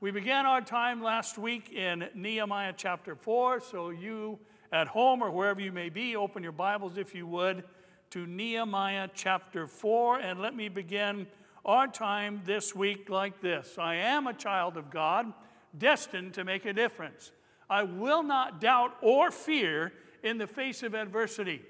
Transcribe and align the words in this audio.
we 0.00 0.10
began 0.10 0.46
our 0.46 0.62
time 0.62 1.02
last 1.02 1.36
week 1.36 1.70
in 1.74 2.08
Nehemiah 2.14 2.72
chapter 2.74 3.14
4, 3.14 3.60
so 3.60 3.90
you 3.90 4.38
at 4.72 4.88
home 4.88 5.22
or 5.22 5.30
wherever 5.30 5.60
you 5.60 5.72
may 5.72 5.90
be, 5.90 6.16
open 6.16 6.42
your 6.42 6.52
Bibles 6.52 6.96
if 6.96 7.14
you 7.14 7.26
would 7.26 7.64
to 8.08 8.26
Nehemiah 8.26 9.08
chapter 9.14 9.66
4, 9.66 10.20
and 10.20 10.40
let 10.40 10.56
me 10.56 10.70
begin 10.70 11.26
our 11.66 11.86
time 11.86 12.40
this 12.46 12.74
week 12.74 13.10
like 13.10 13.42
this 13.42 13.76
I 13.78 13.96
am 13.96 14.26
a 14.26 14.32
child 14.32 14.78
of 14.78 14.90
God, 14.90 15.34
destined 15.76 16.32
to 16.32 16.44
make 16.44 16.64
a 16.64 16.72
difference. 16.72 17.32
I 17.68 17.82
will 17.82 18.22
not 18.22 18.58
doubt 18.58 18.96
or 19.02 19.30
fear 19.30 19.92
in 20.22 20.38
the 20.38 20.46
face 20.46 20.82
of 20.82 20.94
adversity. 20.94 21.60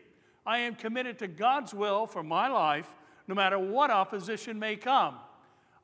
I 0.46 0.58
am 0.58 0.76
committed 0.76 1.18
to 1.18 1.26
God's 1.26 1.74
will 1.74 2.06
for 2.06 2.22
my 2.22 2.46
life, 2.46 2.94
no 3.26 3.34
matter 3.34 3.58
what 3.58 3.90
opposition 3.90 4.56
may 4.56 4.76
come. 4.76 5.16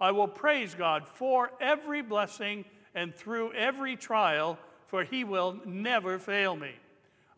I 0.00 0.10
will 0.10 0.28
praise 0.28 0.74
God 0.74 1.08
for 1.08 1.50
every 1.60 2.02
blessing 2.02 2.64
and 2.94 3.14
through 3.14 3.52
every 3.52 3.96
trial, 3.96 4.58
for 4.86 5.04
He 5.04 5.24
will 5.24 5.60
never 5.64 6.18
fail 6.18 6.56
me. 6.56 6.72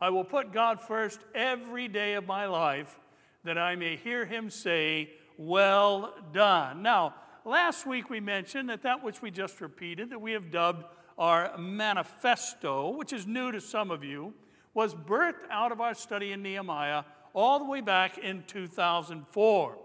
I 0.00 0.10
will 0.10 0.24
put 0.24 0.52
God 0.52 0.80
first 0.80 1.20
every 1.34 1.88
day 1.88 2.14
of 2.14 2.26
my 2.26 2.46
life, 2.46 2.98
that 3.44 3.58
I 3.58 3.76
may 3.76 3.96
hear 3.96 4.24
Him 4.24 4.50
say, 4.50 5.10
Well 5.36 6.14
done. 6.32 6.82
Now, 6.82 7.14
last 7.44 7.86
week 7.86 8.10
we 8.10 8.20
mentioned 8.20 8.70
that 8.70 8.82
that 8.82 9.02
which 9.02 9.22
we 9.22 9.30
just 9.30 9.60
repeated, 9.60 10.10
that 10.10 10.20
we 10.20 10.32
have 10.32 10.50
dubbed 10.50 10.84
our 11.16 11.56
manifesto, 11.58 12.90
which 12.90 13.12
is 13.12 13.26
new 13.26 13.50
to 13.50 13.60
some 13.60 13.90
of 13.90 14.04
you, 14.04 14.34
was 14.74 14.94
birthed 14.94 15.48
out 15.50 15.72
of 15.72 15.80
our 15.80 15.94
study 15.94 16.30
in 16.32 16.42
Nehemiah 16.42 17.02
all 17.34 17.58
the 17.58 17.64
way 17.64 17.80
back 17.80 18.18
in 18.18 18.44
2004. 18.46 19.78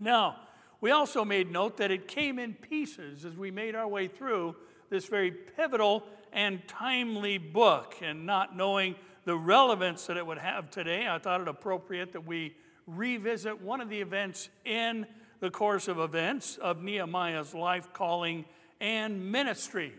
Now, 0.00 0.36
we 0.80 0.90
also 0.90 1.24
made 1.24 1.50
note 1.50 1.78
that 1.78 1.90
it 1.90 2.08
came 2.08 2.38
in 2.38 2.54
pieces 2.54 3.24
as 3.24 3.36
we 3.36 3.50
made 3.50 3.74
our 3.74 3.88
way 3.88 4.08
through 4.08 4.56
this 4.90 5.06
very 5.06 5.30
pivotal 5.30 6.04
and 6.32 6.66
timely 6.68 7.38
book. 7.38 7.96
And 8.02 8.26
not 8.26 8.56
knowing 8.56 8.94
the 9.24 9.36
relevance 9.36 10.06
that 10.06 10.16
it 10.16 10.26
would 10.26 10.38
have 10.38 10.70
today, 10.70 11.08
I 11.08 11.18
thought 11.18 11.40
it 11.40 11.48
appropriate 11.48 12.12
that 12.12 12.26
we 12.26 12.54
revisit 12.86 13.60
one 13.60 13.80
of 13.80 13.88
the 13.88 14.00
events 14.00 14.48
in 14.64 15.06
the 15.40 15.50
course 15.50 15.88
of 15.88 15.98
events 15.98 16.56
of 16.56 16.82
Nehemiah's 16.82 17.54
life, 17.54 17.92
calling, 17.92 18.44
and 18.80 19.32
ministry. 19.32 19.92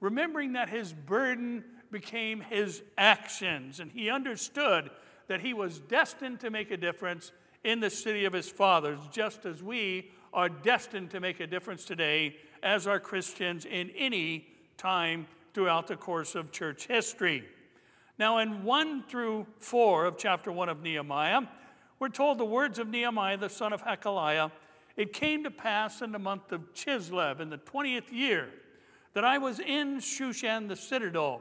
Remembering 0.00 0.52
that 0.52 0.68
his 0.68 0.92
burden 0.92 1.64
became 1.90 2.40
his 2.40 2.82
actions, 2.98 3.80
and 3.80 3.90
he 3.90 4.10
understood 4.10 4.90
that 5.28 5.40
he 5.40 5.54
was 5.54 5.78
destined 5.78 6.40
to 6.40 6.50
make 6.50 6.70
a 6.70 6.76
difference 6.76 7.32
in 7.62 7.80
the 7.80 7.88
city 7.88 8.26
of 8.26 8.32
his 8.32 8.48
fathers, 8.48 8.98
just 9.10 9.46
as 9.46 9.62
we 9.62 10.10
are 10.34 10.48
destined 10.48 11.10
to 11.12 11.20
make 11.20 11.40
a 11.40 11.46
difference 11.46 11.84
today 11.84 12.36
as 12.62 12.86
are 12.86 12.98
Christians 12.98 13.64
in 13.64 13.90
any 13.96 14.46
time 14.76 15.26
throughout 15.54 15.86
the 15.86 15.96
course 15.96 16.34
of 16.34 16.50
church 16.50 16.86
history. 16.88 17.44
Now, 18.18 18.38
in 18.38 18.64
1 18.64 19.04
through 19.04 19.46
4 19.60 20.04
of 20.04 20.18
chapter 20.18 20.52
1 20.52 20.68
of 20.68 20.82
Nehemiah, 20.82 21.42
we're 21.98 22.08
told 22.08 22.38
the 22.38 22.44
words 22.44 22.78
of 22.78 22.88
Nehemiah, 22.88 23.36
the 23.36 23.48
son 23.48 23.72
of 23.72 23.82
Hachaliah 23.82 24.50
It 24.96 25.12
came 25.12 25.44
to 25.44 25.50
pass 25.50 26.02
in 26.02 26.12
the 26.12 26.18
month 26.18 26.52
of 26.52 26.74
Chislev, 26.74 27.40
in 27.40 27.50
the 27.50 27.58
20th 27.58 28.12
year, 28.12 28.48
that 29.14 29.24
I 29.24 29.38
was 29.38 29.60
in 29.60 29.98
Shushan 29.98 30.68
the 30.68 30.76
citadel, 30.76 31.40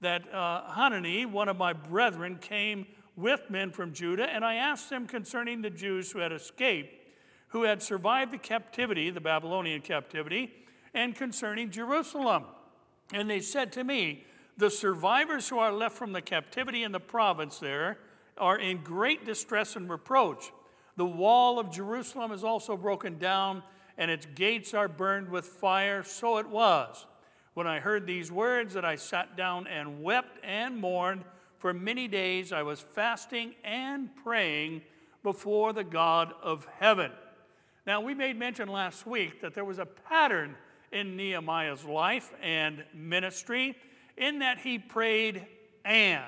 that 0.00 0.32
uh, 0.32 0.62
Hanani, 0.66 1.26
one 1.26 1.48
of 1.48 1.56
my 1.56 1.72
brethren, 1.72 2.38
came 2.40 2.86
with 3.16 3.48
men 3.48 3.70
from 3.70 3.92
Judah, 3.92 4.28
and 4.28 4.44
I 4.44 4.56
asked 4.56 4.90
them 4.90 5.06
concerning 5.06 5.62
the 5.62 5.70
Jews 5.70 6.10
who 6.10 6.18
had 6.18 6.32
escaped, 6.32 7.03
who 7.54 7.62
had 7.62 7.80
survived 7.80 8.32
the 8.32 8.38
captivity, 8.38 9.10
the 9.10 9.20
Babylonian 9.20 9.80
captivity, 9.80 10.52
and 10.92 11.14
concerning 11.14 11.70
Jerusalem. 11.70 12.46
And 13.12 13.30
they 13.30 13.38
said 13.38 13.70
to 13.74 13.84
me, 13.84 14.24
The 14.56 14.68
survivors 14.68 15.48
who 15.48 15.60
are 15.60 15.70
left 15.70 15.96
from 15.96 16.10
the 16.10 16.20
captivity 16.20 16.82
in 16.82 16.90
the 16.90 16.98
province 16.98 17.60
there 17.60 17.98
are 18.36 18.58
in 18.58 18.78
great 18.78 19.24
distress 19.24 19.76
and 19.76 19.88
reproach. 19.88 20.50
The 20.96 21.04
wall 21.04 21.60
of 21.60 21.70
Jerusalem 21.70 22.32
is 22.32 22.42
also 22.42 22.76
broken 22.76 23.18
down, 23.18 23.62
and 23.96 24.10
its 24.10 24.26
gates 24.34 24.74
are 24.74 24.88
burned 24.88 25.28
with 25.28 25.46
fire. 25.46 26.02
So 26.02 26.38
it 26.38 26.48
was. 26.48 27.06
When 27.54 27.68
I 27.68 27.78
heard 27.78 28.04
these 28.04 28.32
words, 28.32 28.74
that 28.74 28.84
I 28.84 28.96
sat 28.96 29.36
down 29.36 29.68
and 29.68 30.02
wept 30.02 30.40
and 30.42 30.76
mourned 30.76 31.22
for 31.58 31.72
many 31.72 32.08
days 32.08 32.52
I 32.52 32.64
was 32.64 32.80
fasting 32.80 33.54
and 33.62 34.10
praying 34.24 34.82
before 35.22 35.72
the 35.72 35.84
God 35.84 36.34
of 36.42 36.66
heaven. 36.80 37.12
Now, 37.86 38.00
we 38.00 38.14
made 38.14 38.38
mention 38.38 38.68
last 38.68 39.06
week 39.06 39.42
that 39.42 39.54
there 39.54 39.64
was 39.64 39.78
a 39.78 39.84
pattern 39.84 40.56
in 40.90 41.16
Nehemiah's 41.16 41.84
life 41.84 42.32
and 42.42 42.82
ministry 42.94 43.76
in 44.16 44.38
that 44.38 44.58
he 44.58 44.78
prayed 44.78 45.46
and. 45.84 46.22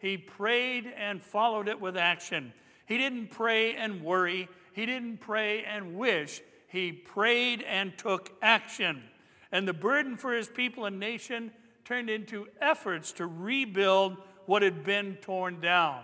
He 0.00 0.16
prayed 0.16 0.92
and 0.96 1.22
followed 1.22 1.68
it 1.68 1.80
with 1.80 1.96
action. 1.96 2.52
He 2.86 2.98
didn't 2.98 3.30
pray 3.30 3.74
and 3.74 4.02
worry, 4.02 4.48
he 4.72 4.86
didn't 4.86 5.18
pray 5.18 5.62
and 5.64 5.94
wish. 5.96 6.40
He 6.68 6.92
prayed 6.92 7.62
and 7.62 7.96
took 7.96 8.30
action. 8.42 9.02
And 9.50 9.66
the 9.66 9.72
burden 9.72 10.16
for 10.16 10.32
his 10.32 10.48
people 10.48 10.84
and 10.84 11.00
nation 11.00 11.50
turned 11.84 12.10
into 12.10 12.46
efforts 12.60 13.12
to 13.12 13.26
rebuild 13.26 14.18
what 14.46 14.62
had 14.62 14.84
been 14.84 15.16
torn 15.16 15.60
down. 15.60 16.02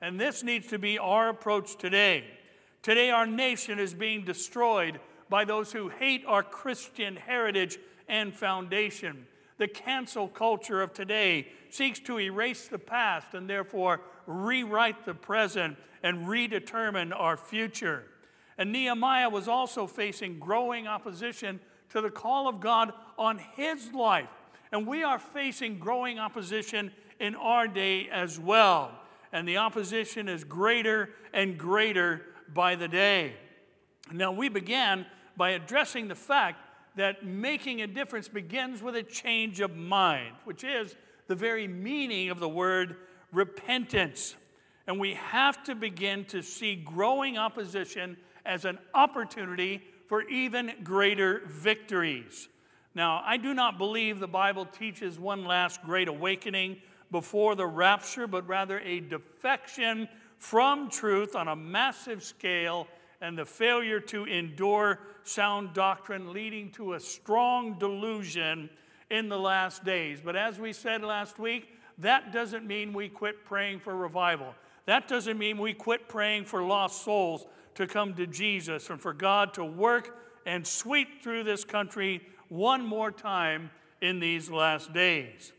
And 0.00 0.20
this 0.20 0.42
needs 0.42 0.66
to 0.68 0.78
be 0.78 0.98
our 0.98 1.30
approach 1.30 1.76
today. 1.76 2.24
Today, 2.82 3.10
our 3.10 3.26
nation 3.26 3.78
is 3.78 3.94
being 3.94 4.24
destroyed 4.24 4.98
by 5.28 5.44
those 5.44 5.72
who 5.72 5.88
hate 5.88 6.24
our 6.26 6.42
Christian 6.42 7.14
heritage 7.14 7.78
and 8.08 8.34
foundation. 8.34 9.26
The 9.58 9.68
cancel 9.68 10.26
culture 10.26 10.82
of 10.82 10.92
today 10.92 11.46
seeks 11.70 12.00
to 12.00 12.18
erase 12.18 12.66
the 12.66 12.80
past 12.80 13.34
and 13.34 13.48
therefore 13.48 14.00
rewrite 14.26 15.04
the 15.04 15.14
present 15.14 15.76
and 16.02 16.26
redetermine 16.26 17.12
our 17.14 17.36
future. 17.36 18.04
And 18.58 18.72
Nehemiah 18.72 19.30
was 19.30 19.46
also 19.46 19.86
facing 19.86 20.40
growing 20.40 20.88
opposition 20.88 21.60
to 21.90 22.00
the 22.00 22.10
call 22.10 22.48
of 22.48 22.58
God 22.58 22.92
on 23.16 23.38
his 23.54 23.92
life. 23.92 24.28
And 24.72 24.88
we 24.88 25.04
are 25.04 25.20
facing 25.20 25.78
growing 25.78 26.18
opposition 26.18 26.90
in 27.20 27.36
our 27.36 27.68
day 27.68 28.08
as 28.08 28.40
well. 28.40 28.90
And 29.32 29.46
the 29.46 29.58
opposition 29.58 30.28
is 30.28 30.42
greater 30.42 31.10
and 31.32 31.56
greater 31.56 32.22
by 32.54 32.74
the 32.74 32.88
day. 32.88 33.34
Now, 34.10 34.32
we 34.32 34.48
began 34.48 35.06
by 35.36 35.50
addressing 35.50 36.08
the 36.08 36.14
fact 36.14 36.58
that 36.96 37.24
making 37.24 37.80
a 37.80 37.86
difference 37.86 38.28
begins 38.28 38.82
with 38.82 38.96
a 38.96 39.02
change 39.02 39.60
of 39.60 39.76
mind, 39.76 40.34
which 40.44 40.64
is 40.64 40.94
the 41.26 41.34
very 41.34 41.66
meaning 41.66 42.28
of 42.28 42.38
the 42.38 42.48
word 42.48 42.96
repentance. 43.32 44.36
And 44.86 45.00
we 45.00 45.14
have 45.14 45.64
to 45.64 45.74
begin 45.74 46.24
to 46.26 46.42
see 46.42 46.76
growing 46.76 47.38
opposition 47.38 48.16
as 48.44 48.64
an 48.64 48.78
opportunity 48.94 49.82
for 50.06 50.22
even 50.28 50.72
greater 50.82 51.42
victories. 51.46 52.48
Now, 52.94 53.22
I 53.24 53.38
do 53.38 53.54
not 53.54 53.78
believe 53.78 54.18
the 54.18 54.28
Bible 54.28 54.66
teaches 54.66 55.18
one 55.18 55.46
last 55.46 55.82
great 55.82 56.08
awakening 56.08 56.82
before 57.10 57.54
the 57.54 57.66
rapture, 57.66 58.26
but 58.26 58.46
rather 58.46 58.80
a 58.80 59.00
defection 59.00 60.08
from 60.42 60.90
truth 60.90 61.36
on 61.36 61.46
a 61.46 61.54
massive 61.54 62.20
scale 62.20 62.88
and 63.20 63.38
the 63.38 63.44
failure 63.44 64.00
to 64.00 64.24
endure 64.24 64.98
sound 65.22 65.72
doctrine, 65.72 66.32
leading 66.32 66.68
to 66.72 66.94
a 66.94 67.00
strong 67.00 67.78
delusion 67.78 68.68
in 69.08 69.28
the 69.28 69.38
last 69.38 69.84
days. 69.84 70.20
But 70.22 70.34
as 70.34 70.58
we 70.58 70.72
said 70.72 71.04
last 71.04 71.38
week, 71.38 71.68
that 71.98 72.32
doesn't 72.32 72.66
mean 72.66 72.92
we 72.92 73.08
quit 73.08 73.44
praying 73.44 73.78
for 73.78 73.94
revival. 73.94 74.52
That 74.86 75.06
doesn't 75.06 75.38
mean 75.38 75.58
we 75.58 75.74
quit 75.74 76.08
praying 76.08 76.46
for 76.46 76.60
lost 76.64 77.04
souls 77.04 77.46
to 77.76 77.86
come 77.86 78.12
to 78.14 78.26
Jesus 78.26 78.90
and 78.90 79.00
for 79.00 79.12
God 79.12 79.54
to 79.54 79.64
work 79.64 80.18
and 80.44 80.66
sweep 80.66 81.22
through 81.22 81.44
this 81.44 81.62
country 81.62 82.20
one 82.48 82.84
more 82.84 83.12
time 83.12 83.70
in 84.00 84.18
these 84.18 84.50
last 84.50 84.92
days. 84.92 85.52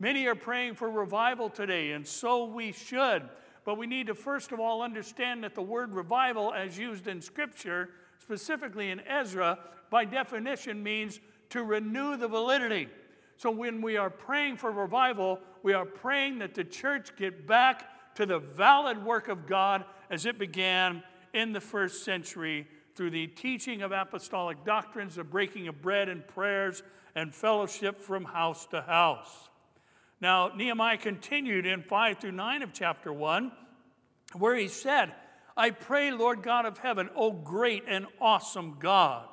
Many 0.00 0.26
are 0.26 0.34
praying 0.34 0.74
for 0.74 0.90
revival 0.90 1.48
today, 1.48 1.92
and 1.92 2.04
so 2.04 2.46
we 2.46 2.72
should. 2.72 3.22
But 3.64 3.78
we 3.78 3.86
need 3.86 4.08
to 4.08 4.14
first 4.14 4.52
of 4.52 4.60
all 4.60 4.82
understand 4.82 5.44
that 5.44 5.54
the 5.54 5.62
word 5.62 5.94
revival, 5.94 6.52
as 6.52 6.78
used 6.78 7.06
in 7.06 7.20
Scripture, 7.20 7.90
specifically 8.18 8.90
in 8.90 9.00
Ezra, 9.00 9.58
by 9.90 10.04
definition 10.04 10.82
means 10.82 11.20
to 11.50 11.62
renew 11.62 12.16
the 12.16 12.28
validity. 12.28 12.88
So 13.36 13.50
when 13.50 13.82
we 13.82 13.96
are 13.96 14.10
praying 14.10 14.56
for 14.56 14.70
revival, 14.70 15.40
we 15.62 15.72
are 15.72 15.86
praying 15.86 16.38
that 16.38 16.54
the 16.54 16.64
church 16.64 17.16
get 17.16 17.46
back 17.46 18.14
to 18.16 18.26
the 18.26 18.38
valid 18.38 19.04
work 19.04 19.28
of 19.28 19.46
God 19.46 19.84
as 20.10 20.26
it 20.26 20.38
began 20.38 21.02
in 21.32 21.52
the 21.52 21.60
first 21.60 22.04
century 22.04 22.68
through 22.94 23.10
the 23.10 23.26
teaching 23.26 23.82
of 23.82 23.92
apostolic 23.92 24.64
doctrines, 24.64 25.16
the 25.16 25.24
breaking 25.24 25.66
of 25.68 25.82
bread 25.82 26.08
and 26.08 26.26
prayers, 26.28 26.82
and 27.14 27.34
fellowship 27.34 27.98
from 27.98 28.24
house 28.24 28.66
to 28.66 28.82
house. 28.82 29.48
Now, 30.24 30.52
Nehemiah 30.56 30.96
continued 30.96 31.66
in 31.66 31.82
5 31.82 32.18
through 32.18 32.32
9 32.32 32.62
of 32.62 32.72
chapter 32.72 33.12
1, 33.12 33.52
where 34.32 34.56
he 34.56 34.68
said, 34.68 35.12
I 35.54 35.68
pray, 35.68 36.12
Lord 36.12 36.42
God 36.42 36.64
of 36.64 36.78
heaven, 36.78 37.10
O 37.14 37.30
great 37.30 37.84
and 37.86 38.06
awesome 38.22 38.78
God, 38.80 39.28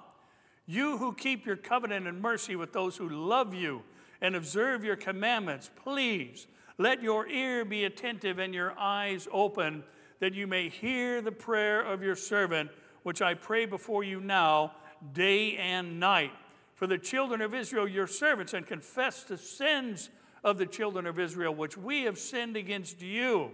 You 0.66 0.98
who 0.98 1.14
keep 1.14 1.46
your 1.46 1.56
covenant 1.56 2.08
and 2.08 2.22
mercy 2.22 2.58
with 2.58 2.74
those 2.74 2.98
who 2.98 3.08
love 3.08 3.54
you 3.54 3.84
and 4.20 4.36
observe 4.36 4.84
your 4.84 4.98
commandments, 4.98 5.72
please 5.82 6.46
let 6.78 7.02
your 7.02 7.26
ear 7.26 7.64
be 7.64 7.86
attentive 7.86 8.38
and 8.38 8.54
your 8.54 8.78
eyes 8.78 9.30
open, 9.32 9.86
that 10.20 10.34
you 10.34 10.46
may 10.46 10.68
hear 10.68 11.22
the 11.22 11.32
prayer 11.32 11.82
of 11.82 12.04
your 12.04 12.18
servant, 12.18 12.70
which 13.04 13.22
I 13.22 13.36
pray 13.36 13.66
before 13.66 14.04
you 14.04 14.20
now, 14.20 14.74
day 15.14 15.56
and 15.56 16.02
night. 16.02 16.34
For 16.76 16.86
the 16.86 16.98
children 16.98 17.40
of 17.40 17.54
Israel, 17.54 17.88
your 17.88 18.08
servants, 18.08 18.54
and 18.54 18.68
confess 18.68 19.24
the 19.24 19.38
sins 19.38 20.10
of 20.44 20.58
the 20.58 20.66
children 20.66 21.06
of 21.06 21.20
Israel, 21.20 21.54
which 21.54 21.78
we 21.78 22.04
have 22.04 22.18
sinned 22.18 22.58
against 22.58 23.02
you. 23.02 23.52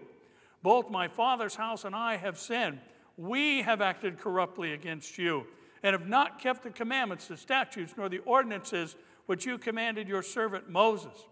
Both 0.63 0.89
my 0.89 1.07
father's 1.07 1.55
house 1.55 1.85
and 1.85 1.95
I 1.95 2.17
have 2.17 2.39
sinned. 2.39 2.79
We 3.17 3.61
have 3.61 3.81
acted 3.81 4.19
corruptly 4.19 4.73
against 4.73 5.17
you, 5.17 5.47
and 5.83 5.93
have 5.93 6.07
not 6.07 6.39
kept 6.39 6.63
the 6.63 6.69
commandments, 6.69 7.27
the 7.27 7.37
statutes, 7.37 7.93
nor 7.97 8.09
the 8.09 8.19
ordinances 8.19 8.95
which 9.25 9.45
you 9.45 9.57
commanded 9.57 10.07
your 10.07 10.21
servant 10.21 10.69
Moses. 10.69 11.25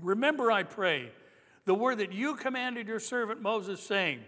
Remember, 0.00 0.50
I 0.50 0.64
pray, 0.64 1.10
the 1.64 1.74
word 1.74 1.98
that 1.98 2.12
you 2.12 2.34
commanded 2.34 2.88
your 2.88 3.00
servant 3.00 3.40
Moses, 3.40 3.80
saying, 3.80 4.20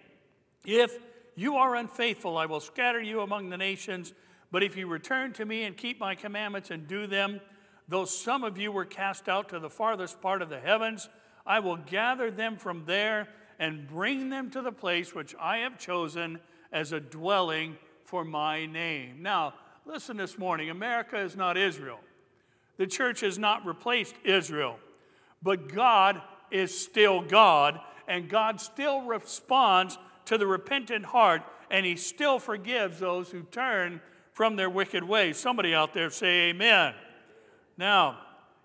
If 0.65 0.97
you 1.35 1.57
are 1.57 1.77
unfaithful, 1.77 2.39
I 2.39 2.47
will 2.47 2.61
scatter 2.61 3.01
you 3.01 3.21
among 3.21 3.51
the 3.51 3.57
nations. 3.57 4.15
But 4.51 4.63
if 4.63 4.77
you 4.77 4.87
return 4.87 5.33
to 5.35 5.45
me 5.45 5.65
and 5.65 5.77
keep 5.77 6.01
my 6.01 6.15
commandments 6.15 6.71
and 6.71 6.89
do 6.89 7.07
them, 7.07 7.41
though 7.89 8.05
some 8.05 8.45
of 8.45 8.59
you 8.59 8.73
were 8.73 8.85
cast 8.85 9.29
out 9.29 9.49
to 9.51 9.59
the 9.59 9.71
farthest 9.71 10.21
part 10.21 10.43
of 10.43 10.49
the 10.49 10.61
heavens, 10.61 11.09
I 11.47 11.61
will 11.61 11.77
gather 11.77 12.31
them 12.31 12.57
from 12.57 12.85
there 12.87 13.29
and 13.59 13.87
bring 13.87 14.29
them 14.29 14.51
to 14.51 14.63
the 14.63 14.73
place 14.73 15.15
which 15.15 15.35
I 15.41 15.59
have 15.59 15.79
chosen 15.79 16.41
as 16.73 16.93
a 16.93 17.01
dwelling 17.01 17.79
for 18.05 18.25
my 18.25 18.67
name. 18.67 19.23
Now, 19.23 19.55
listen 19.85 20.17
this 20.17 20.39
morning 20.39 20.71
America 20.71 21.19
is 21.19 21.37
not 21.37 21.57
Israel. 21.57 22.01
The 22.77 22.87
church 22.87 23.21
has 23.21 23.39
not 23.39 23.65
replaced 23.65 24.15
Israel, 24.25 24.79
but 25.43 25.73
God 25.73 26.21
is 26.51 26.79
still 26.79 27.23
God, 27.23 27.81
and 28.07 28.29
God 28.29 28.61
still 28.61 29.03
responds 29.03 29.99
to 30.27 30.37
the 30.37 30.47
repentant 30.47 31.07
heart, 31.07 31.43
and 31.71 31.87
He 31.87 31.97
still 31.97 32.39
forgives 32.39 32.99
those 32.99 33.31
who 33.31 33.43
turn 33.43 34.01
from 34.33 34.57
their 34.57 34.69
wicked 34.69 35.03
ways. 35.03 35.39
Somebody 35.39 35.75
out 35.75 35.95
there 35.95 36.11
say, 36.11 36.51
Amen. 36.51 36.95
Now, 37.79 38.19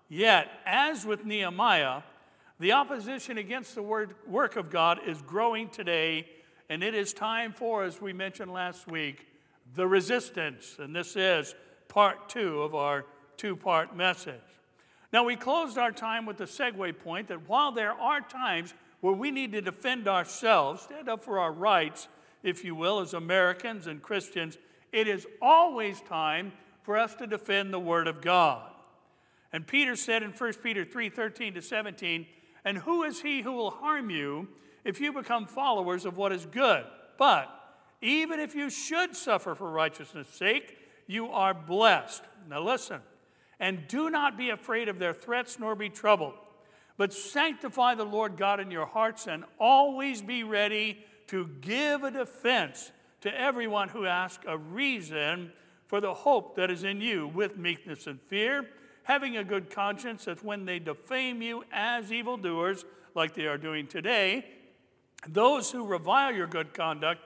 yet, 0.08 0.48
as 0.64 1.04
with 1.04 1.24
Nehemiah, 1.24 2.02
the 2.58 2.72
opposition 2.72 3.38
against 3.38 3.74
the 3.74 3.82
word, 3.82 4.14
work 4.26 4.56
of 4.56 4.70
God 4.70 5.00
is 5.06 5.20
growing 5.22 5.68
today, 5.68 6.28
and 6.68 6.82
it 6.82 6.94
is 6.94 7.12
time 7.12 7.52
for, 7.52 7.84
as 7.84 8.00
we 8.00 8.12
mentioned 8.12 8.52
last 8.52 8.86
week, 8.86 9.26
the 9.74 9.86
resistance. 9.86 10.76
And 10.78 10.94
this 10.94 11.16
is 11.16 11.54
part 11.88 12.28
two 12.28 12.62
of 12.62 12.74
our 12.74 13.04
two 13.36 13.56
part 13.56 13.96
message. 13.96 14.40
Now, 15.12 15.24
we 15.24 15.36
closed 15.36 15.76
our 15.76 15.92
time 15.92 16.24
with 16.24 16.38
the 16.38 16.44
segue 16.44 16.98
point 17.00 17.28
that 17.28 17.48
while 17.48 17.72
there 17.72 17.92
are 17.92 18.20
times 18.20 18.72
where 19.00 19.12
we 19.12 19.30
need 19.30 19.52
to 19.52 19.60
defend 19.60 20.08
ourselves, 20.08 20.82
stand 20.82 21.08
up 21.08 21.22
for 21.22 21.38
our 21.38 21.52
rights, 21.52 22.08
if 22.42 22.64
you 22.64 22.74
will, 22.74 23.00
as 23.00 23.12
Americans 23.12 23.86
and 23.86 24.00
Christians, 24.00 24.56
it 24.90 25.06
is 25.06 25.26
always 25.42 26.00
time 26.00 26.52
for 26.82 26.96
us 26.96 27.14
to 27.16 27.26
defend 27.26 27.72
the 27.72 27.80
Word 27.80 28.06
of 28.06 28.22
God. 28.22 28.71
And 29.52 29.66
Peter 29.66 29.96
said 29.96 30.22
in 30.22 30.30
1 30.30 30.52
Peter 30.62 30.84
3 30.84 31.10
13 31.10 31.54
to 31.54 31.62
17, 31.62 32.26
And 32.64 32.78
who 32.78 33.02
is 33.02 33.20
he 33.20 33.42
who 33.42 33.52
will 33.52 33.70
harm 33.70 34.10
you 34.10 34.48
if 34.84 35.00
you 35.00 35.12
become 35.12 35.46
followers 35.46 36.04
of 36.04 36.16
what 36.16 36.32
is 36.32 36.46
good? 36.46 36.84
But 37.18 37.48
even 38.00 38.40
if 38.40 38.54
you 38.54 38.70
should 38.70 39.14
suffer 39.14 39.54
for 39.54 39.70
righteousness' 39.70 40.28
sake, 40.28 40.78
you 41.06 41.28
are 41.28 41.54
blessed. 41.54 42.22
Now 42.48 42.62
listen, 42.62 43.00
and 43.60 43.86
do 43.86 44.10
not 44.10 44.36
be 44.36 44.50
afraid 44.50 44.88
of 44.88 44.98
their 44.98 45.12
threats 45.12 45.58
nor 45.58 45.74
be 45.74 45.88
troubled, 45.88 46.34
but 46.96 47.12
sanctify 47.12 47.94
the 47.94 48.04
Lord 48.04 48.36
God 48.36 48.58
in 48.58 48.70
your 48.70 48.86
hearts 48.86 49.26
and 49.26 49.44
always 49.60 50.22
be 50.22 50.42
ready 50.42 51.04
to 51.28 51.48
give 51.60 52.02
a 52.02 52.10
defense 52.10 52.90
to 53.20 53.40
everyone 53.40 53.88
who 53.88 54.06
asks 54.06 54.44
a 54.48 54.58
reason 54.58 55.52
for 55.86 56.00
the 56.00 56.14
hope 56.14 56.56
that 56.56 56.70
is 56.70 56.84
in 56.84 57.00
you 57.00 57.28
with 57.28 57.56
meekness 57.56 58.06
and 58.06 58.20
fear 58.22 58.66
having 59.04 59.36
a 59.36 59.44
good 59.44 59.70
conscience 59.70 60.24
that 60.26 60.44
when 60.44 60.64
they 60.64 60.78
defame 60.78 61.42
you 61.42 61.64
as 61.72 62.12
evildoers, 62.12 62.84
like 63.14 63.34
they 63.34 63.46
are 63.46 63.58
doing 63.58 63.86
today, 63.86 64.44
those 65.28 65.70
who 65.70 65.86
revile 65.86 66.32
your 66.32 66.46
good 66.46 66.74
conduct 66.74 67.20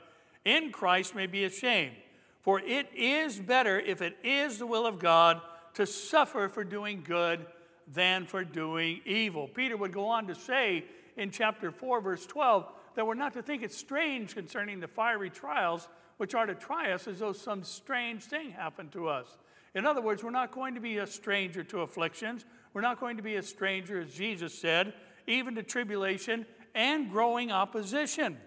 in 0.44 0.70
Christ 0.70 1.14
may 1.14 1.26
be 1.26 1.44
ashamed. 1.44 1.96
For 2.40 2.60
it 2.60 2.88
is 2.94 3.38
better, 3.38 3.80
if 3.80 4.00
it 4.02 4.16
is 4.22 4.58
the 4.58 4.66
will 4.66 4.86
of 4.86 4.98
God, 4.98 5.40
to 5.74 5.86
suffer 5.86 6.48
for 6.48 6.64
doing 6.64 7.02
good 7.04 7.44
than 7.92 8.26
for 8.26 8.44
doing 8.44 9.00
evil. 9.04 9.48
Peter 9.48 9.76
would 9.76 9.92
go 9.92 10.06
on 10.06 10.26
to 10.26 10.34
say 10.34 10.84
in 11.16 11.30
chapter 11.30 11.70
4, 11.70 12.00
verse 12.00 12.26
12, 12.26 12.66
that 12.94 13.06
we're 13.06 13.14
not 13.14 13.34
to 13.34 13.42
think 13.42 13.62
it 13.62 13.72
strange 13.72 14.34
concerning 14.34 14.80
the 14.80 14.88
fiery 14.88 15.30
trials 15.30 15.88
which 16.16 16.34
are 16.34 16.46
to 16.46 16.54
try 16.54 16.92
us 16.92 17.06
as 17.06 17.18
though 17.18 17.32
some 17.32 17.62
strange 17.62 18.22
thing 18.24 18.50
happened 18.50 18.92
to 18.92 19.08
us. 19.08 19.36
In 19.76 19.84
other 19.84 20.00
words, 20.00 20.24
we're 20.24 20.30
not 20.30 20.52
going 20.52 20.74
to 20.74 20.80
be 20.80 20.96
a 20.96 21.06
stranger 21.06 21.62
to 21.64 21.80
afflictions. 21.80 22.46
We're 22.72 22.80
not 22.80 22.98
going 22.98 23.18
to 23.18 23.22
be 23.22 23.36
a 23.36 23.42
stranger, 23.42 24.00
as 24.00 24.14
Jesus 24.14 24.58
said, 24.58 24.94
even 25.26 25.54
to 25.56 25.62
tribulation 25.62 26.46
and 26.74 27.10
growing 27.10 27.52
opposition. 27.52 28.38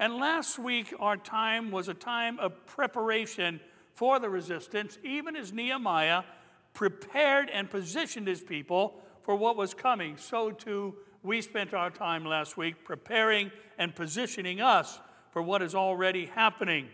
And 0.00 0.16
last 0.16 0.58
week, 0.58 0.92
our 0.98 1.16
time 1.16 1.70
was 1.70 1.86
a 1.86 1.94
time 1.94 2.40
of 2.40 2.66
preparation 2.66 3.60
for 3.92 4.18
the 4.18 4.28
resistance, 4.28 4.98
even 5.04 5.36
as 5.36 5.52
Nehemiah 5.52 6.24
prepared 6.72 7.50
and 7.50 7.70
positioned 7.70 8.26
his 8.26 8.40
people 8.40 9.00
for 9.22 9.36
what 9.36 9.56
was 9.56 9.74
coming. 9.74 10.16
So 10.16 10.50
too, 10.50 10.96
we 11.22 11.40
spent 11.40 11.72
our 11.72 11.90
time 11.90 12.24
last 12.24 12.56
week 12.56 12.82
preparing 12.84 13.52
and 13.78 13.94
positioning 13.94 14.60
us 14.60 14.98
for 15.30 15.40
what 15.40 15.62
is 15.62 15.76
already 15.76 16.26
happening. 16.26 16.88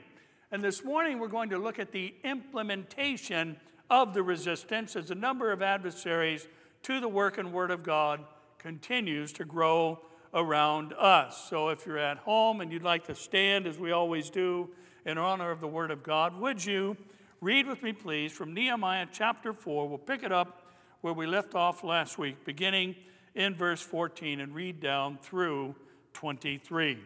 And 0.53 0.63
this 0.63 0.85
morning, 0.85 1.19
we're 1.19 1.29
going 1.29 1.49
to 1.51 1.59
look 1.59 1.79
at 1.79 1.93
the 1.93 2.13
implementation 2.25 3.57
of 3.91 4.15
the 4.15 4.23
resistance 4.23 4.95
as 4.95 5.09
the 5.09 5.15
number 5.15 5.51
of 5.51 5.61
adversaries 5.61 6.47
to 6.85 7.01
the 7.01 7.09
work 7.09 7.37
and 7.37 7.53
word 7.53 7.71
of 7.71 7.83
God 7.83 8.25
continues 8.59 9.33
to 9.35 9.45
grow 9.45 9.99
around 10.33 10.93
us. 10.93 11.49
So 11.51 11.71
if 11.71 11.85
you're 11.85 11.99
at 11.99 12.19
home 12.19 12.61
and 12.61 12.73
you'd 12.73 12.85
like 12.85 13.07
to 13.07 13.15
stand, 13.15 13.67
as 13.67 13.79
we 13.79 13.91
always 13.91 14.31
do, 14.31 14.71
in 15.05 15.19
honor 15.19 15.51
of 15.51 15.61
the 15.61 15.67
word 15.67 15.91
of 15.91 16.03
God, 16.03 16.39
would 16.41 16.65
you 16.65 16.97
read 17.41 17.67
with 17.67 17.83
me, 17.83 17.93
please, 17.93 18.33
from 18.33 18.55
Nehemiah 18.55 19.07
chapter 19.11 19.53
4? 19.53 19.89
We'll 19.89 19.99
pick 19.99 20.23
it 20.23 20.31
up 20.31 20.63
where 21.01 21.15
we 21.15 21.27
left 21.27 21.55
off 21.55 21.83
last 21.83 22.19
week, 22.19 22.45
beginning 22.45 22.95
in 23.35 23.55
verse 23.55 23.81
14 23.81 24.41
and 24.41 24.55
read 24.55 24.81
down 24.81 25.19
through 25.21 25.75
23. 26.13 26.99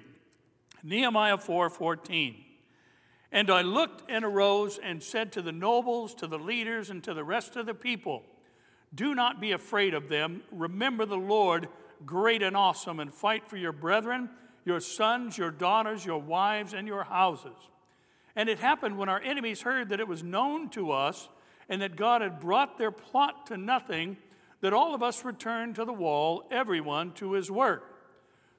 Nehemiah 0.82 1.38
4 1.38 1.70
14. 1.70 2.44
And 3.34 3.50
I 3.50 3.62
looked 3.62 4.04
and 4.08 4.24
arose 4.24 4.78
and 4.78 5.02
said 5.02 5.32
to 5.32 5.42
the 5.42 5.50
nobles, 5.50 6.14
to 6.14 6.28
the 6.28 6.38
leaders, 6.38 6.88
and 6.88 7.02
to 7.02 7.12
the 7.12 7.24
rest 7.24 7.56
of 7.56 7.66
the 7.66 7.74
people, 7.74 8.22
Do 8.94 9.12
not 9.12 9.40
be 9.40 9.50
afraid 9.50 9.92
of 9.92 10.08
them. 10.08 10.42
Remember 10.52 11.04
the 11.04 11.16
Lord, 11.16 11.66
great 12.06 12.44
and 12.44 12.56
awesome, 12.56 13.00
and 13.00 13.12
fight 13.12 13.48
for 13.48 13.56
your 13.56 13.72
brethren, 13.72 14.30
your 14.64 14.78
sons, 14.78 15.36
your 15.36 15.50
daughters, 15.50 16.06
your 16.06 16.20
wives, 16.20 16.74
and 16.74 16.86
your 16.86 17.02
houses. 17.02 17.56
And 18.36 18.48
it 18.48 18.60
happened 18.60 18.98
when 18.98 19.08
our 19.08 19.20
enemies 19.20 19.62
heard 19.62 19.88
that 19.88 19.98
it 19.98 20.06
was 20.06 20.22
known 20.22 20.68
to 20.70 20.92
us 20.92 21.28
and 21.68 21.82
that 21.82 21.96
God 21.96 22.22
had 22.22 22.38
brought 22.38 22.78
their 22.78 22.92
plot 22.92 23.48
to 23.48 23.56
nothing, 23.56 24.16
that 24.60 24.72
all 24.72 24.94
of 24.94 25.02
us 25.02 25.24
returned 25.24 25.74
to 25.74 25.84
the 25.84 25.92
wall, 25.92 26.46
everyone 26.52 27.10
to 27.14 27.32
his 27.32 27.50
work. 27.50 27.82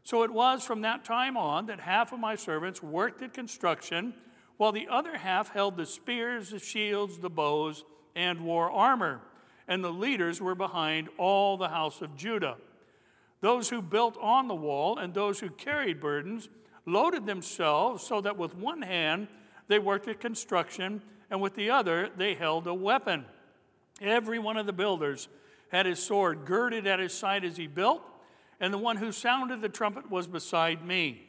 So 0.03 0.24
it 0.24 0.32
was 0.32 0.65
from 0.65 0.82
that 0.82 1.05
time 1.05 1.38
on 1.38 1.67
that 1.67 1.79
half 1.79 2.12
of 2.12 2.20
my 2.20 2.36
servants 2.36 2.84
worked 2.84 3.22
at 3.22 3.34
construction 3.34 4.15
while 4.57 4.71
the 4.71 4.88
other 4.89 5.17
half 5.17 5.50
held 5.50 5.77
the 5.77 5.85
spears, 5.85 6.50
the 6.50 6.59
shields, 6.59 7.17
the 7.17 7.29
bows, 7.29 7.83
and 8.15 8.41
wore 8.41 8.71
armor, 8.71 9.21
and 9.67 9.83
the 9.83 9.91
leaders 9.91 10.39
were 10.39 10.55
behind 10.55 11.09
all 11.17 11.57
the 11.57 11.69
house 11.69 12.01
of 12.01 12.15
Judah. 12.15 12.57
Those 13.41 13.69
who 13.69 13.81
built 13.81 14.17
on 14.21 14.47
the 14.47 14.55
wall 14.55 14.97
and 14.97 15.13
those 15.13 15.39
who 15.39 15.50
carried 15.50 16.00
burdens 16.00 16.50
loaded 16.85 17.25
themselves 17.25 18.03
so 18.03 18.21
that 18.21 18.38
with 18.38 18.55
one 18.55 18.81
hand 18.81 19.27
they 19.67 19.79
worked 19.79 20.07
at 20.07 20.19
construction, 20.19 21.01
and 21.29 21.41
with 21.41 21.55
the 21.55 21.69
other 21.69 22.09
they 22.15 22.35
held 22.35 22.67
a 22.67 22.74
weapon. 22.74 23.25
Every 24.00 24.39
one 24.39 24.57
of 24.57 24.65
the 24.65 24.74
builders 24.74 25.27
had 25.69 25.85
his 25.85 26.00
sword 26.00 26.45
girded 26.45 26.85
at 26.85 27.00
his 27.00 27.13
side 27.13 27.43
as 27.43 27.57
he 27.57 27.67
built, 27.67 28.03
and 28.59 28.74
the 28.74 28.77
one 28.77 28.97
who 28.97 29.12
sounded 29.12 29.62
the 29.62 29.69
trumpet 29.69 30.09
was 30.09 30.27
beside 30.27 30.85
me. 30.85 31.25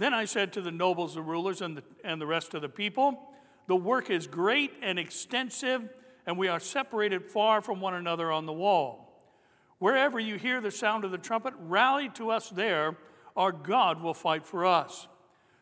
Then 0.00 0.14
I 0.14 0.24
said 0.24 0.54
to 0.54 0.62
the 0.62 0.70
nobles, 0.70 1.14
the 1.14 1.20
rulers, 1.20 1.60
and 1.60 1.76
the, 1.76 1.82
and 2.02 2.18
the 2.18 2.26
rest 2.26 2.54
of 2.54 2.62
the 2.62 2.70
people, 2.70 3.20
The 3.66 3.76
work 3.76 4.08
is 4.08 4.26
great 4.26 4.72
and 4.80 4.98
extensive, 4.98 5.90
and 6.26 6.38
we 6.38 6.48
are 6.48 6.58
separated 6.58 7.30
far 7.30 7.60
from 7.60 7.82
one 7.82 7.92
another 7.92 8.32
on 8.32 8.46
the 8.46 8.52
wall. 8.52 9.22
Wherever 9.78 10.18
you 10.18 10.36
hear 10.36 10.62
the 10.62 10.70
sound 10.70 11.04
of 11.04 11.10
the 11.10 11.18
trumpet, 11.18 11.52
rally 11.58 12.08
to 12.14 12.30
us 12.30 12.48
there. 12.48 12.96
Our 13.36 13.52
God 13.52 14.00
will 14.00 14.14
fight 14.14 14.46
for 14.46 14.64
us. 14.64 15.06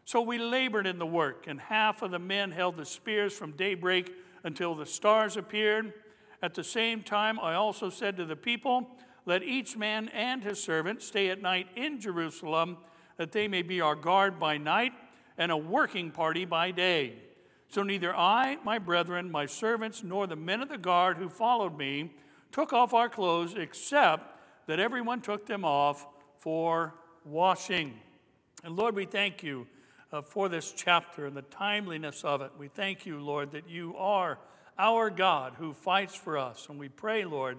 So 0.04 0.22
we 0.22 0.38
labored 0.38 0.86
in 0.86 1.00
the 1.00 1.06
work, 1.06 1.48
and 1.48 1.60
half 1.60 2.02
of 2.02 2.12
the 2.12 2.20
men 2.20 2.52
held 2.52 2.76
the 2.76 2.84
spears 2.84 3.32
from 3.32 3.56
daybreak 3.56 4.12
until 4.44 4.76
the 4.76 4.86
stars 4.86 5.36
appeared. 5.36 5.92
At 6.44 6.54
the 6.54 6.62
same 6.62 7.02
time, 7.02 7.40
I 7.40 7.54
also 7.54 7.90
said 7.90 8.16
to 8.18 8.24
the 8.24 8.36
people, 8.36 8.88
Let 9.26 9.42
each 9.42 9.76
man 9.76 10.08
and 10.10 10.44
his 10.44 10.62
servant 10.62 11.02
stay 11.02 11.28
at 11.28 11.42
night 11.42 11.66
in 11.74 12.00
Jerusalem, 12.00 12.76
that 13.18 13.32
they 13.32 13.46
may 13.46 13.62
be 13.62 13.82
our 13.82 13.94
guard 13.94 14.40
by 14.40 14.56
night 14.56 14.92
and 15.36 15.52
a 15.52 15.56
working 15.56 16.10
party 16.10 16.46
by 16.46 16.70
day. 16.70 17.14
So 17.68 17.82
neither 17.82 18.16
I, 18.16 18.56
my 18.64 18.78
brethren, 18.78 19.30
my 19.30 19.44
servants, 19.44 20.02
nor 20.02 20.26
the 20.26 20.36
men 20.36 20.62
of 20.62 20.70
the 20.70 20.78
guard 20.78 21.18
who 21.18 21.28
followed 21.28 21.76
me 21.76 22.14
took 22.50 22.72
off 22.72 22.94
our 22.94 23.10
clothes, 23.10 23.54
except 23.54 24.40
that 24.66 24.80
everyone 24.80 25.20
took 25.20 25.46
them 25.46 25.64
off 25.64 26.06
for 26.38 26.94
washing. 27.24 27.94
And 28.64 28.74
Lord, 28.74 28.94
we 28.94 29.04
thank 29.04 29.42
you 29.42 29.66
uh, 30.12 30.22
for 30.22 30.48
this 30.48 30.72
chapter 30.72 31.26
and 31.26 31.36
the 31.36 31.42
timeliness 31.42 32.24
of 32.24 32.40
it. 32.40 32.52
We 32.58 32.68
thank 32.68 33.04
you, 33.04 33.20
Lord, 33.20 33.52
that 33.52 33.68
you 33.68 33.94
are 33.96 34.38
our 34.78 35.10
God 35.10 35.54
who 35.58 35.74
fights 35.74 36.14
for 36.14 36.38
us. 36.38 36.66
And 36.70 36.78
we 36.78 36.88
pray, 36.88 37.24
Lord, 37.24 37.58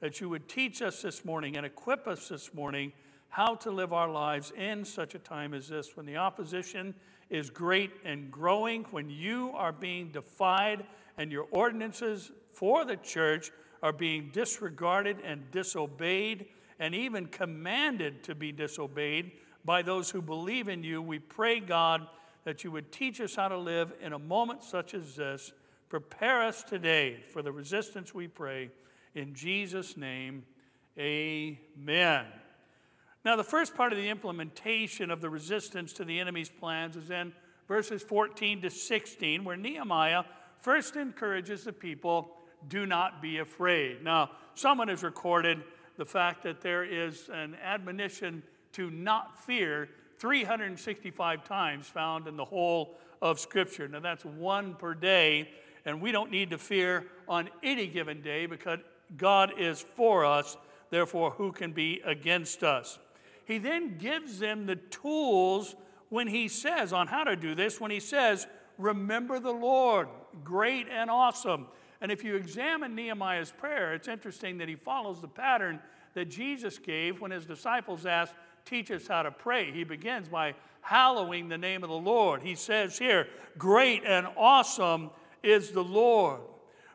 that 0.00 0.20
you 0.20 0.28
would 0.28 0.48
teach 0.48 0.82
us 0.82 1.02
this 1.02 1.24
morning 1.24 1.56
and 1.56 1.66
equip 1.66 2.06
us 2.06 2.28
this 2.28 2.54
morning 2.54 2.92
how 3.28 3.54
to 3.54 3.70
live 3.70 3.92
our 3.92 4.10
lives 4.10 4.52
in 4.56 4.84
such 4.84 5.14
a 5.14 5.18
time 5.18 5.54
as 5.54 5.68
this 5.68 5.96
when 5.96 6.06
the 6.06 6.16
opposition 6.16 6.94
is 7.30 7.50
great 7.50 7.90
and 8.04 8.30
growing, 8.30 8.84
when 8.90 9.10
you 9.10 9.52
are 9.54 9.72
being 9.72 10.10
defied 10.10 10.84
and 11.18 11.30
your 11.30 11.46
ordinances 11.50 12.32
for 12.52 12.84
the 12.84 12.96
church 12.96 13.50
are 13.82 13.92
being 13.92 14.30
disregarded 14.32 15.18
and 15.24 15.50
disobeyed 15.50 16.46
and 16.78 16.94
even 16.94 17.26
commanded 17.26 18.22
to 18.24 18.34
be 18.34 18.52
disobeyed 18.52 19.32
by 19.64 19.82
those 19.82 20.10
who 20.10 20.22
believe 20.22 20.68
in 20.68 20.82
you. 20.82 21.02
We 21.02 21.18
pray, 21.18 21.60
God, 21.60 22.06
that 22.44 22.64
you 22.64 22.70
would 22.70 22.90
teach 22.90 23.20
us 23.20 23.34
how 23.34 23.48
to 23.48 23.58
live 23.58 23.92
in 24.00 24.12
a 24.12 24.18
moment 24.18 24.62
such 24.62 24.94
as 24.94 25.16
this. 25.16 25.52
Prepare 25.88 26.42
us 26.42 26.62
today 26.62 27.22
for 27.32 27.42
the 27.42 27.52
resistance 27.52 28.14
we 28.14 28.28
pray. 28.28 28.70
In 29.14 29.34
Jesus' 29.34 29.96
name, 29.96 30.44
amen. 30.98 32.26
Now, 33.28 33.36
the 33.36 33.44
first 33.44 33.74
part 33.74 33.92
of 33.92 33.98
the 33.98 34.08
implementation 34.08 35.10
of 35.10 35.20
the 35.20 35.28
resistance 35.28 35.92
to 35.92 36.04
the 36.06 36.18
enemy's 36.18 36.48
plans 36.48 36.96
is 36.96 37.10
in 37.10 37.34
verses 37.66 38.02
14 38.02 38.62
to 38.62 38.70
16, 38.70 39.44
where 39.44 39.54
Nehemiah 39.54 40.24
first 40.60 40.96
encourages 40.96 41.64
the 41.64 41.74
people 41.74 42.30
do 42.68 42.86
not 42.86 43.20
be 43.20 43.36
afraid. 43.36 44.02
Now, 44.02 44.30
someone 44.54 44.88
has 44.88 45.02
recorded 45.02 45.62
the 45.98 46.06
fact 46.06 46.42
that 46.44 46.62
there 46.62 46.84
is 46.84 47.28
an 47.30 47.54
admonition 47.62 48.42
to 48.72 48.88
not 48.88 49.38
fear 49.44 49.90
365 50.20 51.44
times 51.44 51.86
found 51.86 52.28
in 52.28 52.36
the 52.38 52.46
whole 52.46 52.96
of 53.20 53.38
Scripture. 53.38 53.88
Now, 53.88 54.00
that's 54.00 54.24
one 54.24 54.74
per 54.74 54.94
day, 54.94 55.50
and 55.84 56.00
we 56.00 56.12
don't 56.12 56.30
need 56.30 56.48
to 56.48 56.56
fear 56.56 57.04
on 57.28 57.50
any 57.62 57.88
given 57.88 58.22
day 58.22 58.46
because 58.46 58.78
God 59.18 59.52
is 59.58 59.84
for 59.96 60.24
us. 60.24 60.56
Therefore, 60.88 61.32
who 61.32 61.52
can 61.52 61.72
be 61.72 62.00
against 62.06 62.64
us? 62.64 62.98
He 63.48 63.58
then 63.58 63.98
gives 63.98 64.38
them 64.38 64.66
the 64.66 64.76
tools 64.76 65.74
when 66.10 66.28
he 66.28 66.46
says 66.46 66.92
on 66.92 67.08
how 67.08 67.24
to 67.24 67.34
do 67.34 67.54
this, 67.54 67.80
when 67.80 67.90
he 67.90 67.98
says, 67.98 68.46
Remember 68.76 69.40
the 69.40 69.50
Lord, 69.50 70.08
great 70.44 70.86
and 70.88 71.10
awesome. 71.10 71.66
And 72.00 72.12
if 72.12 72.22
you 72.22 72.36
examine 72.36 72.94
Nehemiah's 72.94 73.50
prayer, 73.50 73.94
it's 73.94 74.06
interesting 74.06 74.58
that 74.58 74.68
he 74.68 74.76
follows 74.76 75.20
the 75.20 75.28
pattern 75.28 75.80
that 76.14 76.26
Jesus 76.26 76.78
gave 76.78 77.20
when 77.20 77.32
his 77.32 77.44
disciples 77.44 78.06
asked, 78.06 78.34
teach 78.64 78.90
us 78.90 79.08
how 79.08 79.22
to 79.22 79.30
pray. 79.30 79.72
He 79.72 79.82
begins 79.82 80.28
by 80.28 80.54
hallowing 80.80 81.48
the 81.48 81.58
name 81.58 81.82
of 81.82 81.88
the 81.88 81.96
Lord. 81.96 82.42
He 82.42 82.54
says 82.54 82.98
here, 82.98 83.26
Great 83.56 84.04
and 84.04 84.28
awesome 84.36 85.10
is 85.42 85.70
the 85.70 85.82
Lord. 85.82 86.40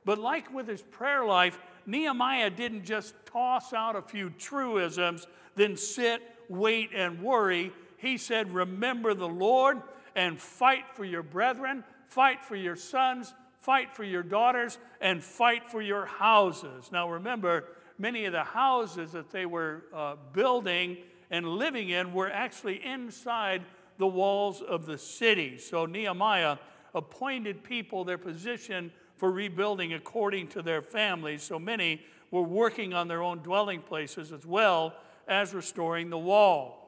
But 0.06 0.20
like 0.20 0.54
with 0.54 0.68
his 0.68 0.82
prayer 0.82 1.26
life, 1.26 1.60
Nehemiah 1.86 2.50
didn't 2.50 2.86
just 2.86 3.16
toss 3.26 3.74
out 3.74 3.96
a 3.96 4.02
few 4.02 4.30
truisms, 4.30 5.28
then 5.56 5.76
sit, 5.76 6.22
wait, 6.54 6.92
and 6.94 7.22
worry. 7.22 7.72
He 7.98 8.18
said, 8.18 8.54
Remember 8.54 9.14
the 9.14 9.28
Lord 9.28 9.82
and 10.16 10.40
fight 10.40 10.86
for 10.94 11.06
your 11.06 11.24
brethren, 11.24 11.84
fight 12.06 12.44
for 12.44 12.56
your 12.56 12.76
sons, 12.76 13.34
fight 13.60 13.94
for 13.94 14.04
your 14.04 14.24
daughters, 14.24 14.78
and 15.02 15.24
fight 15.24 15.70
for 15.70 15.82
your 15.82 16.06
houses. 16.06 16.92
Now 16.92 17.10
remember, 17.10 17.66
many 17.98 18.26
of 18.26 18.34
the 18.34 18.44
houses 18.44 19.12
that 19.14 19.32
they 19.32 19.46
were 19.46 19.84
uh, 19.94 20.16
building 20.34 20.98
and 21.32 21.48
living 21.48 21.90
in 21.90 22.14
were 22.14 22.30
actually 22.30 22.84
inside 22.86 23.64
the 23.98 24.08
walls 24.08 24.62
of 24.62 24.86
the 24.86 24.98
city. 24.98 25.58
So 25.58 25.86
Nehemiah 25.86 26.58
appointed 26.94 27.64
people 27.64 28.04
their 28.04 28.18
position 28.18 28.92
for 29.16 29.32
rebuilding 29.32 29.94
according 29.94 30.50
to 30.50 30.62
their 30.62 30.82
families. 30.82 31.42
So 31.42 31.58
many 31.58 32.02
were 32.32 32.44
working 32.44 32.94
on 32.94 33.08
their 33.08 33.22
own 33.22 33.40
dwelling 33.40 33.82
places 33.82 34.32
as 34.32 34.46
well 34.46 34.94
as 35.28 35.54
restoring 35.54 36.10
the 36.10 36.18
wall. 36.18 36.80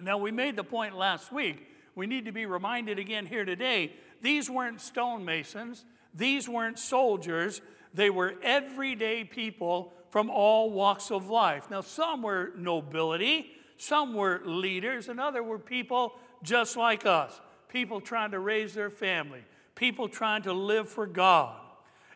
Now, 0.00 0.18
we 0.18 0.30
made 0.30 0.56
the 0.56 0.64
point 0.64 0.96
last 0.96 1.32
week. 1.32 1.66
We 1.94 2.06
need 2.06 2.26
to 2.26 2.32
be 2.32 2.46
reminded 2.46 2.98
again 2.98 3.26
here 3.26 3.44
today 3.44 3.92
these 4.22 4.48
weren't 4.50 4.80
stonemasons, 4.80 5.84
these 6.14 6.48
weren't 6.48 6.78
soldiers, 6.78 7.60
they 7.94 8.10
were 8.10 8.34
everyday 8.42 9.24
people 9.24 9.92
from 10.10 10.30
all 10.30 10.70
walks 10.70 11.10
of 11.10 11.28
life. 11.28 11.70
Now, 11.70 11.82
some 11.82 12.22
were 12.22 12.52
nobility, 12.56 13.50
some 13.76 14.14
were 14.14 14.40
leaders, 14.44 15.08
and 15.08 15.20
other 15.20 15.42
were 15.42 15.58
people 15.58 16.14
just 16.42 16.76
like 16.76 17.06
us 17.06 17.40
people 17.68 18.00
trying 18.00 18.30
to 18.30 18.38
raise 18.38 18.72
their 18.74 18.90
family, 18.90 19.44
people 19.74 20.08
trying 20.08 20.42
to 20.42 20.52
live 20.52 20.88
for 20.88 21.06
God. 21.06 21.60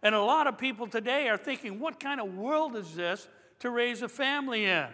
And 0.02 0.14
a 0.14 0.22
lot 0.22 0.46
of 0.46 0.56
people 0.56 0.86
today 0.86 1.28
are 1.28 1.36
thinking, 1.36 1.78
what 1.78 2.00
kind 2.00 2.20
of 2.20 2.34
world 2.34 2.76
is 2.76 2.94
this 2.94 3.28
to 3.58 3.68
raise 3.68 4.00
a 4.00 4.08
family 4.08 4.64
in? 4.64 4.86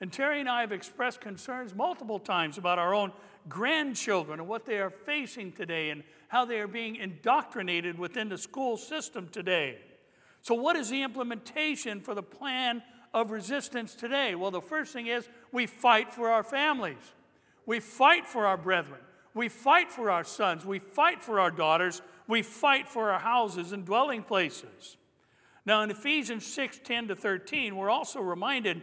And 0.00 0.12
Terry 0.12 0.40
and 0.40 0.48
I 0.48 0.60
have 0.60 0.72
expressed 0.72 1.20
concerns 1.20 1.74
multiple 1.74 2.18
times 2.18 2.58
about 2.58 2.78
our 2.78 2.94
own 2.94 3.12
grandchildren 3.48 4.40
and 4.40 4.48
what 4.48 4.66
they 4.66 4.78
are 4.78 4.90
facing 4.90 5.52
today 5.52 5.90
and 5.90 6.02
how 6.28 6.44
they 6.44 6.58
are 6.58 6.66
being 6.66 6.96
indoctrinated 6.96 7.98
within 7.98 8.28
the 8.28 8.36
school 8.36 8.76
system 8.76 9.28
today. 9.28 9.78
So, 10.42 10.54
what 10.54 10.76
is 10.76 10.90
the 10.90 11.02
implementation 11.02 12.00
for 12.00 12.14
the 12.14 12.22
plan 12.22 12.82
of 13.14 13.30
resistance 13.30 13.94
today? 13.94 14.34
Well, 14.34 14.50
the 14.50 14.60
first 14.60 14.92
thing 14.92 15.06
is 15.06 15.28
we 15.50 15.66
fight 15.66 16.12
for 16.12 16.28
our 16.28 16.42
families, 16.42 17.14
we 17.64 17.80
fight 17.80 18.26
for 18.26 18.46
our 18.46 18.56
brethren, 18.56 19.00
we 19.34 19.48
fight 19.48 19.90
for 19.90 20.10
our 20.10 20.24
sons, 20.24 20.66
we 20.66 20.78
fight 20.78 21.22
for 21.22 21.40
our 21.40 21.50
daughters, 21.50 22.02
we 22.28 22.42
fight 22.42 22.86
for 22.86 23.10
our 23.12 23.20
houses 23.20 23.72
and 23.72 23.86
dwelling 23.86 24.22
places. 24.22 24.96
Now, 25.64 25.82
in 25.82 25.90
Ephesians 25.90 26.46
6 26.46 26.80
10 26.84 27.08
to 27.08 27.16
13, 27.16 27.74
we're 27.74 27.90
also 27.90 28.20
reminded 28.20 28.82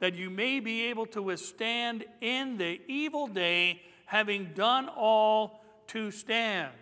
that 0.00 0.14
you 0.14 0.30
may 0.30 0.60
be 0.60 0.84
able 0.84 1.06
to 1.06 1.22
withstand 1.22 2.04
in 2.20 2.56
the 2.56 2.80
evil 2.86 3.26
day, 3.26 3.82
having 4.06 4.52
done 4.54 4.88
all 4.88 5.64
to 5.88 6.10
stand. 6.10 6.72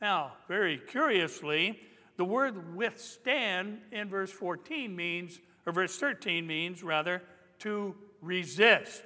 Now, 0.00 0.32
very 0.48 0.78
curiously, 0.78 1.80
the 2.16 2.24
word 2.24 2.76
withstand 2.76 3.80
in 3.92 4.08
verse 4.08 4.30
14 4.30 4.94
means, 4.94 5.38
or 5.66 5.72
verse 5.72 5.96
13 5.98 6.46
means 6.46 6.82
rather, 6.82 7.22
to 7.60 7.94
resist. 8.22 9.02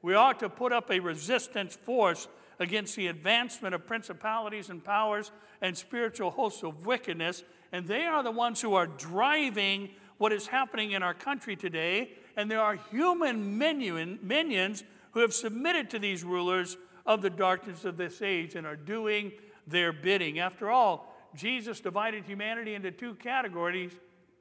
We 0.00 0.14
ought 0.14 0.40
to 0.40 0.48
put 0.48 0.72
up 0.72 0.90
a 0.90 1.00
resistance 1.00 1.76
force 1.76 2.28
against 2.58 2.96
the 2.96 3.08
advancement 3.08 3.74
of 3.74 3.86
principalities 3.86 4.70
and 4.70 4.84
powers 4.84 5.30
and 5.60 5.76
spiritual 5.76 6.30
hosts 6.30 6.62
of 6.62 6.86
wickedness. 6.86 7.42
And 7.72 7.86
they 7.86 8.04
are 8.04 8.22
the 8.22 8.30
ones 8.30 8.60
who 8.60 8.74
are 8.74 8.86
driving 8.86 9.90
what 10.18 10.32
is 10.32 10.46
happening 10.46 10.92
in 10.92 11.02
our 11.02 11.14
country 11.14 11.56
today. 11.56 12.12
And 12.36 12.50
there 12.50 12.60
are 12.60 12.78
human 12.90 13.58
minions 13.58 14.84
who 15.12 15.20
have 15.20 15.34
submitted 15.34 15.90
to 15.90 15.98
these 15.98 16.24
rulers 16.24 16.76
of 17.04 17.22
the 17.22 17.30
darkness 17.30 17.84
of 17.84 17.96
this 17.96 18.22
age 18.22 18.54
and 18.54 18.66
are 18.66 18.76
doing 18.76 19.32
their 19.66 19.92
bidding. 19.92 20.38
After 20.38 20.70
all, 20.70 21.14
Jesus 21.34 21.80
divided 21.80 22.24
humanity 22.24 22.74
into 22.74 22.90
two 22.90 23.14
categories. 23.14 23.92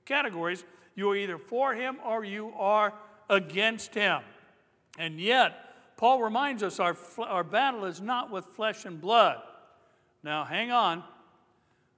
Categories. 0.05 0.63
You 0.95 1.11
are 1.11 1.15
either 1.15 1.37
for 1.37 1.73
him 1.73 1.97
or 2.05 2.23
you 2.23 2.53
are 2.57 2.93
against 3.29 3.93
him. 3.93 4.21
And 4.97 5.19
yet, 5.19 5.97
Paul 5.97 6.21
reminds 6.21 6.63
us 6.63 6.79
our, 6.79 6.97
our 7.19 7.43
battle 7.43 7.85
is 7.85 8.01
not 8.01 8.31
with 8.31 8.45
flesh 8.45 8.85
and 8.85 8.99
blood. 8.99 9.37
Now, 10.23 10.43
hang 10.43 10.71
on. 10.71 11.03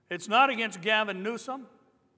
It's 0.09 0.27
not 0.27 0.49
against 0.49 0.81
Gavin 0.81 1.23
Newsom, 1.23 1.65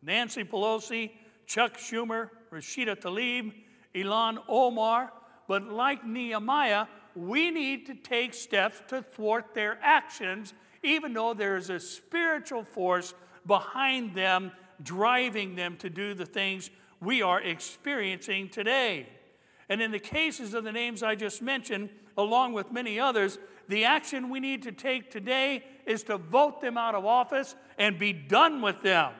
Nancy 0.01 0.43
Pelosi, 0.43 1.11
Chuck 1.45 1.77
Schumer, 1.77 2.29
Rashida 2.51 2.95
Tlaib, 2.99 3.53
Ilhan 3.95 4.39
Omar. 4.47 5.11
But 5.47 5.63
like 5.71 6.05
Nehemiah, 6.05 6.87
we 7.15 7.51
need 7.51 7.85
to 7.87 7.95
take 7.95 8.33
steps 8.33 8.81
to 8.89 9.01
thwart 9.01 9.53
their 9.53 9.77
actions, 9.81 10.53
even 10.83 11.13
though 11.13 11.33
there 11.33 11.55
is 11.55 11.69
a 11.69 11.79
spiritual 11.79 12.63
force 12.63 13.13
behind 13.45 14.15
them 14.15 14.51
driving 14.83 15.55
them 15.55 15.77
to 15.77 15.89
do 15.89 16.13
the 16.13 16.25
things 16.25 16.69
we 16.99 17.21
are 17.21 17.41
experiencing 17.41 18.49
today. 18.49 19.07
And 19.69 19.81
in 19.81 19.91
the 19.91 19.99
cases 19.99 20.53
of 20.53 20.63
the 20.63 20.71
names 20.71 21.01
I 21.01 21.15
just 21.15 21.41
mentioned, 21.41 21.89
along 22.17 22.53
with 22.53 22.71
many 22.71 22.99
others, 22.99 23.39
the 23.67 23.85
action 23.85 24.29
we 24.29 24.39
need 24.39 24.63
to 24.63 24.71
take 24.71 25.09
today 25.09 25.63
is 25.85 26.03
to 26.03 26.17
vote 26.17 26.61
them 26.61 26.77
out 26.77 26.95
of 26.95 27.05
office 27.05 27.55
and 27.77 27.97
be 27.97 28.13
done 28.13 28.61
with 28.61 28.81
them. 28.81 29.13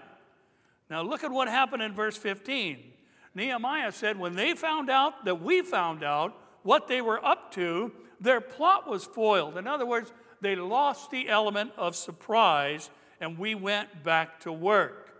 Now, 0.90 1.02
look 1.02 1.24
at 1.24 1.32
what 1.32 1.48
happened 1.48 1.82
in 1.82 1.94
verse 1.94 2.18
15. 2.18 2.92
Nehemiah 3.36 3.92
said, 3.92 4.18
When 4.18 4.36
they 4.36 4.54
found 4.54 4.90
out 4.90 5.26
that 5.26 5.42
we 5.42 5.62
found 5.62 6.04
out 6.04 6.36
what 6.64 6.88
they 6.88 7.02
were 7.02 7.24
up 7.24 7.52
to, 7.54 7.92
their 8.20 8.42
plot 8.42 8.90
was 8.90 9.06
foiled. 9.06 9.58
In 9.58 9.68
other 9.68 9.86
words, 9.86 10.12
they 10.42 10.56
lost 10.56 11.12
the 11.12 11.30
element 11.30 11.72
of 11.78 11.96
surprise, 11.96 12.90
and 13.20 13.38
we 13.38 13.54
went 13.54 14.04
back 14.04 14.40
to 14.42 14.52
work. 14.52 15.12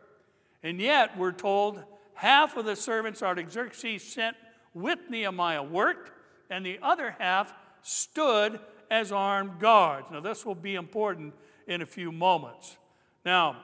And 0.64 0.80
yet, 0.80 1.18
we're 1.18 1.34
told 1.34 1.84
half 2.16 2.58
of 2.58 2.66
the 2.66 2.76
servants 2.76 3.22
Artaxerxes 3.22 4.02
sent 4.02 4.38
with 4.74 5.00
Nehemiah 5.10 5.64
worked, 5.64 6.12
and 6.50 6.66
the 6.66 6.80
other 6.82 7.16
half 7.20 7.54
stood 7.82 8.60
as 8.90 9.12
armed 9.12 9.60
guards. 9.60 10.08
Now, 10.12 10.22
this 10.22 10.46
will 10.46 10.56
be 10.56 10.76
important 10.76 11.34
in 11.68 11.82
a 11.82 11.86
few 11.86 12.12
moments. 12.12 12.78
Now, 13.26 13.58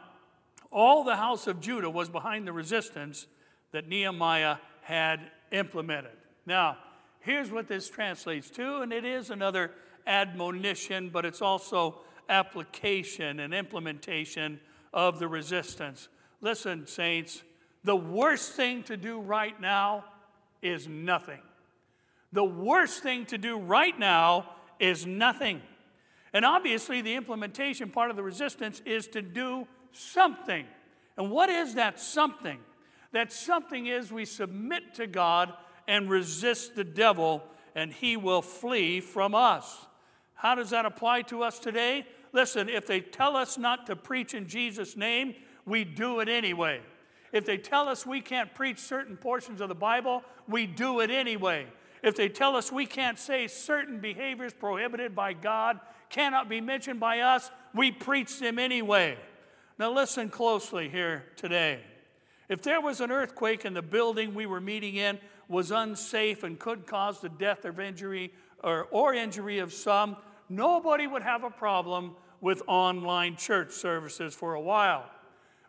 all 0.72 1.04
the 1.04 1.16
house 1.16 1.48
of 1.48 1.60
Judah 1.60 1.90
was 1.90 2.10
behind 2.10 2.48
the 2.48 2.54
resistance 2.54 3.28
that 3.72 3.88
Nehemiah 3.88 4.58
had 4.82 5.20
implemented. 5.52 6.12
Now, 6.46 6.78
here's 7.20 7.52
what 7.52 7.68
this 7.68 7.90
translates 7.90 8.50
to, 8.52 8.82
and 8.82 8.92
it 8.92 9.06
is 9.06 9.30
another 9.30 9.72
admonition, 10.06 11.10
but 11.10 11.26
it's 11.26 11.42
also 11.42 12.00
application 12.30 13.40
and 13.40 13.54
implementation 13.54 14.60
of 14.94 15.20
the 15.20 15.28
resistance. 15.28 16.10
Listen, 16.42 16.88
saints, 16.88 17.44
the 17.84 17.96
worst 17.96 18.54
thing 18.54 18.84
to 18.84 18.98
do 18.98 19.20
right 19.20 19.60
now 19.60 20.06
is 20.62 20.88
nothing. 20.88 21.42
The 22.34 22.44
worst 22.44 23.04
thing 23.04 23.26
to 23.28 23.38
do 23.38 23.58
right 23.60 23.98
now 23.98 24.50
is 24.80 25.06
nothing. 25.06 25.62
And 26.34 26.46
obviously, 26.46 27.02
the 27.02 27.16
implementation 27.16 27.90
part 27.90 28.10
of 28.10 28.16
the 28.16 28.24
resistance 28.24 28.82
is 28.86 29.08
to 29.10 29.22
do 29.22 29.68
something. 29.92 30.66
And 31.18 31.30
what 31.30 31.50
is 31.50 31.76
that 31.76 32.00
something? 32.00 32.60
That 33.14 33.32
something 33.32 33.88
is 33.88 34.12
we 34.12 34.26
submit 34.26 34.96
to 34.96 35.08
God 35.08 35.54
and 35.88 36.10
resist 36.10 36.76
the 36.76 36.84
devil, 36.84 37.44
and 37.76 37.92
he 37.92 38.16
will 38.18 38.42
flee 38.42 39.02
from 39.02 39.36
us. 39.36 39.86
How 40.34 40.56
does 40.56 40.70
that 40.70 40.86
apply 40.86 41.24
to 41.24 41.44
us 41.44 41.60
today? 41.60 42.06
Listen, 42.34 42.70
if 42.70 42.88
they 42.88 43.02
tell 43.02 43.36
us 43.36 43.58
not 43.58 43.86
to 43.88 43.96
preach 43.96 44.34
in 44.34 44.48
Jesus' 44.48 44.96
name, 44.96 45.36
we 45.66 45.84
do 45.84 46.20
it 46.20 46.30
anyway. 46.30 46.82
If 47.34 47.46
they 47.46 47.58
tell 47.58 47.88
us 47.88 48.06
we 48.06 48.22
can't 48.22 48.54
preach 48.54 48.80
certain 48.80 49.18
portions 49.18 49.62
of 49.62 49.70
the 49.70 49.76
Bible, 49.76 50.24
we 50.48 50.66
do 50.66 51.00
it 51.02 51.12
anyway. 51.12 51.68
If 52.04 52.16
they 52.16 52.30
tell 52.30 52.56
us 52.56 52.72
we 52.72 52.86
can't 52.86 53.20
say 53.20 53.48
certain 53.48 54.00
behaviors 54.00 54.54
prohibited 54.54 55.16
by 55.16 55.34
God 55.34 55.80
cannot 56.10 56.50
be 56.50 56.60
mentioned 56.60 57.00
by 57.00 57.20
us, 57.20 57.52
we 57.74 57.92
preach 57.92 58.40
them 58.40 58.60
anyway. 58.60 59.18
Now, 59.78 59.94
listen 59.94 60.30
closely 60.30 60.90
here 60.90 61.26
today. 61.36 61.82
If 62.52 62.62
there 62.62 62.82
was 62.82 63.00
an 63.00 63.14
earthquake 63.14 63.64
and 63.64 63.74
the 63.74 63.82
building 63.82 64.34
we 64.34 64.46
were 64.46 64.60
meeting 64.60 64.98
in 64.98 65.20
was 65.48 65.72
unsafe 65.72 66.44
and 66.44 66.60
could 66.60 66.86
cause 66.86 67.22
the 67.22 67.30
death 67.30 67.64
or 67.64 67.80
injury 67.80 68.34
or, 68.62 68.90
or 68.92 69.14
injury 69.14 69.60
of 69.60 69.72
some, 69.72 70.18
nobody 70.50 71.08
would 71.08 71.22
have 71.22 71.46
a 71.46 71.50
problem 71.50 72.14
with 72.42 72.62
online 72.68 73.38
church 73.38 73.72
services 73.72 74.36
for 74.36 74.56
a 74.56 74.60
while. 74.60 75.06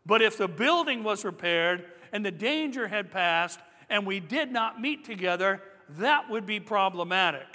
But 0.04 0.22
if 0.22 0.36
the 0.36 0.48
building 0.48 1.04
was 1.04 1.24
repaired 1.24 1.84
and 2.12 2.26
the 2.26 2.32
danger 2.32 2.88
had 2.88 3.12
passed 3.12 3.60
and 3.88 4.04
we 4.04 4.18
did 4.18 4.50
not 4.50 4.80
meet 4.80 5.04
together, 5.04 5.62
that 5.90 6.28
would 6.30 6.46
be 6.46 6.58
problematic. 6.58 7.46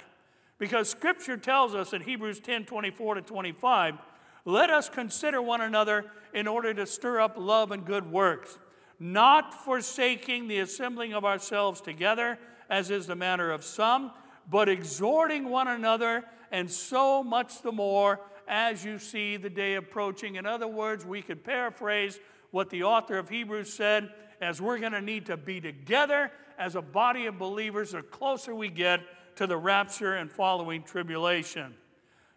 Because 0.56 0.88
scripture 0.88 1.36
tells 1.36 1.74
us 1.74 1.92
in 1.92 2.00
Hebrews 2.00 2.40
10 2.40 2.64
24 2.64 3.16
to 3.16 3.20
25, 3.20 3.98
let 4.46 4.70
us 4.70 4.88
consider 4.88 5.42
one 5.42 5.60
another 5.60 6.06
in 6.32 6.48
order 6.48 6.72
to 6.72 6.86
stir 6.86 7.20
up 7.20 7.34
love 7.36 7.72
and 7.72 7.84
good 7.84 8.10
works, 8.10 8.58
not 8.98 9.54
forsaking 9.64 10.48
the 10.48 10.58
assembling 10.58 11.12
of 11.14 11.24
ourselves 11.24 11.80
together, 11.80 12.38
as 12.68 12.90
is 12.90 13.06
the 13.06 13.16
manner 13.16 13.50
of 13.50 13.64
some, 13.64 14.12
but 14.50 14.68
exhorting 14.68 15.48
one 15.48 15.68
another, 15.68 16.24
and 16.50 16.70
so 16.70 17.22
much 17.22 17.62
the 17.62 17.72
more 17.72 18.20
as 18.46 18.84
you 18.84 18.98
see 18.98 19.36
the 19.36 19.50
day 19.50 19.74
approaching. 19.74 20.36
In 20.36 20.46
other 20.46 20.66
words, 20.66 21.04
we 21.04 21.22
could 21.22 21.44
paraphrase 21.44 22.18
what 22.50 22.70
the 22.70 22.82
author 22.82 23.18
of 23.18 23.28
Hebrews 23.28 23.72
said 23.72 24.10
as 24.40 24.60
we're 24.60 24.78
going 24.78 24.92
to 24.92 25.02
need 25.02 25.26
to 25.26 25.36
be 25.36 25.60
together 25.60 26.32
as 26.58 26.74
a 26.74 26.82
body 26.82 27.26
of 27.26 27.38
believers 27.38 27.92
the 27.92 28.02
closer 28.02 28.54
we 28.54 28.68
get 28.68 29.00
to 29.36 29.46
the 29.46 29.56
rapture 29.56 30.14
and 30.14 30.30
following 30.30 30.82
tribulation. 30.82 31.74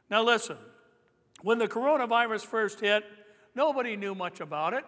Now, 0.09 0.23
listen, 0.23 0.57
when 1.41 1.57
the 1.57 1.67
coronavirus 1.67 2.45
first 2.45 2.79
hit, 2.79 3.03
nobody 3.55 3.95
knew 3.95 4.13
much 4.13 4.41
about 4.41 4.73
it. 4.73 4.83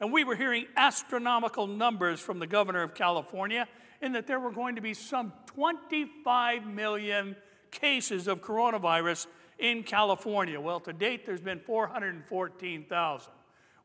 And 0.00 0.12
we 0.12 0.24
were 0.24 0.36
hearing 0.36 0.66
astronomical 0.76 1.66
numbers 1.66 2.20
from 2.20 2.38
the 2.38 2.46
governor 2.46 2.82
of 2.82 2.94
California 2.94 3.66
in 4.00 4.12
that 4.12 4.26
there 4.26 4.38
were 4.38 4.52
going 4.52 4.76
to 4.76 4.80
be 4.80 4.94
some 4.94 5.32
25 5.46 6.66
million 6.66 7.34
cases 7.70 8.28
of 8.28 8.40
coronavirus 8.40 9.26
in 9.58 9.82
California. 9.82 10.60
Well, 10.60 10.80
to 10.80 10.92
date, 10.92 11.26
there's 11.26 11.40
been 11.40 11.60
414,000. 11.60 13.32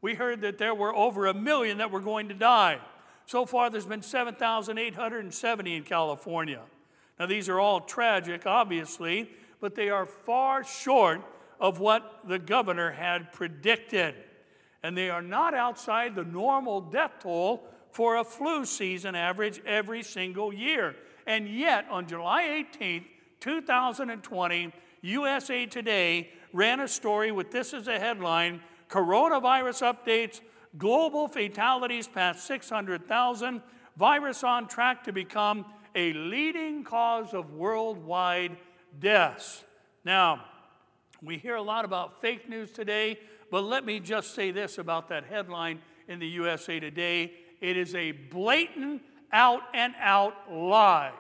We 0.02 0.13
heard 0.13 0.41
that 0.41 0.58
there 0.58 0.76
were 0.76 0.95
over 0.95 1.28
a 1.28 1.34
million 1.34 1.80
that 1.80 1.89
were 1.89 1.99
going 1.99 2.28
to 2.28 2.36
die. 2.36 2.80
So 3.26 3.45
far, 3.45 3.69
there's 3.69 3.86
been 3.86 4.02
7,870 4.02 5.76
in 5.76 5.84
California. 5.84 6.62
Now, 7.19 7.26
these 7.26 7.47
are 7.49 7.60
all 7.60 7.82
tragic, 7.82 8.45
obviously, 8.45 9.30
but 9.62 9.76
they 9.76 9.89
are 9.89 10.06
far 10.06 10.63
short 10.63 11.21
of 11.60 11.80
what 11.80 12.19
the 12.28 12.38
governor 12.38 12.91
had 12.91 13.32
predicted. 13.32 14.15
And 14.84 14.98
they 14.98 15.10
are 15.10 15.22
not 15.22 15.54
outside 15.54 16.15
the 16.15 16.24
normal 16.24 16.82
death 16.82 17.13
toll 17.22 17.63
for 17.91 18.17
a 18.17 18.24
flu 18.24 18.65
season 18.65 19.15
average 19.15 19.62
every 19.65 20.04
single 20.04 20.54
year. 20.54 20.96
And 21.26 21.48
yet, 21.48 21.86
on 21.89 22.08
July 22.08 22.65
18th, 22.78 23.06
2020, 23.39 24.74
USA 25.02 25.65
Today 25.65 26.30
ran 26.52 26.80
a 26.80 26.88
story 26.88 27.32
with 27.32 27.52
this 27.52 27.74
as 27.74 27.88
a 27.88 28.00
headline 28.00 28.62
Coronavirus 28.89 29.96
updates 29.96 30.39
global 30.78 31.28
fatalities 31.28 32.08
past 32.08 32.46
600,000, 32.46 33.62
virus 33.98 34.43
on 34.43 34.67
track 34.67 35.04
to 35.04 35.12
become 35.12 35.65
a 35.96 36.13
leading 36.13 36.84
cause 36.84 37.34
of 37.34 37.54
worldwide 37.54 38.56
deaths. 39.00 39.63
Now, 40.06 40.46
we 41.22 41.38
hear 41.38 41.56
a 41.56 41.62
lot 41.62 41.86
about 41.86 42.22
fake 42.22 42.50
news 42.50 42.72
today, 42.72 43.19
but 43.54 43.66
let 43.66 43.86
me 43.86 44.00
just 44.00 44.34
say 44.34 44.50
this 44.50 44.80
about 44.80 45.10
that 45.10 45.26
headline 45.26 45.80
in 46.08 46.18
the 46.18 46.26
USA 46.26 46.80
Today 46.80 47.34
it 47.62 47.78
is 47.78 47.94
a 47.94 48.12
blatant, 48.12 49.04
out 49.32 49.62
and 49.76 49.94
out 50.00 50.52
lie. 50.52 51.12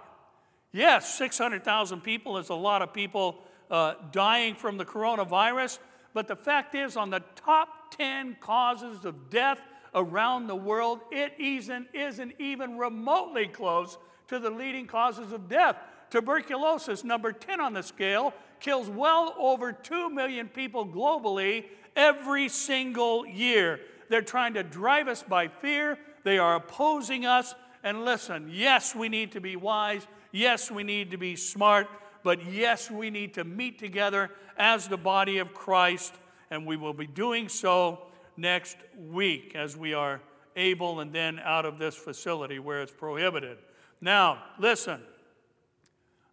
Yes, 0.71 1.13
600,000 1.13 2.01
people 2.01 2.39
is 2.39 2.49
a 2.49 2.55
lot 2.55 2.81
of 2.81 2.91
people 2.91 3.43
uh, 3.69 3.93
dying 4.11 4.55
from 4.55 4.77
the 4.79 4.83
coronavirus, 4.83 5.77
but 6.15 6.27
the 6.27 6.35
fact 6.35 6.73
is, 6.73 6.97
on 6.97 7.11
the 7.11 7.21
top 7.35 7.95
10 7.95 8.37
causes 8.41 9.05
of 9.05 9.29
death 9.29 9.61
around 9.93 10.47
the 10.47 10.55
world, 10.55 11.01
it 11.11 11.33
isn't, 11.37 11.87
isn't 11.93 12.33
even 12.39 12.79
remotely 12.79 13.45
close 13.45 13.99
to 14.29 14.39
the 14.39 14.49
leading 14.49 14.87
causes 14.87 15.31
of 15.31 15.47
death. 15.47 15.75
Tuberculosis, 16.09 17.03
number 17.03 17.31
10 17.31 17.61
on 17.61 17.73
the 17.73 17.83
scale, 17.83 18.33
kills 18.59 18.89
well 18.89 19.35
over 19.37 19.71
2 19.71 20.09
million 20.09 20.47
people 20.47 20.87
globally 20.87 21.65
every 21.95 22.49
single 22.49 23.25
year. 23.25 23.79
They're 24.09 24.21
trying 24.21 24.53
to 24.55 24.63
drive 24.63 25.07
us 25.07 25.23
by 25.23 25.47
fear, 25.47 25.97
they 26.23 26.37
are 26.37 26.55
opposing 26.55 27.25
us. 27.25 27.55
And 27.85 28.05
listen, 28.05 28.49
yes, 28.49 28.95
we 28.95 29.09
need 29.09 29.33
to 29.33 29.41
be 29.41 29.57
wise. 29.57 30.07
Yes, 30.31 30.71
we 30.71 30.83
need 30.83 31.11
to 31.11 31.17
be 31.17 31.35
smart 31.35 31.87
but 32.23 32.45
yes, 32.51 32.89
we 32.89 33.09
need 33.09 33.33
to 33.35 33.43
meet 33.43 33.77
together 33.77 34.31
as 34.57 34.87
the 34.87 34.97
body 34.97 35.37
of 35.37 35.53
Christ, 35.53 36.13
and 36.49 36.65
we 36.65 36.77
will 36.77 36.93
be 36.93 37.07
doing 37.07 37.49
so 37.49 37.99
next 38.37 38.77
week 38.97 39.55
as 39.55 39.75
we 39.77 39.93
are 39.93 40.21
able 40.55 41.01
and 41.01 41.13
then 41.13 41.39
out 41.39 41.65
of 41.65 41.77
this 41.77 41.95
facility 41.95 42.59
where 42.59 42.81
it's 42.81 42.91
prohibited. 42.91 43.57
Now, 43.99 44.43
listen, 44.57 45.01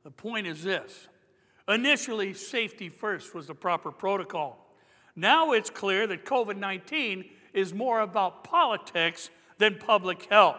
the 0.05 0.11
point 0.11 0.47
is 0.47 0.63
this 0.63 1.09
initially, 1.69 2.35
safety 2.35 2.89
first 2.89 3.35
was 3.35 3.49
the 3.49 3.55
proper 3.55 3.91
protocol. 3.91 4.67
Now 5.21 5.53
it's 5.53 5.69
clear 5.69 6.07
that 6.07 6.25
COVID 6.25 6.57
19 6.57 7.27
is 7.53 7.75
more 7.75 8.01
about 8.01 8.43
politics 8.43 9.29
than 9.59 9.77
public 9.77 10.25
health. 10.31 10.57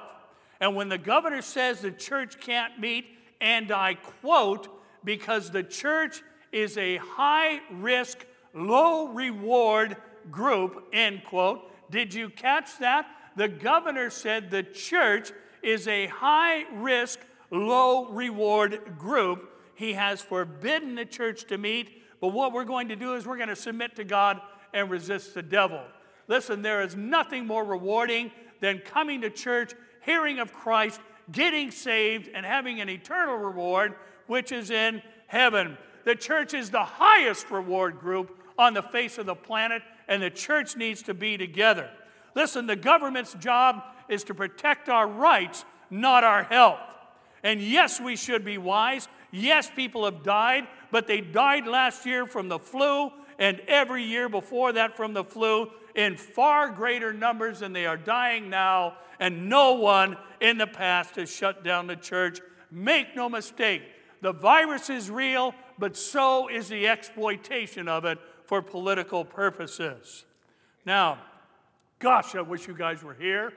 And 0.60 0.76
when 0.76 0.88
the 0.88 1.00
governor 1.00 1.42
says 1.42 1.82
the 1.82 1.90
church 1.90 2.40
can't 2.40 2.80
meet, 2.80 3.06
and 3.42 3.72
I 3.72 3.96
quote, 3.96 4.68
because 5.04 5.50
the 5.50 5.64
church 5.64 6.22
is 6.52 6.78
a 6.78 6.98
high 6.98 7.62
risk, 7.72 8.24
low 8.54 9.08
reward 9.08 9.98
group, 10.30 10.90
end 10.94 11.24
quote. 11.24 11.68
Did 11.90 12.14
you 12.14 12.30
catch 12.30 12.78
that? 12.78 13.08
The 13.36 13.48
governor 13.48 14.12
said 14.12 14.52
the 14.52 14.62
church 14.62 15.32
is 15.64 15.88
a 15.88 16.06
high 16.06 16.66
risk, 16.72 17.20
low 17.50 18.10
reward 18.10 18.96
group. 19.00 19.50
He 19.74 19.94
has 19.94 20.22
forbidden 20.22 20.94
the 20.94 21.06
church 21.06 21.46
to 21.46 21.58
meet, 21.58 22.01
but 22.22 22.30
what 22.30 22.54
we're 22.54 22.64
going 22.64 22.88
to 22.90 22.96
do 22.96 23.16
is 23.16 23.26
we're 23.26 23.38
going 23.38 23.50
to 23.50 23.56
submit 23.56 23.96
to 23.98 24.04
God 24.04 24.40
and 24.74 24.90
resist 24.90 25.34
the 25.34 25.42
devil. 25.42 25.82
Listen, 26.28 26.62
there 26.62 26.82
is 26.82 26.96
nothing 26.96 27.46
more 27.46 27.66
rewarding 27.66 28.32
than 28.62 28.80
coming 28.80 29.22
to 29.22 29.30
church, 29.30 29.74
hearing 30.02 30.40
of 30.40 30.54
Christ, 30.54 31.02
getting 31.32 31.72
saved, 31.72 32.30
and 32.34 32.46
having 32.46 32.80
an 32.80 32.90
eternal 32.90 33.36
reward, 33.36 33.96
which 34.28 34.52
is 34.52 34.70
in 34.70 35.02
heaven. 35.28 35.78
The 36.06 36.16
church 36.16 36.54
is 36.54 36.70
the 36.70 36.86
highest 36.86 37.52
reward 37.52 38.00
group 38.00 38.38
on 38.58 38.74
the 38.74 38.84
face 38.84 39.18
of 39.18 39.26
the 39.26 39.36
planet, 39.36 39.82
and 40.08 40.22
the 40.22 40.30
church 40.30 40.78
needs 40.78 41.02
to 41.04 41.14
be 41.14 41.38
together. 41.38 41.90
Listen, 42.36 42.68
the 42.68 42.76
government's 42.76 43.34
job 43.34 43.84
is 44.08 44.24
to 44.26 44.34
protect 44.34 44.90
our 44.90 45.08
rights, 45.08 45.66
not 45.90 46.24
our 46.24 46.44
health. 46.44 46.80
And 47.44 47.62
yes, 47.62 48.00
we 48.00 48.16
should 48.16 48.46
be 48.46 48.58
wise. 48.58 49.08
Yes, 49.32 49.70
people 49.76 50.06
have 50.06 50.24
died, 50.24 50.68
but 50.92 51.08
they 51.08 51.22
died 51.22 51.66
last 51.66 52.06
year 52.06 52.26
from 52.26 52.50
the 52.50 52.60
flu 52.60 53.12
and 53.40 53.60
every 53.62 54.04
year 54.04 54.30
before 54.30 54.74
that 54.74 54.96
from 54.96 55.14
the 55.14 55.24
flu 55.24 55.70
in 55.96 56.16
far 56.16 56.70
greater 56.70 57.12
numbers 57.12 57.60
than 57.60 57.74
they 57.74 57.86
are 57.86 57.98
dying 57.98 58.50
now. 58.50 58.96
And 59.20 59.50
no 59.50 59.74
one 59.74 60.18
in 60.40 60.58
the 60.58 60.68
past 60.68 61.16
has 61.16 61.34
shut 61.34 61.64
down 61.64 61.88
the 61.88 61.96
church. 61.96 62.40
Make 62.72 63.16
no 63.16 63.30
mistake, 63.30 63.84
the 64.22 64.32
virus 64.32 64.90
is 64.90 65.10
real, 65.10 65.54
but 65.78 65.98
so 65.98 66.48
is 66.48 66.70
the 66.70 66.88
exploitation 66.88 67.88
of 67.88 68.06
it 68.06 68.20
for 68.46 68.62
political 68.62 69.26
purposes. 69.26 70.26
Now, 70.86 71.18
gosh, 72.00 72.36
I 72.36 72.42
wish 72.42 72.68
you 72.68 72.76
guys 72.76 73.04
were 73.04 73.14
here. 73.14 73.54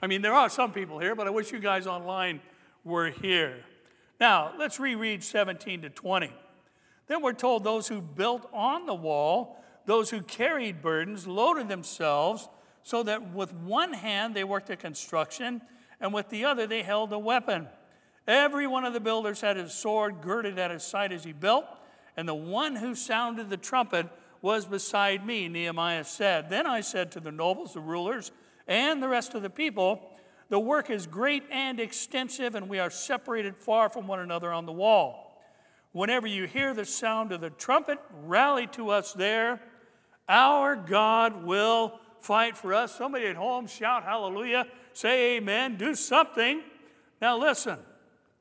I 0.00 0.06
mean, 0.06 0.22
there 0.22 0.34
are 0.34 0.48
some 0.48 0.72
people 0.72 0.98
here, 0.98 1.14
but 1.14 1.26
I 1.26 1.30
wish 1.30 1.52
you 1.52 1.58
guys 1.58 1.86
online 1.86 2.40
were 2.84 3.10
here. 3.10 3.64
Now, 4.18 4.52
let's 4.58 4.80
reread 4.80 5.22
17 5.22 5.82
to 5.82 5.90
20. 5.90 6.32
Then 7.06 7.22
we're 7.22 7.32
told 7.32 7.64
those 7.64 7.88
who 7.88 8.00
built 8.00 8.48
on 8.52 8.86
the 8.86 8.94
wall, 8.94 9.62
those 9.84 10.10
who 10.10 10.22
carried 10.22 10.82
burdens, 10.82 11.26
loaded 11.26 11.68
themselves, 11.68 12.48
so 12.82 13.02
that 13.02 13.32
with 13.32 13.52
one 13.52 13.92
hand 13.92 14.34
they 14.34 14.44
worked 14.44 14.70
at 14.70 14.80
construction, 14.80 15.60
and 16.00 16.12
with 16.12 16.28
the 16.28 16.44
other 16.44 16.66
they 16.66 16.82
held 16.82 17.12
a 17.12 17.18
weapon. 17.18 17.68
Every 18.26 18.66
one 18.66 18.84
of 18.84 18.92
the 18.92 19.00
builders 19.00 19.40
had 19.40 19.56
his 19.56 19.72
sword 19.72 20.20
girded 20.20 20.58
at 20.58 20.70
his 20.70 20.82
side 20.82 21.12
as 21.12 21.24
he 21.24 21.32
built, 21.32 21.66
and 22.16 22.28
the 22.28 22.34
one 22.34 22.76
who 22.76 22.94
sounded 22.94 23.50
the 23.50 23.56
trumpet 23.56 24.08
was 24.42 24.66
beside 24.66 25.24
me, 25.24 25.48
Nehemiah 25.48 26.04
said. 26.04 26.50
Then 26.50 26.66
I 26.66 26.80
said 26.80 27.12
to 27.12 27.20
the 27.20 27.32
nobles, 27.32 27.74
the 27.74 27.80
rulers, 27.80 28.32
and 28.66 29.02
the 29.02 29.08
rest 29.08 29.34
of 29.34 29.42
the 29.42 29.50
people, 29.50 30.15
The 30.48 30.60
work 30.60 30.90
is 30.90 31.06
great 31.06 31.42
and 31.50 31.80
extensive, 31.80 32.54
and 32.54 32.68
we 32.68 32.78
are 32.78 32.90
separated 32.90 33.56
far 33.56 33.88
from 33.88 34.06
one 34.06 34.20
another 34.20 34.52
on 34.52 34.66
the 34.66 34.72
wall. 34.72 35.42
Whenever 35.92 36.26
you 36.26 36.46
hear 36.46 36.74
the 36.74 36.84
sound 36.84 37.32
of 37.32 37.40
the 37.40 37.50
trumpet, 37.50 37.98
rally 38.24 38.66
to 38.68 38.90
us 38.90 39.12
there. 39.12 39.60
Our 40.28 40.76
God 40.76 41.44
will 41.44 41.98
fight 42.20 42.56
for 42.56 42.74
us. 42.74 42.94
Somebody 42.94 43.26
at 43.26 43.36
home 43.36 43.66
shout 43.66 44.04
hallelujah, 44.04 44.66
say 44.92 45.36
amen, 45.36 45.76
do 45.76 45.94
something. 45.94 46.62
Now, 47.20 47.38
listen, 47.38 47.78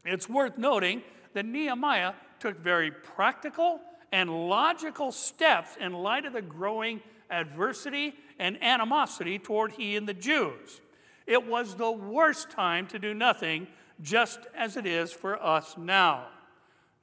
it's 0.03 0.27
worth 0.27 0.57
noting 0.57 1.01
that 1.33 1.45
Nehemiah 1.45 2.13
took 2.39 2.59
very 2.59 2.91
practical 2.91 3.79
and 4.11 4.29
logical 4.49 5.11
steps 5.11 5.77
in 5.79 5.93
light 5.93 6.25
of 6.25 6.33
the 6.33 6.41
growing 6.41 7.01
adversity 7.29 8.13
and 8.37 8.61
animosity 8.61 9.39
toward 9.39 9.71
he 9.73 9.95
and 9.95 10.07
the 10.07 10.13
Jews. 10.13 10.81
It 11.27 11.47
was 11.47 11.75
the 11.75 11.91
worst 11.91 12.51
time 12.51 12.87
to 12.87 12.99
do 12.99 13.13
nothing, 13.13 13.67
just 14.01 14.39
as 14.55 14.77
it 14.77 14.85
is 14.85 15.11
for 15.11 15.41
us 15.41 15.75
now. 15.77 16.27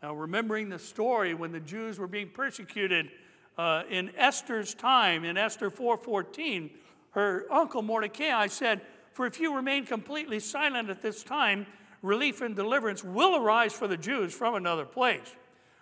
Now, 0.03 0.15
remembering 0.15 0.69
the 0.69 0.79
story 0.79 1.35
when 1.35 1.53
the 1.53 1.61
Jews 1.61 1.99
were 1.99 2.09
being 2.09 2.31
persecuted 2.31 3.11
uh, 3.59 3.83
in 3.89 4.13
Esther's 4.17 4.75
time, 4.75 5.25
in 5.25 5.37
Esther 5.37 5.71
4:14, 5.71 6.71
her 7.11 7.47
uncle 7.51 7.83
Mordecai 7.83 8.47
said, 8.47 8.81
"For 9.13 9.27
if 9.27 9.39
you 9.39 9.55
remain 9.55 9.87
completely 9.87 10.41
silent 10.41 10.89
at 10.89 11.03
this 11.03 11.23
time, 11.23 11.67
relief 12.01 12.41
and 12.41 12.57
deliverance 12.57 13.05
will 13.05 13.37
arise 13.37 13.73
for 13.73 13.87
the 13.87 13.97
Jews 13.97 14.35
from 14.35 14.55
another 14.55 14.87
place, 14.87 15.37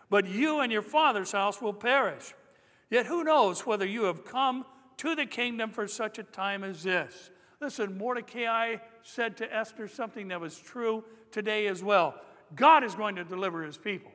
but 0.08 0.26
you 0.26 0.60
and 0.60 0.72
your 0.72 0.82
father's 0.82 1.32
house 1.32 1.62
will 1.62 1.72
perish. 1.72 2.34
Yet 2.90 3.06
who 3.06 3.22
knows 3.22 3.64
whether 3.64 3.86
you 3.86 4.04
have 4.04 4.24
come 4.24 4.66
to 4.96 5.14
the 5.14 5.26
kingdom 5.26 5.70
for 5.70 5.86
such 5.86 6.18
a 6.18 6.22
time 6.22 6.64
as 6.64 6.82
this?" 6.82 7.30
Listen, 7.60 7.98
Mordecai 7.98 8.76
said 9.02 9.36
to 9.38 9.54
Esther 9.54 9.86
something 9.86 10.28
that 10.28 10.40
was 10.40 10.58
true 10.58 11.04
today 11.30 11.66
as 11.66 11.82
well. 11.82 12.14
God 12.54 12.82
is 12.84 12.94
going 12.94 13.16
to 13.16 13.24
deliver 13.24 13.62
his 13.62 13.76
people. 13.76 14.10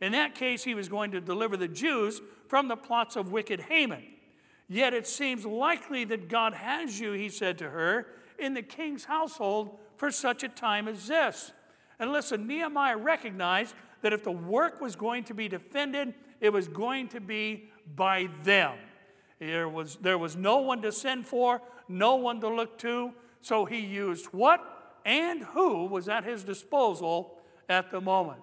In 0.00 0.12
that 0.12 0.34
case, 0.34 0.64
he 0.64 0.74
was 0.74 0.88
going 0.88 1.10
to 1.12 1.20
deliver 1.20 1.56
the 1.56 1.68
Jews 1.68 2.20
from 2.48 2.68
the 2.68 2.76
plots 2.76 3.16
of 3.16 3.32
wicked 3.32 3.60
Haman. 3.60 4.04
Yet 4.68 4.94
it 4.94 5.06
seems 5.06 5.44
likely 5.44 6.04
that 6.04 6.28
God 6.28 6.54
has 6.54 7.00
you, 7.00 7.12
he 7.12 7.28
said 7.28 7.58
to 7.58 7.70
her, 7.70 8.06
in 8.38 8.54
the 8.54 8.62
king's 8.62 9.04
household 9.04 9.78
for 9.96 10.10
such 10.10 10.42
a 10.42 10.48
time 10.48 10.88
as 10.88 11.06
this. 11.06 11.52
And 11.98 12.12
listen, 12.12 12.46
Nehemiah 12.46 12.96
recognized 12.96 13.74
that 14.02 14.12
if 14.12 14.24
the 14.24 14.32
work 14.32 14.80
was 14.80 14.96
going 14.96 15.24
to 15.24 15.34
be 15.34 15.48
defended, 15.48 16.14
it 16.40 16.50
was 16.50 16.68
going 16.68 17.08
to 17.08 17.20
be 17.20 17.70
by 17.94 18.28
them. 18.42 18.78
There 19.40 19.68
was, 19.68 19.96
there 19.96 20.18
was 20.18 20.36
no 20.36 20.58
one 20.58 20.82
to 20.82 20.92
send 20.92 21.26
for, 21.26 21.62
no 21.88 22.14
one 22.16 22.40
to 22.42 22.48
look 22.48 22.78
to, 22.78 23.12
so 23.40 23.64
he 23.64 23.80
used 23.80 24.26
what 24.26 24.60
and 25.04 25.42
who 25.42 25.86
was 25.86 26.08
at 26.08 26.24
his 26.24 26.44
disposal 26.44 27.38
at 27.68 27.90
the 27.90 28.00
moment. 28.00 28.40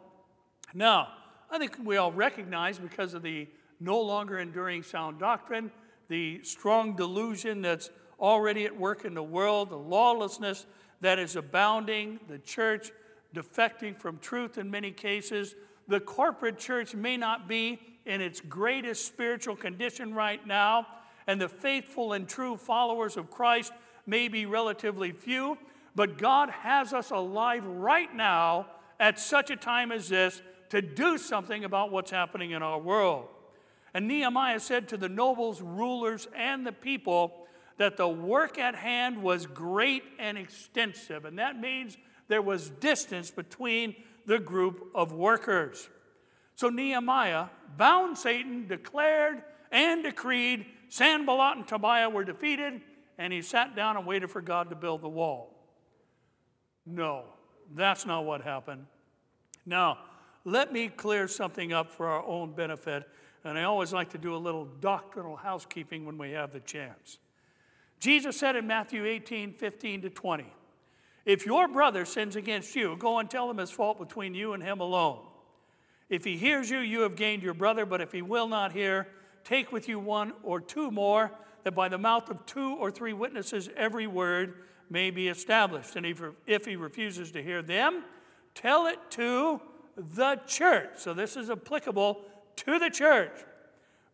Now, 0.73 1.09
I 1.51 1.59
think 1.59 1.77
we 1.83 1.97
all 1.97 2.11
recognize 2.11 2.79
because 2.79 3.13
of 3.13 3.21
the 3.21 3.47
no 3.79 4.01
longer 4.01 4.39
enduring 4.39 4.81
sound 4.81 5.19
doctrine, 5.19 5.71
the 6.07 6.41
strong 6.43 6.95
delusion 6.95 7.61
that's 7.61 7.91
already 8.19 8.65
at 8.65 8.75
work 8.75 9.05
in 9.05 9.13
the 9.13 9.23
world, 9.23 9.69
the 9.69 9.77
lawlessness 9.77 10.65
that 11.01 11.19
is 11.19 11.35
abounding, 11.35 12.19
the 12.27 12.39
church 12.39 12.91
defecting 13.35 13.95
from 13.95 14.17
truth 14.17 14.57
in 14.57 14.71
many 14.71 14.91
cases. 14.91 15.53
The 15.87 15.99
corporate 15.99 16.57
church 16.57 16.95
may 16.95 17.17
not 17.17 17.47
be 17.47 17.79
in 18.07 18.21
its 18.21 18.41
greatest 18.41 19.05
spiritual 19.05 19.55
condition 19.55 20.13
right 20.13 20.45
now, 20.47 20.87
and 21.27 21.39
the 21.39 21.49
faithful 21.49 22.13
and 22.13 22.27
true 22.27 22.57
followers 22.57 23.17
of 23.17 23.29
Christ 23.29 23.73
may 24.05 24.29
be 24.29 24.45
relatively 24.45 25.11
few, 25.11 25.57
but 25.93 26.17
God 26.17 26.49
has 26.49 26.93
us 26.93 27.11
alive 27.11 27.65
right 27.65 28.13
now 28.15 28.67
at 28.99 29.19
such 29.19 29.51
a 29.51 29.55
time 29.55 29.91
as 29.91 30.09
this 30.09 30.41
to 30.69 30.81
do 30.81 31.17
something 31.17 31.65
about 31.65 31.91
what's 31.91 32.11
happening 32.11 32.51
in 32.51 32.63
our 32.63 32.79
world. 32.79 33.27
And 33.93 34.07
Nehemiah 34.07 34.59
said 34.59 34.87
to 34.89 34.97
the 34.97 35.09
nobles, 35.09 35.61
rulers, 35.61 36.27
and 36.35 36.65
the 36.65 36.71
people 36.71 37.47
that 37.77 37.97
the 37.97 38.07
work 38.07 38.57
at 38.57 38.75
hand 38.75 39.21
was 39.21 39.45
great 39.45 40.03
and 40.19 40.37
extensive. 40.37 41.25
And 41.25 41.39
that 41.39 41.59
means 41.59 41.97
there 42.27 42.41
was 42.41 42.69
distance 42.69 43.31
between 43.31 43.95
the 44.25 44.39
group 44.39 44.91
of 44.93 45.13
workers. 45.13 45.89
So 46.57 46.69
Nehemiah 46.69 47.45
bound 47.77 48.17
Satan, 48.17 48.67
declared 48.67 49.43
and 49.71 50.03
decreed 50.03 50.65
Sanballat 50.89 51.57
and 51.57 51.67
Tobiah 51.67 52.09
were 52.09 52.23
defeated, 52.23 52.81
and 53.19 53.31
he 53.31 53.43
sat 53.43 53.75
down 53.75 53.95
and 53.95 54.07
waited 54.07 54.31
for 54.31 54.41
God 54.41 54.71
to 54.71 54.75
build 54.75 55.01
the 55.01 55.09
wall. 55.09 55.53
No, 56.83 57.25
that's 57.75 58.07
not 58.07 58.25
what 58.25 58.41
happened. 58.41 58.87
Now, 59.67 59.99
let 60.45 60.73
me 60.73 60.87
clear 60.87 61.27
something 61.27 61.73
up 61.73 61.91
for 61.91 62.07
our 62.07 62.25
own 62.25 62.53
benefit, 62.53 63.03
and 63.43 63.55
I 63.55 63.63
always 63.63 63.93
like 63.93 64.09
to 64.11 64.17
do 64.17 64.33
a 64.33 64.37
little 64.37 64.65
doctrinal 64.65 65.35
housekeeping 65.35 66.05
when 66.05 66.17
we 66.17 66.31
have 66.31 66.53
the 66.53 66.61
chance. 66.61 67.19
Jesus 67.99 68.35
said 68.35 68.55
in 68.55 68.65
Matthew 68.65 69.05
18 69.05 69.53
15 69.53 70.01
to 70.03 70.09
20, 70.09 70.45
If 71.23 71.45
your 71.45 71.67
brother 71.67 72.03
sins 72.03 72.35
against 72.35 72.75
you, 72.75 72.95
go 72.97 73.19
and 73.19 73.29
tell 73.29 73.47
him 73.47 73.57
his 73.57 73.69
fault 73.69 73.99
between 73.99 74.33
you 74.33 74.53
and 74.53 74.63
him 74.63 74.79
alone. 74.79 75.19
If 76.09 76.23
he 76.23 76.37
hears 76.37 76.69
you, 76.69 76.79
you 76.79 77.01
have 77.01 77.15
gained 77.15 77.43
your 77.43 77.53
brother, 77.53 77.85
but 77.85 78.01
if 78.01 78.11
he 78.11 78.21
will 78.21 78.47
not 78.47 78.71
hear, 78.71 79.07
take 79.43 79.71
with 79.71 79.89
you 79.89 79.99
one 79.99 80.33
or 80.43 80.61
two 80.61 80.89
more, 80.91 81.31
that 81.63 81.73
by 81.73 81.89
the 81.89 81.97
mouth 81.97 82.29
of 82.29 82.45
two 82.45 82.75
or 82.75 82.91
three 82.91 83.13
witnesses 83.13 83.69
every 83.75 84.07
word 84.07 84.55
may 84.89 85.11
be 85.11 85.27
established. 85.27 85.95
And 85.95 86.05
if, 86.05 86.65
he 86.65 86.75
refuses 86.75 87.31
to 87.31 87.43
hear 87.43 87.61
them, 87.61 88.03
tell 88.55 88.87
it 88.87 88.99
to 89.11 89.61
the 89.97 90.39
church. 90.47 90.91
So 90.97 91.13
this 91.13 91.35
is 91.35 91.49
applicable 91.49 92.21
to 92.57 92.79
the 92.79 92.89
church. 92.89 93.37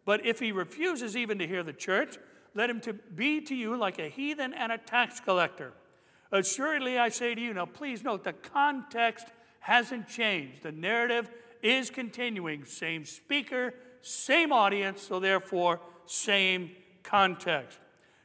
But 0.05 0.25
if 0.25 0.39
he 0.39 0.51
refuses 0.51 1.15
even 1.15 1.37
to 1.39 1.47
hear 1.47 1.63
the 1.63 1.73
church, 1.73 2.17
let 2.55 2.69
him 2.69 2.81
to 2.81 2.93
be 2.93 3.41
to 3.41 3.55
you 3.55 3.77
like 3.77 3.99
a 3.99 4.09
heathen 4.09 4.53
and 4.53 4.71
a 4.71 4.77
tax 4.77 5.19
collector. 5.19 5.73
Assuredly, 6.31 6.97
I 6.97 7.09
say 7.09 7.35
to 7.35 7.41
you, 7.41 7.53
now 7.53 7.65
please 7.65 8.03
note 8.03 8.23
the 8.23 8.33
context 8.33 9.27
hasn't 9.59 10.07
changed. 10.07 10.63
The 10.63 10.71
narrative 10.71 11.29
is 11.63 11.89
continuing. 11.89 12.65
Same 12.65 13.05
speaker, 13.05 13.73
same 14.01 14.51
audience, 14.51 15.01
so 15.01 15.19
therefore, 15.19 15.79
same 16.05 16.71
context. 17.01 17.79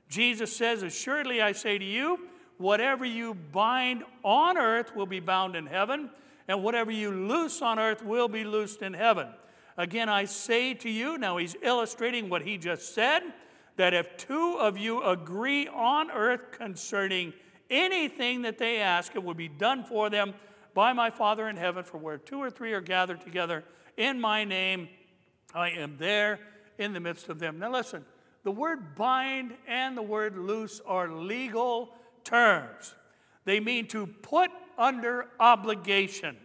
Jesus 0.08 0.54
says, 0.54 0.82
Assuredly, 0.82 1.40
I 1.40 1.52
say 1.52 1.78
to 1.78 1.84
you, 1.84 2.18
whatever 2.58 3.04
you 3.04 3.34
bind 3.34 4.02
on 4.24 4.58
earth 4.58 4.94
will 4.94 5.06
be 5.06 5.20
bound 5.20 5.54
in 5.54 5.66
heaven, 5.66 6.10
and 6.48 6.62
whatever 6.62 6.90
you 6.90 7.10
loose 7.10 7.62
on 7.62 7.78
earth 7.78 8.02
will 8.02 8.28
be 8.28 8.44
loosed 8.44 8.82
in 8.82 8.94
heaven. 8.94 9.28
Again, 9.76 10.08
I 10.08 10.24
say 10.24 10.74
to 10.74 10.90
you, 10.90 11.18
now 11.18 11.36
he's 11.36 11.54
illustrating 11.62 12.28
what 12.28 12.42
he 12.42 12.58
just 12.58 12.94
said, 12.94 13.22
that 13.76 13.94
if 13.94 14.16
two 14.16 14.56
of 14.58 14.76
you 14.76 15.04
agree 15.04 15.68
on 15.68 16.10
earth 16.10 16.50
concerning 16.50 17.32
anything 17.70 18.42
that 18.42 18.58
they 18.58 18.78
ask, 18.80 19.14
it 19.14 19.22
will 19.22 19.34
be 19.34 19.46
done 19.46 19.84
for 19.84 20.10
them 20.10 20.34
by 20.78 20.92
my 20.92 21.10
Father 21.10 21.48
in 21.48 21.56
heaven. 21.56 21.82
For 21.82 21.98
where 21.98 22.18
two 22.18 22.38
or 22.38 22.52
three 22.52 22.72
are 22.72 22.80
gathered 22.80 23.20
together 23.20 23.64
in 23.96 24.20
my 24.20 24.44
name, 24.44 24.88
I 25.52 25.70
am 25.70 25.96
there 25.98 26.38
in 26.78 26.92
the 26.92 27.00
midst 27.00 27.28
of 27.28 27.40
them. 27.40 27.58
Now, 27.58 27.72
listen, 27.72 28.04
the 28.44 28.52
word 28.52 28.94
bind 28.94 29.54
and 29.66 29.96
the 29.96 30.02
word 30.02 30.38
loose 30.38 30.80
are 30.86 31.10
legal 31.10 31.96
terms. 32.22 32.94
They 33.44 33.58
mean 33.58 33.88
to 33.88 34.06
put 34.06 34.52
under 34.78 35.26
obligation. 35.40 36.36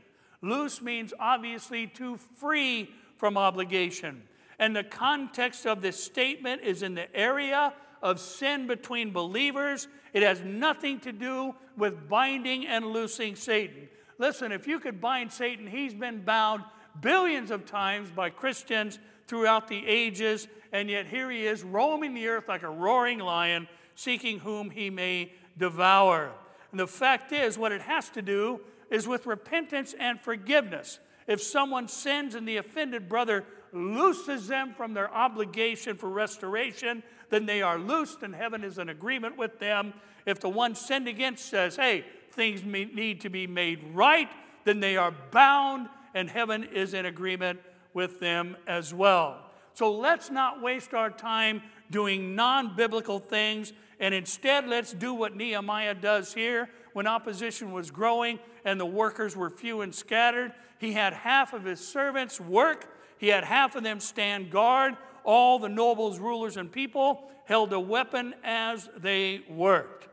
Loose 0.41 0.81
means 0.81 1.13
obviously 1.19 1.85
to 1.85 2.17
free 2.17 2.89
from 3.17 3.37
obligation. 3.37 4.23
And 4.57 4.75
the 4.75 4.83
context 4.83 5.67
of 5.67 5.83
this 5.83 6.03
statement 6.03 6.63
is 6.63 6.81
in 6.81 6.95
the 6.95 7.15
area 7.15 7.71
of 8.01 8.19
sin 8.19 8.65
between 8.65 9.11
believers. 9.11 9.87
It 10.11 10.23
has 10.23 10.41
nothing 10.41 11.01
to 11.01 11.11
do 11.11 11.53
with 11.77 12.09
binding 12.09 12.65
and 12.65 12.87
loosing 12.87 13.35
Satan. 13.35 13.89
Listen, 14.23 14.53
if 14.53 14.69
you 14.69 14.79
could 14.79 15.01
bind 15.01 15.33
Satan, 15.33 15.67
he's 15.67 15.93
been 15.93 16.21
bound 16.21 16.63
billions 17.01 17.51
of 17.51 17.65
times 17.65 18.09
by 18.09 18.29
Christians 18.29 18.97
throughout 19.27 19.67
the 19.67 19.85
ages, 19.85 20.47
and 20.71 20.89
yet 20.89 21.07
here 21.07 21.29
he 21.29 21.45
is 21.45 21.61
roaming 21.61 22.13
the 22.13 22.29
earth 22.29 22.47
like 22.47 22.63
a 22.63 22.69
roaring 22.69 23.19
lion, 23.19 23.67
seeking 23.95 24.39
whom 24.39 24.69
he 24.69 24.89
may 24.89 25.33
devour. 25.57 26.31
And 26.71 26.79
the 26.79 26.87
fact 26.87 27.33
is, 27.33 27.57
what 27.57 27.73
it 27.73 27.81
has 27.81 28.07
to 28.11 28.21
do 28.21 28.61
is 28.89 29.09
with 29.09 29.25
repentance 29.25 29.93
and 29.99 30.17
forgiveness. 30.17 30.99
If 31.27 31.41
someone 31.41 31.89
sins 31.89 32.33
and 32.33 32.47
the 32.47 32.55
offended 32.55 33.09
brother 33.09 33.43
looses 33.73 34.47
them 34.47 34.73
from 34.73 34.93
their 34.93 35.13
obligation 35.13 35.97
for 35.97 36.07
restoration, 36.07 37.03
then 37.29 37.45
they 37.45 37.61
are 37.61 37.77
loosed 37.77 38.23
and 38.23 38.33
heaven 38.33 38.63
is 38.63 38.77
in 38.77 38.87
agreement 38.87 39.37
with 39.37 39.59
them. 39.59 39.93
If 40.25 40.39
the 40.39 40.47
one 40.47 40.75
sinned 40.75 41.09
against 41.09 41.45
says, 41.49 41.75
hey, 41.75 42.05
things 42.33 42.63
need 42.63 43.21
to 43.21 43.29
be 43.29 43.47
made 43.47 43.83
right, 43.93 44.29
then 44.65 44.79
they 44.79 44.97
are 44.97 45.13
bound 45.31 45.87
and 46.13 46.29
heaven 46.29 46.63
is 46.63 46.93
in 46.93 47.05
agreement 47.05 47.59
with 47.93 48.19
them 48.19 48.57
as 48.67 48.93
well. 48.93 49.39
So 49.73 49.91
let's 49.91 50.29
not 50.29 50.61
waste 50.61 50.93
our 50.93 51.09
time 51.09 51.61
doing 51.89 52.35
non 52.35 52.75
biblical 52.75 53.19
things 53.19 53.73
and 53.99 54.13
instead 54.13 54.67
let's 54.67 54.93
do 54.93 55.13
what 55.13 55.35
Nehemiah 55.35 55.95
does 55.95 56.33
here. 56.33 56.69
When 56.93 57.07
opposition 57.07 57.71
was 57.71 57.89
growing 57.89 58.39
and 58.65 58.79
the 58.79 58.85
workers 58.85 59.35
were 59.35 59.49
few 59.49 59.81
and 59.81 59.93
scattered, 59.93 60.53
he 60.77 60.93
had 60.93 61.13
half 61.13 61.53
of 61.53 61.63
his 61.63 61.79
servants 61.79 62.39
work, 62.39 62.87
he 63.17 63.29
had 63.29 63.43
half 63.43 63.75
of 63.75 63.83
them 63.83 63.99
stand 63.99 64.51
guard. 64.51 64.97
All 65.23 65.57
the 65.57 65.69
nobles, 65.69 66.19
rulers, 66.19 66.57
and 66.57 66.69
people 66.69 67.31
held 67.45 67.71
a 67.71 67.79
weapon 67.79 68.35
as 68.43 68.89
they 68.97 69.45
worked. 69.49 70.09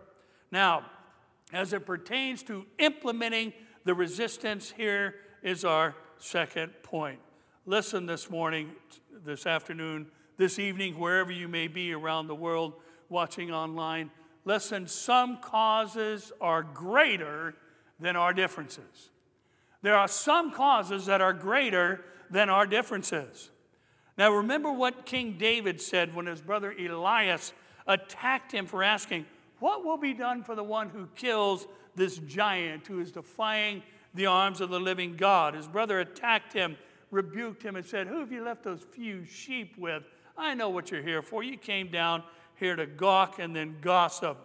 Now, 0.53 0.87
as 1.53 1.73
it 1.73 1.87
pertains 1.87 2.43
to 2.45 2.67
implementing 2.79 3.53
the 3.85 3.95
resistance, 3.95 4.73
here 4.77 5.17
is 5.43 5.65
our 5.65 5.95
second 6.19 6.73
point. 6.83 7.19
Listen 7.67 8.07
this 8.07 8.31
morning, 8.31 8.71
this 9.25 9.47
afternoon, 9.47 10.07
this 10.37 10.59
evening, 10.59 10.99
wherever 10.99 11.31
you 11.31 11.49
may 11.49 11.69
be 11.69 11.93
around 11.93 12.27
the 12.27 12.35
world 12.35 12.75
watching 13.09 13.51
online. 13.51 14.11
Listen, 14.45 14.87
some 14.87 15.39
causes 15.39 16.33
are 16.41 16.63
greater 16.63 17.55
than 17.99 18.17
our 18.17 18.33
differences. 18.33 19.11
There 19.83 19.97
are 19.97 20.09
some 20.09 20.53
causes 20.53 21.07
that 21.07 21.21
are 21.21 21.33
greater 21.33 22.05
than 22.31 22.49
our 22.49 22.67
differences. 22.67 23.51
Now, 24.17 24.33
remember 24.33 24.73
what 24.73 25.07
King 25.07 25.37
David 25.39 25.81
said 25.81 26.15
when 26.15 26.27
his 26.27 26.41
brother 26.41 26.75
Eliab 26.79 27.41
attacked 27.87 28.53
him 28.53 28.67
for 28.67 28.83
asking, 28.83 29.27
What 29.61 29.85
will 29.85 29.99
be 29.99 30.15
done 30.15 30.43
for 30.43 30.55
the 30.55 30.65
one 30.65 30.89
who 30.89 31.07
kills 31.15 31.67
this 31.95 32.19
giant 32.19 32.87
who 32.87 33.01
is 33.01 33.13
defying 33.13 33.83
the 34.15 34.27
arms 34.27 34.61
of 34.61 34.71
the 34.71 34.81
living 34.81 35.17
God? 35.17 35.55
His 35.55 35.69
brother 35.69 36.01
attacked 36.01 36.53
him, 36.53 36.77
rebuked 37.11 37.63
him, 37.63 37.77
and 37.77 37.85
said, 37.87 38.07
Who 38.07 38.19
have 38.21 38.33
you 38.33 38.43
left 38.43 38.65
those 38.65 38.85
few 38.91 39.25
sheep 39.25 39.77
with? 39.79 40.03
I 40.37 40.55
know 40.55 40.71
what 40.71 40.91
you're 40.91 41.03
here 41.03 41.23
for. 41.23 41.43
You 41.43 41.57
came 41.57 41.89
down 41.89 42.23
here 42.57 42.75
to 42.75 42.87
gawk 42.87 43.39
and 43.39 43.55
then 43.55 43.77
gossip. 43.81 44.39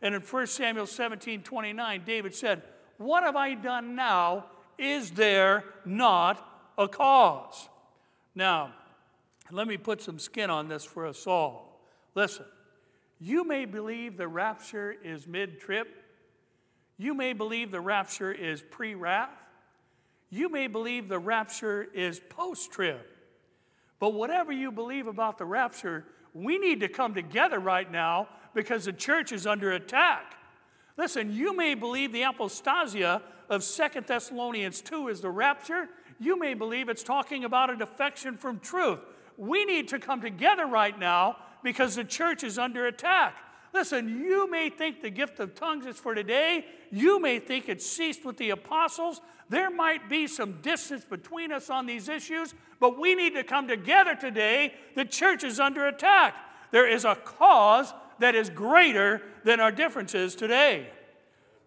And 0.00 0.14
in 0.14 0.22
1 0.22 0.46
Samuel 0.46 0.86
17 0.86 1.42
29, 1.42 2.02
David 2.04 2.34
said, 2.34 2.62
What 2.96 3.22
have 3.22 3.36
I 3.36 3.54
done 3.54 3.94
now? 3.94 4.46
Is 4.78 5.12
there 5.12 5.64
not 5.84 6.72
a 6.78 6.88
cause? 6.88 7.68
Now, 8.34 8.72
let 9.50 9.68
me 9.68 9.76
put 9.76 10.00
some 10.00 10.18
skin 10.18 10.48
on 10.48 10.68
this 10.68 10.84
for 10.84 11.06
us 11.06 11.26
all. 11.26 11.80
Listen, 12.14 12.46
you 13.22 13.44
may 13.44 13.66
believe 13.66 14.16
the 14.16 14.26
rapture 14.26 14.96
is 15.04 15.28
mid 15.28 15.60
trib. 15.60 15.86
You 16.98 17.14
may 17.14 17.34
believe 17.34 17.70
the 17.70 17.80
rapture 17.80 18.32
is 18.32 18.64
pre 18.68 18.96
wrath. 18.96 19.46
You 20.28 20.48
may 20.48 20.66
believe 20.66 21.08
the 21.08 21.20
rapture 21.20 21.86
is 21.94 22.20
post 22.28 22.72
trib. 22.72 22.98
But 24.00 24.14
whatever 24.14 24.50
you 24.50 24.72
believe 24.72 25.06
about 25.06 25.38
the 25.38 25.44
rapture, 25.44 26.04
we 26.34 26.58
need 26.58 26.80
to 26.80 26.88
come 26.88 27.14
together 27.14 27.60
right 27.60 27.88
now 27.90 28.26
because 28.54 28.86
the 28.86 28.92
church 28.92 29.30
is 29.30 29.46
under 29.46 29.70
attack. 29.70 30.34
Listen, 30.96 31.32
you 31.32 31.56
may 31.56 31.74
believe 31.74 32.10
the 32.10 32.22
apostasia 32.22 33.22
of 33.48 33.62
Second 33.62 34.08
Thessalonians 34.08 34.80
2 34.80 35.06
is 35.06 35.20
the 35.20 35.30
rapture. 35.30 35.88
You 36.18 36.36
may 36.36 36.54
believe 36.54 36.88
it's 36.88 37.04
talking 37.04 37.44
about 37.44 37.70
a 37.70 37.76
defection 37.76 38.36
from 38.36 38.58
truth. 38.58 38.98
We 39.36 39.64
need 39.64 39.86
to 39.88 40.00
come 40.00 40.20
together 40.20 40.66
right 40.66 40.98
now 40.98 41.36
because 41.62 41.94
the 41.94 42.04
church 42.04 42.42
is 42.42 42.58
under 42.58 42.86
attack. 42.86 43.36
Listen, 43.72 44.20
you 44.20 44.50
may 44.50 44.68
think 44.68 45.00
the 45.00 45.10
gift 45.10 45.40
of 45.40 45.54
tongues 45.54 45.86
is 45.86 45.98
for 45.98 46.14
today. 46.14 46.66
You 46.90 47.20
may 47.20 47.38
think 47.38 47.68
it 47.68 47.80
ceased 47.80 48.24
with 48.24 48.36
the 48.36 48.50
apostles. 48.50 49.20
There 49.48 49.70
might 49.70 50.10
be 50.10 50.26
some 50.26 50.60
distance 50.60 51.04
between 51.04 51.52
us 51.52 51.70
on 51.70 51.86
these 51.86 52.08
issues, 52.08 52.54
but 52.80 52.98
we 52.98 53.14
need 53.14 53.34
to 53.34 53.44
come 53.44 53.68
together 53.68 54.14
today. 54.14 54.74
The 54.94 55.06
church 55.06 55.42
is 55.42 55.58
under 55.58 55.86
attack. 55.86 56.34
There 56.70 56.88
is 56.88 57.04
a 57.04 57.14
cause 57.14 57.92
that 58.18 58.34
is 58.34 58.50
greater 58.50 59.22
than 59.44 59.58
our 59.60 59.72
differences 59.72 60.34
today. 60.34 60.90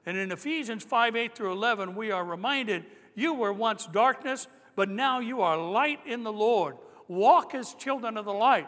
And 0.05 0.17
in 0.17 0.31
Ephesians 0.31 0.83
5 0.83 1.15
8 1.15 1.35
through 1.35 1.53
11, 1.53 1.95
we 1.95 2.11
are 2.11 2.23
reminded 2.23 2.85
you 3.15 3.33
were 3.33 3.53
once 3.53 3.87
darkness, 3.87 4.47
but 4.75 4.89
now 4.89 5.19
you 5.19 5.41
are 5.41 5.57
light 5.57 5.99
in 6.05 6.23
the 6.23 6.33
Lord. 6.33 6.77
Walk 7.07 7.55
as 7.55 7.73
children 7.73 8.17
of 8.17 8.25
the 8.25 8.33
light. 8.33 8.67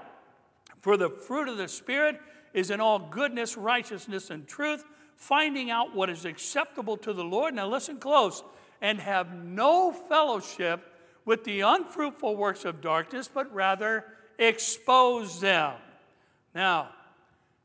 For 0.87 0.95
the 0.95 1.09
fruit 1.09 1.49
of 1.49 1.57
the 1.57 1.67
Spirit 1.67 2.17
is 2.53 2.71
in 2.71 2.79
all 2.79 2.97
goodness, 2.97 3.57
righteousness, 3.57 4.29
and 4.29 4.47
truth, 4.47 4.85
finding 5.17 5.69
out 5.69 5.93
what 5.93 6.09
is 6.09 6.23
acceptable 6.23 6.95
to 6.95 7.11
the 7.11 7.25
Lord. 7.25 7.53
Now, 7.53 7.67
listen 7.67 7.97
close 7.97 8.41
and 8.81 8.97
have 9.01 9.33
no 9.33 9.91
fellowship 9.91 10.79
with 11.25 11.43
the 11.43 11.59
unfruitful 11.59 12.37
works 12.37 12.63
of 12.63 12.79
darkness, 12.79 13.27
but 13.27 13.53
rather 13.53 14.05
expose 14.39 15.41
them. 15.41 15.73
Now, 16.55 16.91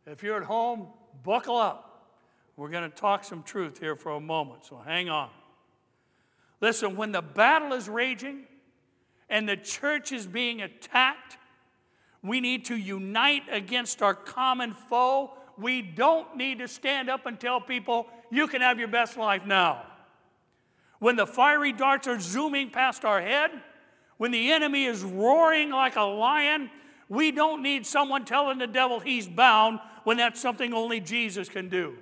if 0.05 0.25
you're 0.25 0.39
at 0.39 0.43
home, 0.49 0.89
buckle 1.23 1.59
up. 1.59 2.09
We're 2.57 2.71
going 2.71 2.91
to 2.91 2.97
talk 2.97 3.23
some 3.23 3.45
truth 3.45 3.79
here 3.79 3.95
for 3.95 4.11
a 4.11 4.21
moment, 4.21 4.65
so 4.65 4.83
hang 4.85 5.11
on. 5.11 5.31
Listen, 6.61 6.97
when 6.97 7.13
the 7.13 7.23
battle 7.23 7.73
is 7.73 7.89
raging 7.89 8.47
and 9.31 9.49
the 9.49 9.57
church 9.57 10.11
is 10.11 10.27
being 10.27 10.61
attacked, 10.61 11.37
we 12.23 12.41
need 12.41 12.67
to 12.67 12.77
unite 12.77 13.43
against 13.51 14.03
our 14.03 14.15
common 14.15 14.75
foe. 14.75 15.33
We 15.59 15.83
don't 15.83 16.37
need 16.37 16.61
to 16.61 16.69
stand 16.69 17.11
up 17.11 17.27
and 17.27 17.39
tell 17.39 17.61
people, 17.61 18.07
you 18.31 18.47
can 18.47 18.61
have 18.61 18.79
your 18.79 18.89
best 18.89 19.17
life 19.17 19.45
now. 19.45 19.85
When 20.99 21.17
the 21.17 21.27
fiery 21.27 21.73
darts 21.73 22.07
are 22.07 22.21
zooming 22.21 22.71
past 22.71 23.05
our 23.05 23.21
head, 23.21 23.51
when 24.19 24.31
the 24.31 24.53
enemy 24.53 24.85
is 24.85 25.03
roaring 25.03 25.71
like 25.71 25.97
a 25.97 26.03
lion, 26.03 26.71
we 27.09 27.33
don't 27.33 27.63
need 27.63 27.85
someone 27.85 28.25
telling 28.25 28.59
the 28.59 28.69
devil 28.69 29.01
he's 29.01 29.27
bound 29.27 29.81
when 30.05 30.17
that's 30.17 30.41
something 30.41 30.73
only 30.73 31.01
Jesus 31.01 31.49
can 31.49 31.69
do. 31.69 31.97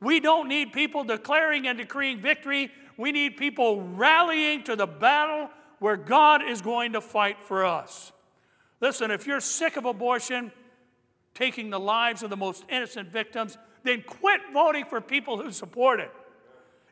We 0.00 0.20
don't 0.20 0.48
need 0.48 0.74
people 0.74 1.04
declaring 1.04 1.66
and 1.66 1.78
decreeing 1.78 2.20
victory. 2.20 2.70
We 2.98 3.12
need 3.12 3.38
people 3.38 3.80
rallying 3.80 4.62
to 4.64 4.76
the 4.76 4.86
battle 4.86 5.48
where 5.78 5.96
God 5.96 6.42
is 6.42 6.60
going 6.60 6.92
to 6.92 7.00
fight 7.00 7.42
for 7.42 7.64
us. 7.64 8.12
Listen, 8.84 9.10
if 9.10 9.26
you're 9.26 9.40
sick 9.40 9.78
of 9.78 9.86
abortion, 9.86 10.52
taking 11.32 11.70
the 11.70 11.80
lives 11.80 12.22
of 12.22 12.28
the 12.28 12.36
most 12.36 12.66
innocent 12.68 13.10
victims, 13.10 13.56
then 13.82 14.02
quit 14.02 14.42
voting 14.52 14.84
for 14.84 15.00
people 15.00 15.40
who 15.40 15.50
support 15.52 16.00
it. 16.00 16.10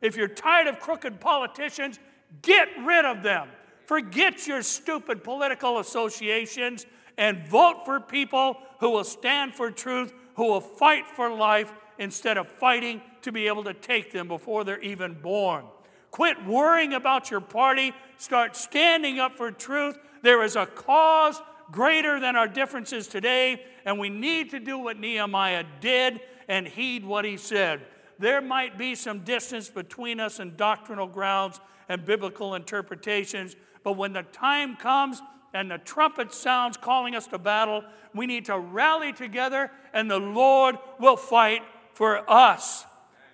If 0.01 0.17
you're 0.17 0.27
tired 0.27 0.69
of 0.69 0.81
crooked 0.81 1.21
politicians, 1.21 1.99
get 2.41 2.69
rid 2.83 3.05
of 3.05 3.23
them. 3.23 3.51
Forget 3.85 4.47
your 4.47 4.63
stupid 4.63 5.23
political 5.23 5.81
associations 5.81 6.87
and 7.19 7.47
vote 7.47 7.85
for 7.85 8.01
people 8.01 8.57
who 8.81 8.89
will 8.89 9.05
stand 9.05 9.55
for 9.55 9.71
truth, 9.71 10.15
who 10.37 10.47
will 10.47 10.63
fight 10.63 11.07
for 11.07 11.29
life 11.29 11.75
instead 11.99 12.39
of 12.39 12.49
fighting 12.49 13.03
to 13.21 13.31
be 13.33 13.49
able 13.49 13.65
to 13.65 13.75
take 13.75 14.13
them 14.13 14.29
before 14.29 14.65
they're 14.65 14.81
even 14.81 15.13
born. 15.13 15.67
Quit 16.11 16.43
worrying 16.47 16.95
about 16.95 17.31
your 17.31 17.43
party. 17.43 17.93
Start 18.17 18.57
standing 18.57 19.19
up 19.19 19.37
for 19.37 19.51
truth. 19.51 19.99
There 20.23 20.43
is 20.43 20.57
a 20.57 20.65
cause 20.65 21.43
greater 21.73 22.21
than 22.21 22.37
our 22.37 22.47
differences 22.47 23.09
today, 23.09 23.65
and 23.85 23.99
we 23.99 24.11
need 24.11 24.51
to 24.51 24.61
do 24.61 24.79
what 24.79 25.01
Nehemiah 25.01 25.65
did 25.81 26.21
and 26.47 26.69
heed 26.69 27.05
what 27.05 27.25
he 27.25 27.37
said. 27.37 27.81
There 28.19 28.41
might 28.41 28.79
be 28.79 28.95
some 28.95 29.21
distance 29.21 29.69
between 29.69 30.21
us 30.21 30.39
in 30.39 30.55
doctrinal 30.55 31.09
grounds 31.09 31.61
and 31.89 32.05
biblical 32.05 32.55
interpretations, 32.55 33.57
but 33.83 33.97
when 33.97 34.13
the 34.13 34.23
time 34.23 34.77
comes 34.77 35.21
and 35.55 35.71
the 35.71 35.79
trumpet 35.79 36.33
sounds 36.33 36.77
calling 36.77 37.17
us 37.17 37.27
to 37.29 37.39
battle, 37.39 37.83
we 38.15 38.27
need 38.27 38.45
to 38.45 38.59
rally 38.59 39.13
together, 39.13 39.71
and 39.93 40.11
the 40.11 40.19
Lord 40.19 40.79
will 41.01 41.17
fight 41.17 41.63
for 41.95 42.31
us. 42.31 42.85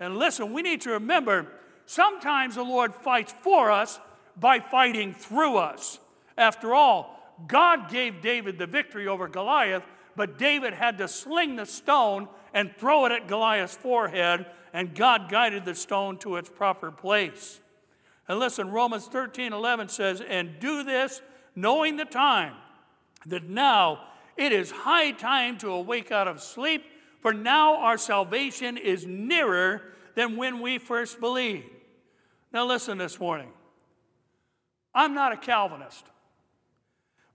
And 0.00 0.16
listen, 0.16 0.52
we 0.52 0.62
need 0.62 0.80
to 0.82 0.90
remember 0.90 1.48
sometimes 1.86 2.54
the 2.54 2.62
Lord 2.62 2.94
fights 2.94 3.34
for 3.42 3.70
us 3.70 3.98
by 4.36 4.60
fighting 4.60 5.12
through 5.12 5.56
us. 5.56 5.98
After 6.36 6.72
all, 6.74 7.17
God 7.46 7.90
gave 7.90 8.20
David 8.20 8.58
the 8.58 8.66
victory 8.66 9.06
over 9.06 9.28
Goliath, 9.28 9.84
but 10.16 10.38
David 10.38 10.74
had 10.74 10.98
to 10.98 11.08
sling 11.08 11.56
the 11.56 11.66
stone 11.66 12.28
and 12.52 12.74
throw 12.76 13.06
it 13.06 13.12
at 13.12 13.28
Goliath's 13.28 13.76
forehead, 13.76 14.46
and 14.72 14.94
God 14.94 15.30
guided 15.30 15.64
the 15.64 15.74
stone 15.74 16.18
to 16.18 16.36
its 16.36 16.48
proper 16.48 16.90
place. 16.90 17.60
And 18.26 18.38
listen, 18.38 18.70
Romans 18.70 19.06
13 19.06 19.52
11 19.52 19.88
says, 19.88 20.20
And 20.20 20.58
do 20.58 20.82
this 20.82 21.22
knowing 21.54 21.96
the 21.96 22.04
time, 22.04 22.54
that 23.26 23.44
now 23.44 24.00
it 24.36 24.52
is 24.52 24.70
high 24.70 25.12
time 25.12 25.58
to 25.58 25.70
awake 25.70 26.12
out 26.12 26.28
of 26.28 26.40
sleep, 26.40 26.84
for 27.20 27.32
now 27.32 27.76
our 27.76 27.98
salvation 27.98 28.76
is 28.76 29.06
nearer 29.06 29.82
than 30.14 30.36
when 30.36 30.60
we 30.60 30.78
first 30.78 31.20
believed. 31.20 31.68
Now, 32.52 32.66
listen 32.66 32.98
this 32.98 33.20
morning. 33.20 33.50
I'm 34.94 35.14
not 35.14 35.32
a 35.32 35.36
Calvinist, 35.36 36.04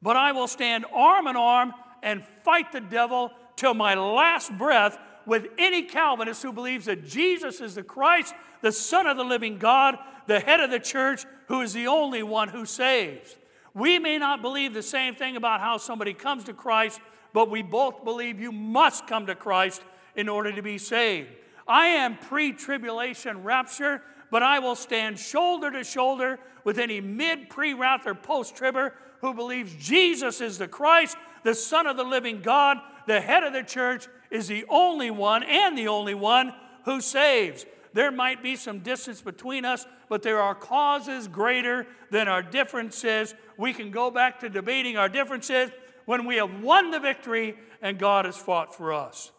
but 0.03 0.17
I 0.17 0.33
will 0.33 0.47
stand 0.47 0.85
arm 0.93 1.27
in 1.27 1.35
arm 1.37 1.73
and 2.03 2.23
fight 2.43 2.73
the 2.73 2.81
devil 2.81 3.31
till 3.55 3.73
my 3.73 3.95
last 3.95 4.55
breath 4.57 4.99
with 5.25 5.47
any 5.57 5.83
Calvinist 5.83 6.43
who 6.43 6.51
believes 6.51 6.85
that 6.85 7.07
Jesus 7.07 7.61
is 7.61 7.75
the 7.75 7.83
Christ, 7.83 8.35
the 8.61 8.73
Son 8.73 9.07
of 9.07 9.15
the 9.15 9.23
living 9.23 9.57
God, 9.57 9.97
the 10.27 10.41
head 10.41 10.59
of 10.59 10.69
the 10.69 10.79
church, 10.79 11.25
who 11.47 11.61
is 11.61 11.71
the 11.71 11.87
only 11.87 12.21
one 12.21 12.49
who 12.49 12.65
saves. 12.65 13.37
We 13.73 13.97
may 13.97 14.17
not 14.17 14.41
believe 14.41 14.73
the 14.73 14.83
same 14.83 15.15
thing 15.15 15.37
about 15.37 15.61
how 15.61 15.77
somebody 15.77 16.13
comes 16.13 16.43
to 16.45 16.53
Christ, 16.53 16.99
but 17.31 17.49
we 17.49 17.61
both 17.61 18.03
believe 18.03 18.41
you 18.41 18.51
must 18.51 19.07
come 19.07 19.25
to 19.27 19.35
Christ 19.35 19.81
in 20.15 20.27
order 20.27 20.51
to 20.51 20.61
be 20.61 20.77
saved. 20.77 21.29
I 21.65 21.87
am 21.87 22.17
pre 22.17 22.51
tribulation 22.51 23.43
rapture, 23.43 24.01
but 24.29 24.43
I 24.43 24.59
will 24.59 24.75
stand 24.75 25.17
shoulder 25.17 25.71
to 25.71 25.83
shoulder 25.85 26.39
with 26.65 26.77
any 26.77 26.99
mid, 26.99 27.49
pre 27.49 27.73
wrath, 27.73 28.05
or 28.05 28.13
post 28.13 28.55
tribber 28.55 28.93
who 29.23 29.33
believes 29.33 29.73
Jesus 29.75 30.41
is 30.41 30.57
the 30.57 30.67
Christ, 30.67 31.15
the 31.43 31.55
Son 31.55 31.87
of 31.87 31.95
the 31.95 32.03
living 32.03 32.41
God, 32.41 32.77
the 33.07 33.21
head 33.21 33.43
of 33.43 33.53
the 33.53 33.63
church, 33.63 34.09
is 34.29 34.49
the 34.49 34.65
only 34.67 35.11
one 35.11 35.43
and 35.43 35.77
the 35.77 35.87
only 35.87 36.13
one 36.13 36.53
who 36.83 36.99
saves. 36.99 37.65
There 37.93 38.11
might 38.11 38.43
be 38.43 38.57
some 38.57 38.79
distance 38.79 39.21
between 39.21 39.63
us, 39.63 39.85
but 40.09 40.23
there 40.23 40.41
are 40.41 40.53
causes 40.53 41.29
greater 41.29 41.87
than 42.11 42.27
our 42.27 42.43
differences. 42.43 43.33
We 43.57 43.71
can 43.71 43.91
go 43.91 44.11
back 44.11 44.41
to 44.41 44.49
debating 44.49 44.97
our 44.97 45.07
differences 45.07 45.71
when 46.03 46.25
we 46.25 46.35
have 46.35 46.61
won 46.61 46.91
the 46.91 46.99
victory 46.99 47.55
and 47.81 47.97
God 47.97 48.25
has 48.25 48.35
fought 48.35 48.75
for 48.75 48.91
us. 48.91 49.31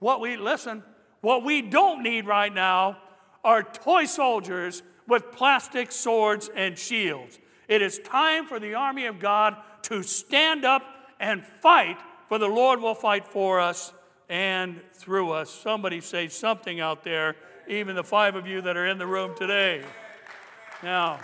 What 0.00 0.20
we, 0.20 0.36
listen, 0.36 0.82
what 1.22 1.44
we 1.44 1.62
don't 1.62 2.02
need 2.02 2.26
right 2.26 2.52
now 2.52 2.98
are 3.42 3.62
toy 3.62 4.04
soldiers 4.04 4.82
with 5.08 5.32
plastic 5.32 5.92
swords 5.92 6.50
and 6.54 6.78
shields. 6.78 7.38
It 7.70 7.82
is 7.82 8.00
time 8.00 8.46
for 8.46 8.58
the 8.58 8.74
army 8.74 9.06
of 9.06 9.20
God 9.20 9.56
to 9.82 10.02
stand 10.02 10.64
up 10.64 10.82
and 11.20 11.44
fight, 11.44 11.98
for 12.28 12.36
the 12.36 12.48
Lord 12.48 12.80
will 12.80 12.96
fight 12.96 13.28
for 13.28 13.60
us 13.60 13.92
and 14.28 14.82
through 14.92 15.30
us. 15.30 15.50
Somebody 15.50 16.00
say 16.00 16.26
something 16.26 16.80
out 16.80 17.04
there, 17.04 17.36
even 17.68 17.94
the 17.94 18.02
five 18.02 18.34
of 18.34 18.44
you 18.44 18.60
that 18.62 18.76
are 18.76 18.88
in 18.88 18.98
the 18.98 19.06
room 19.06 19.36
today. 19.36 19.84
Now, 20.82 21.20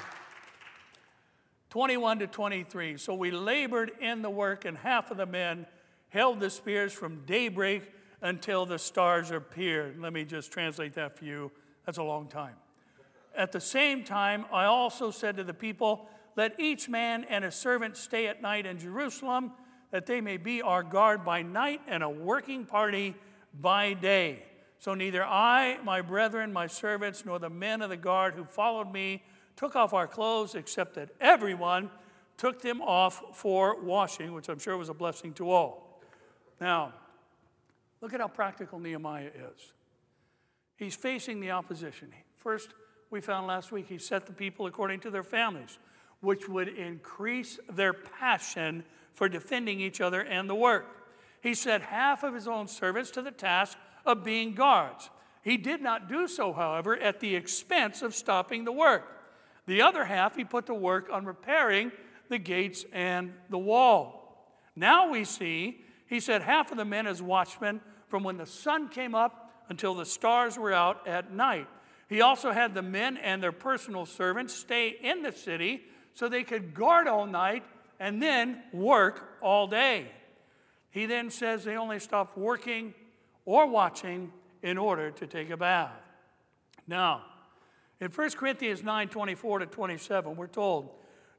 21 1.70 2.20
to 2.20 2.28
23. 2.28 2.96
So 2.96 3.12
we 3.12 3.32
labored 3.32 3.90
in 4.00 4.22
the 4.22 4.30
work, 4.30 4.64
and 4.64 4.78
half 4.78 5.10
of 5.10 5.16
the 5.16 5.26
men 5.26 5.66
held 6.10 6.38
the 6.38 6.48
spears 6.48 6.92
from 6.92 7.24
daybreak 7.26 7.82
until 8.22 8.66
the 8.66 8.78
stars 8.78 9.32
appeared. 9.32 10.00
Let 10.00 10.12
me 10.12 10.24
just 10.24 10.52
translate 10.52 10.94
that 10.94 11.18
for 11.18 11.24
you. 11.24 11.50
That's 11.84 11.98
a 11.98 12.04
long 12.04 12.28
time. 12.28 12.54
At 13.36 13.50
the 13.50 13.60
same 13.60 14.04
time, 14.04 14.44
I 14.52 14.66
also 14.66 15.10
said 15.10 15.36
to 15.38 15.44
the 15.44 15.52
people, 15.52 16.08
Let 16.36 16.60
each 16.60 16.88
man 16.88 17.24
and 17.24 17.44
his 17.44 17.54
servant 17.54 17.96
stay 17.96 18.26
at 18.26 18.42
night 18.42 18.66
in 18.66 18.78
Jerusalem 18.78 19.52
that 19.90 20.06
they 20.06 20.20
may 20.20 20.36
be 20.36 20.60
our 20.62 20.82
guard 20.82 21.24
by 21.24 21.42
night 21.42 21.80
and 21.88 22.02
a 22.02 22.08
working 22.08 22.66
party 22.66 23.14
by 23.58 23.94
day. 23.94 24.42
So 24.78 24.94
neither 24.94 25.24
I, 25.24 25.78
my 25.82 26.02
brethren, 26.02 26.52
my 26.52 26.66
servants, 26.66 27.24
nor 27.24 27.38
the 27.38 27.48
men 27.48 27.80
of 27.80 27.88
the 27.88 27.96
guard 27.96 28.34
who 28.34 28.44
followed 28.44 28.92
me 28.92 29.22
took 29.56 29.74
off 29.74 29.94
our 29.94 30.06
clothes, 30.06 30.54
except 30.54 30.94
that 30.94 31.08
everyone 31.20 31.90
took 32.36 32.60
them 32.60 32.82
off 32.82 33.22
for 33.34 33.82
washing, 33.82 34.34
which 34.34 34.50
I'm 34.50 34.58
sure 34.58 34.76
was 34.76 34.90
a 34.90 34.94
blessing 34.94 35.32
to 35.34 35.50
all. 35.50 36.02
Now, 36.60 36.92
look 38.02 38.12
at 38.12 38.20
how 38.20 38.28
practical 38.28 38.78
Nehemiah 38.78 39.30
is. 39.34 39.72
He's 40.76 40.94
facing 40.94 41.40
the 41.40 41.52
opposition. 41.52 42.12
First, 42.36 42.74
we 43.10 43.22
found 43.22 43.46
last 43.46 43.72
week, 43.72 43.86
he 43.88 43.96
set 43.96 44.26
the 44.26 44.32
people 44.32 44.66
according 44.66 45.00
to 45.00 45.10
their 45.10 45.22
families, 45.22 45.78
which 46.20 46.48
would 46.48 46.68
increase 46.68 47.58
their 47.70 47.92
passion 47.92 48.84
for 49.14 49.28
defending 49.28 49.80
each 49.80 50.00
other 50.00 50.20
and 50.20 50.48
the 50.48 50.54
work. 50.54 50.86
He 51.40 51.54
set 51.54 51.82
half 51.82 52.22
of 52.22 52.34
his 52.34 52.48
own 52.48 52.68
servants 52.68 53.10
to 53.12 53.22
the 53.22 53.30
task 53.30 53.78
of 54.04 54.24
being 54.24 54.54
guards. 54.54 55.10
He 55.42 55.56
did 55.56 55.80
not 55.80 56.08
do 56.08 56.26
so, 56.26 56.52
however, 56.52 56.96
at 56.96 57.20
the 57.20 57.36
expense 57.36 58.02
of 58.02 58.14
stopping 58.14 58.64
the 58.64 58.72
work. 58.72 59.04
The 59.66 59.82
other 59.82 60.04
half 60.04 60.36
he 60.36 60.44
put 60.44 60.66
to 60.66 60.74
work 60.74 61.08
on 61.10 61.24
repairing 61.24 61.92
the 62.28 62.38
gates 62.38 62.84
and 62.92 63.32
the 63.48 63.58
wall. 63.58 64.52
Now 64.74 65.10
we 65.10 65.24
see 65.24 65.80
he 66.06 66.20
set 66.20 66.42
half 66.42 66.70
of 66.70 66.76
the 66.76 66.84
men 66.84 67.06
as 67.06 67.22
watchmen 67.22 67.80
from 68.08 68.22
when 68.22 68.36
the 68.36 68.46
sun 68.46 68.88
came 68.88 69.14
up 69.14 69.64
until 69.68 69.94
the 69.94 70.04
stars 70.04 70.58
were 70.58 70.72
out 70.72 71.06
at 71.06 71.32
night. 71.32 71.66
He 72.08 72.20
also 72.20 72.52
had 72.52 72.74
the 72.74 72.82
men 72.82 73.16
and 73.16 73.42
their 73.42 73.52
personal 73.52 74.06
servants 74.06 74.54
stay 74.54 74.96
in 75.00 75.22
the 75.22 75.32
city 75.32 75.82
so 76.16 76.30
they 76.30 76.44
could 76.44 76.72
guard 76.72 77.06
all 77.06 77.26
night 77.26 77.62
and 78.00 78.22
then 78.22 78.62
work 78.72 79.36
all 79.42 79.66
day. 79.66 80.10
He 80.90 81.04
then 81.04 81.30
says 81.30 81.62
they 81.62 81.76
only 81.76 81.98
stopped 81.98 82.38
working 82.38 82.94
or 83.44 83.66
watching 83.66 84.32
in 84.62 84.78
order 84.78 85.10
to 85.10 85.26
take 85.26 85.50
a 85.50 85.58
bath. 85.58 85.92
Now, 86.88 87.22
in 88.00 88.10
1 88.10 88.30
Corinthians 88.30 88.82
9 88.82 89.08
24 89.08 89.58
to 89.58 89.66
27, 89.66 90.36
we're 90.36 90.46
told, 90.46 90.88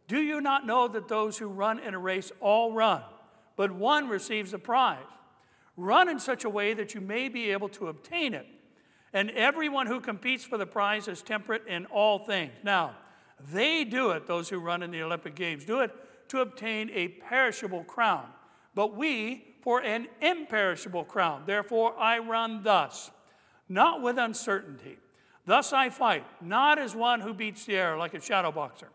Do 0.07 0.19
you 0.19 0.41
not 0.41 0.67
know 0.67 0.87
that 0.87 1.07
those 1.07 1.39
who 1.39 1.47
run 1.47 1.79
in 1.79 1.95
a 1.95 1.99
race 1.99 2.31
all 2.39 2.71
run, 2.71 3.01
but 3.55 3.71
one 3.71 4.07
receives 4.07 4.53
a 4.53 4.59
prize? 4.59 4.99
Run 5.75 6.07
in 6.07 6.19
such 6.19 6.45
a 6.45 6.49
way 6.51 6.75
that 6.75 6.93
you 6.93 7.01
may 7.01 7.29
be 7.29 7.49
able 7.49 7.69
to 7.69 7.87
obtain 7.87 8.35
it. 8.35 8.45
And 9.11 9.31
everyone 9.31 9.87
who 9.87 10.01
competes 10.01 10.43
for 10.43 10.59
the 10.59 10.67
prize 10.67 11.07
is 11.07 11.23
temperate 11.23 11.65
in 11.67 11.87
all 11.87 12.19
things. 12.19 12.51
Now, 12.63 12.95
they 13.51 13.83
do 13.83 14.11
it, 14.11 14.27
those 14.27 14.49
who 14.49 14.59
run 14.59 14.83
in 14.83 14.91
the 14.91 15.01
Olympic 15.01 15.35
Games, 15.35 15.65
do 15.65 15.81
it 15.81 15.91
to 16.29 16.41
obtain 16.41 16.89
a 16.91 17.07
perishable 17.07 17.83
crown, 17.83 18.25
but 18.75 18.95
we 18.95 19.55
for 19.61 19.81
an 19.81 20.07
imperishable 20.21 21.03
crown. 21.03 21.43
Therefore, 21.45 21.97
I 21.99 22.19
run 22.19 22.63
thus, 22.63 23.11
not 23.69 24.01
with 24.01 24.17
uncertainty. 24.17 24.97
Thus 25.45 25.71
I 25.71 25.89
fight, 25.89 26.25
not 26.41 26.77
as 26.77 26.95
one 26.95 27.21
who 27.21 27.33
beats 27.33 27.65
the 27.65 27.75
air 27.75 27.97
like 27.97 28.13
a 28.13 28.21
shadow 28.21 28.51
boxer, 28.51 28.89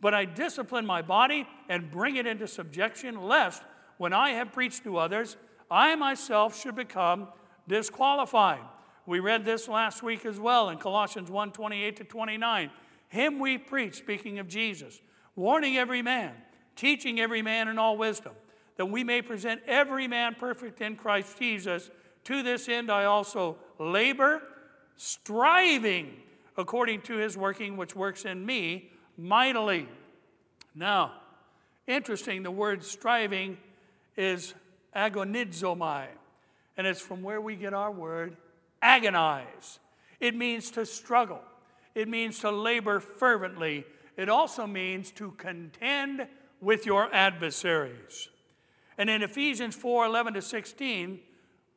but 0.00 0.12
I 0.12 0.26
discipline 0.26 0.84
my 0.84 1.00
body 1.00 1.46
and 1.68 1.90
bring 1.90 2.16
it 2.16 2.26
into 2.26 2.46
subjection, 2.46 3.22
lest 3.22 3.62
when 3.96 4.12
I 4.12 4.30
have 4.30 4.52
preached 4.52 4.84
to 4.84 4.98
others, 4.98 5.36
I 5.70 5.94
myself 5.94 6.60
should 6.60 6.74
become 6.74 7.28
disqualified. 7.68 8.60
We 9.06 9.20
read 9.20 9.44
this 9.44 9.68
last 9.68 10.02
week 10.02 10.24
as 10.26 10.38
well 10.38 10.68
in 10.68 10.78
Colossians 10.78 11.30
1 11.30 11.52
28 11.52 11.96
to 11.96 12.04
29. 12.04 12.70
Him 13.14 13.38
we 13.38 13.58
preach, 13.58 13.94
speaking 13.94 14.38
of 14.38 14.48
Jesus, 14.48 15.00
warning 15.36 15.76
every 15.76 16.02
man 16.02 16.34
teaching 16.76 17.20
every 17.20 17.42
man 17.42 17.68
in 17.68 17.78
all 17.78 17.96
wisdom, 17.96 18.32
that 18.76 18.86
we 18.86 19.04
may 19.04 19.22
present 19.22 19.62
every 19.66 20.08
man 20.08 20.34
perfect 20.34 20.80
in 20.80 20.96
Christ 20.96 21.38
Jesus. 21.38 21.90
To 22.24 22.42
this 22.42 22.68
end, 22.68 22.90
I 22.90 23.04
also 23.04 23.56
labor, 23.78 24.42
striving 24.96 26.16
according 26.56 27.02
to 27.02 27.16
his 27.16 27.36
working, 27.36 27.76
which 27.76 27.94
works 27.94 28.24
in 28.24 28.44
me 28.44 28.90
mightily. 29.16 29.88
Now, 30.74 31.12
interesting, 31.86 32.42
the 32.42 32.50
word 32.50 32.84
striving 32.84 33.58
is 34.16 34.54
agonizomai, 34.94 36.06
and 36.76 36.86
it's 36.86 37.00
from 37.00 37.22
where 37.22 37.40
we 37.40 37.56
get 37.56 37.74
our 37.74 37.90
word 37.90 38.36
agonize. 38.82 39.78
It 40.20 40.34
means 40.34 40.70
to 40.72 40.86
struggle, 40.86 41.40
it 41.94 42.08
means 42.08 42.40
to 42.40 42.50
labor 42.50 43.00
fervently. 43.00 43.84
It 44.16 44.28
also 44.28 44.66
means 44.66 45.10
to 45.12 45.32
contend 45.32 46.26
with 46.60 46.86
your 46.86 47.12
adversaries. 47.14 48.28
And 48.96 49.10
in 49.10 49.22
Ephesians 49.22 49.74
4 49.74 50.06
11 50.06 50.34
to 50.34 50.42
16, 50.42 51.20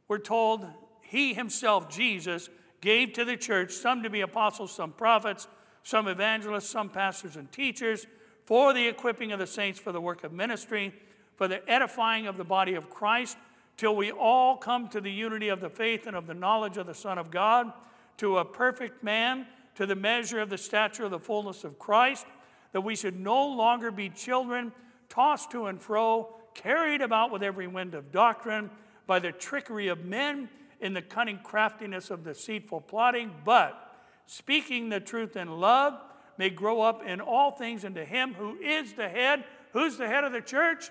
we're 0.08 0.20
told 0.20 0.66
he 1.02 1.34
himself, 1.34 1.90
Jesus, 1.90 2.50
gave 2.82 3.14
to 3.14 3.26
the 3.26 3.38
church 3.38 3.72
some 3.72 4.04
to 4.04 4.10
be 4.10 4.22
apostles, 4.22 4.72
some 4.72 4.92
prophets, 4.92 5.48
some 5.84 6.08
evangelists, 6.08 6.70
some 6.70 6.90
pastors 6.90 7.36
and 7.36 7.52
teachers, 7.52 8.06
for 8.46 8.74
the 8.74 8.88
equipping 8.88 9.32
of 9.32 9.40
the 9.40 9.48
saints 9.48 9.80
for 9.80 9.92
the 9.92 10.02
work 10.02 10.24
of 10.24 10.32
ministry, 10.32 10.94
for 11.36 11.48
the 11.48 11.68
edifying 11.70 12.28
of 12.28 12.38
the 12.38 12.44
body 12.44 12.76
of 12.76 12.90
Christ, 12.90 13.38
till 13.78 13.96
we 13.96 14.12
all 14.12 14.58
come 14.58 14.90
to 14.90 15.02
the 15.02 15.12
unity 15.12 15.50
of 15.50 15.60
the 15.60 15.70
faith 15.70 16.08
and 16.08 16.16
of 16.16 16.28
the 16.28 16.34
knowledge 16.34 16.78
of 16.78 16.88
the 16.88 16.94
Son 16.94 17.18
of 17.18 17.32
God, 17.32 17.72
to 18.18 18.38
a 18.38 18.46
perfect 18.46 19.04
man, 19.04 19.46
to 19.78 19.86
the 19.86 19.96
measure 19.96 20.40
of 20.40 20.50
the 20.50 20.58
stature 20.58 21.06
of 21.06 21.12
the 21.12 21.20
fullness 21.20 21.64
of 21.64 21.78
Christ, 21.78 22.26
that 22.72 22.82
we 22.82 22.96
should 22.96 23.20
no 23.20 23.46
longer 23.46 23.92
be 23.92 24.10
children, 24.10 24.72
tossed 25.08 25.52
to 25.52 25.68
and 25.68 25.80
fro, 25.80 26.36
carried 26.56 27.02
about 27.02 27.32
with 27.32 27.44
every 27.44 27.68
wind 27.68 27.94
of 27.94 28.12
doctrine, 28.12 28.72
by 29.06 29.20
the 29.20 29.32
trickery 29.32 29.88
of 29.88 30.04
men 30.04 30.50
in 30.82 30.94
the 30.94 31.02
cunning 31.02 31.40
craftiness 31.44 32.10
of 32.10 32.24
deceitful 32.24 32.82
plotting, 32.82 33.32
but 33.46 33.96
speaking 34.26 34.90
the 34.90 35.00
truth 35.00 35.36
in 35.36 35.60
love 35.60 35.94
may 36.40 36.50
grow 36.50 36.82
up 36.82 37.04
in 37.06 37.22
all 37.22 37.52
things 37.52 37.84
into 37.84 38.04
him 38.04 38.34
who 38.34 38.58
is 38.58 38.94
the 38.94 39.08
head. 39.08 39.44
Who's 39.74 39.98
the 39.98 40.08
head 40.08 40.24
of 40.24 40.32
the 40.32 40.42
church? 40.42 40.90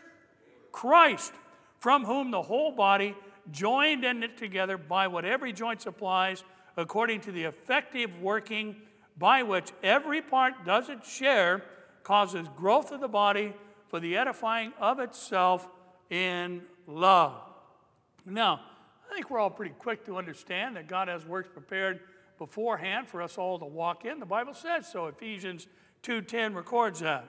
Christ, 0.71 1.33
from 1.81 2.05
whom 2.05 2.31
the 2.31 2.43
whole 2.43 2.71
body, 2.71 3.17
joined 3.51 4.05
and 4.05 4.21
knit 4.21 4.37
together 4.37 4.79
by 4.79 5.09
what 5.09 5.25
every 5.25 5.53
joint 5.53 5.83
supplies, 5.83 6.45
according 6.77 7.21
to 7.23 7.33
the 7.33 7.45
effective 7.45 8.21
working 8.21 8.77
by 9.19 9.43
which 9.43 9.73
every 9.83 10.21
part 10.21 10.65
does 10.65 10.89
its 10.89 11.11
share, 11.11 11.63
causes 12.03 12.47
growth 12.57 12.93
of 12.93 13.01
the 13.01 13.09
body 13.09 13.55
for 13.89 13.99
the 13.99 14.17
edifying 14.17 14.73
of 14.79 15.01
itself 15.01 15.69
in 16.11 16.63
love. 16.87 17.41
Now, 18.25 18.61
I 19.11 19.15
think 19.15 19.31
we're 19.31 19.39
all 19.39 19.51
pretty 19.51 19.75
quick 19.79 20.05
to 20.07 20.19
understand 20.19 20.77
that 20.77 20.89
God 20.89 21.09
has 21.09 21.25
works 21.25 21.49
prepared 21.49 22.01
beforehand 22.39 23.09
for 23.09 23.23
us 23.23 23.39
all 23.39 23.59
to 23.59 23.65
walk 23.65 24.05
in. 24.05 24.21
The 24.21 24.27
Bible 24.27 24.55
says 24.55 24.87
so. 24.91 25.07
Ephesians 25.07 25.67
2:10 26.03 26.55
records 26.55 27.01
that. 27.01 27.25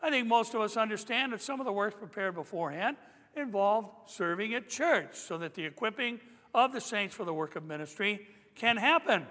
I 0.00 0.10
think 0.10 0.28
most 0.28 0.54
of 0.54 0.60
us 0.60 0.76
understand 0.76 1.32
that 1.32 1.42
some 1.42 1.60
of 1.60 1.66
the 1.66 1.72
works 1.72 1.96
prepared 1.96 2.34
beforehand 2.34 2.96
involved 3.34 4.10
serving 4.10 4.54
at 4.54 4.68
church 4.68 5.16
so 5.16 5.38
that 5.38 5.54
the 5.54 5.64
equipping 5.64 6.20
of 6.54 6.72
the 6.72 6.80
saints 6.80 7.14
for 7.14 7.24
the 7.24 7.34
work 7.34 7.56
of 7.56 7.64
ministry 7.64 8.26
can 8.54 8.76
happen. 8.76 9.26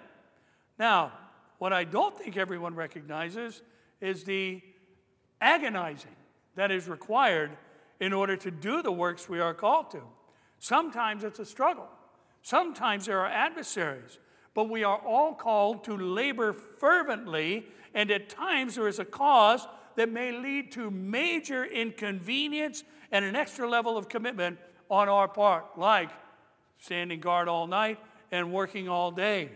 Now, 0.78 1.12
what 1.58 1.74
I 1.74 1.84
don't 1.84 2.18
think 2.18 2.38
everyone 2.38 2.76
recognizes 2.76 3.62
is 4.02 4.24
the 4.24 4.62
agonizing 5.40 6.16
that 6.56 6.72
is 6.72 6.88
required 6.88 7.52
in 8.00 8.14
order 8.14 8.36
to 8.36 8.52
do 8.52 8.82
the 8.82 8.92
works 8.92 9.30
we 9.30 9.40
are 9.40 9.54
called 9.54 9.92
to. 9.92 10.02
Sometimes 10.60 11.24
it's 11.24 11.40
a 11.40 11.46
struggle. 11.46 11.88
Sometimes 12.42 13.06
there 13.06 13.20
are 13.20 13.28
adversaries. 13.28 14.20
But 14.54 14.70
we 14.70 14.84
are 14.84 14.98
all 14.98 15.34
called 15.34 15.84
to 15.86 15.98
labor 15.98 16.54
fervently, 16.54 17.66
and 17.94 18.12
at 18.12 18.30
times 18.30 18.76
there 18.76 18.88
is 18.88 19.00
a 19.00 19.06
cause 19.06 19.68
that 19.96 20.12
may 20.12 20.32
lead 20.32 20.72
to 20.74 20.92
major 20.92 21.66
inconvenience 21.66 22.84
and 23.12 23.24
an 23.24 23.36
extra 23.36 23.70
level 23.70 23.98
of 23.98 24.10
commitment 24.10 24.60
on 24.90 25.08
our 25.08 25.28
part, 25.28 25.78
like 25.78 26.10
standing 26.78 27.20
guard 27.20 27.48
all 27.48 27.68
night 27.68 28.00
and 28.34 28.52
working 28.52 28.90
all 28.90 29.12
day. 29.12 29.48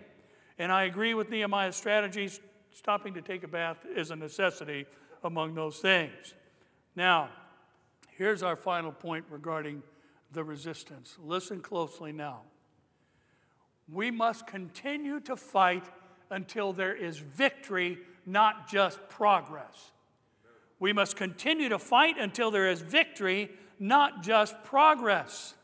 And 0.59 0.71
I 0.71 0.83
agree 0.83 1.15
with 1.15 1.31
Nehemiah's 1.31 1.75
strategies. 1.75 2.39
Stopping 2.71 3.15
to 3.15 3.23
take 3.23 3.43
a 3.43 3.47
bath 3.47 3.77
is 3.95 4.11
a 4.11 4.15
necessity 4.15 4.85
among 5.23 5.55
those 5.55 5.79
things. 5.79 6.35
Now, 6.95 7.29
here's 8.11 8.43
our 8.43 8.55
final 8.55 8.91
point 8.91 9.25
regarding 9.31 9.81
the 10.31 10.43
resistance. 10.43 11.17
Listen 11.19 11.59
closely 11.59 12.11
now. 12.11 12.41
We 13.91 14.11
must 14.11 14.45
continue 14.45 15.21
to 15.21 15.35
fight 15.35 15.85
until 16.29 16.71
there 16.71 16.95
is 16.95 17.17
victory, 17.17 17.97
not 18.27 18.69
just 18.69 18.99
progress. 19.09 19.91
We 20.79 20.93
must 20.93 21.15
continue 21.15 21.69
to 21.69 21.79
fight 21.79 22.19
until 22.19 22.51
there 22.51 22.69
is 22.69 22.81
victory, 22.81 23.49
not 23.79 24.21
just 24.21 24.63
progress. 24.63 25.55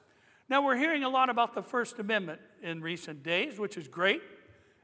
Now, 0.49 0.63
we're 0.63 0.77
hearing 0.77 1.03
a 1.03 1.09
lot 1.09 1.29
about 1.29 1.53
the 1.53 1.61
First 1.61 1.99
Amendment 1.99 2.41
in 2.63 2.81
recent 2.81 3.21
days, 3.21 3.59
which 3.59 3.77
is 3.77 3.87
great. 3.87 4.21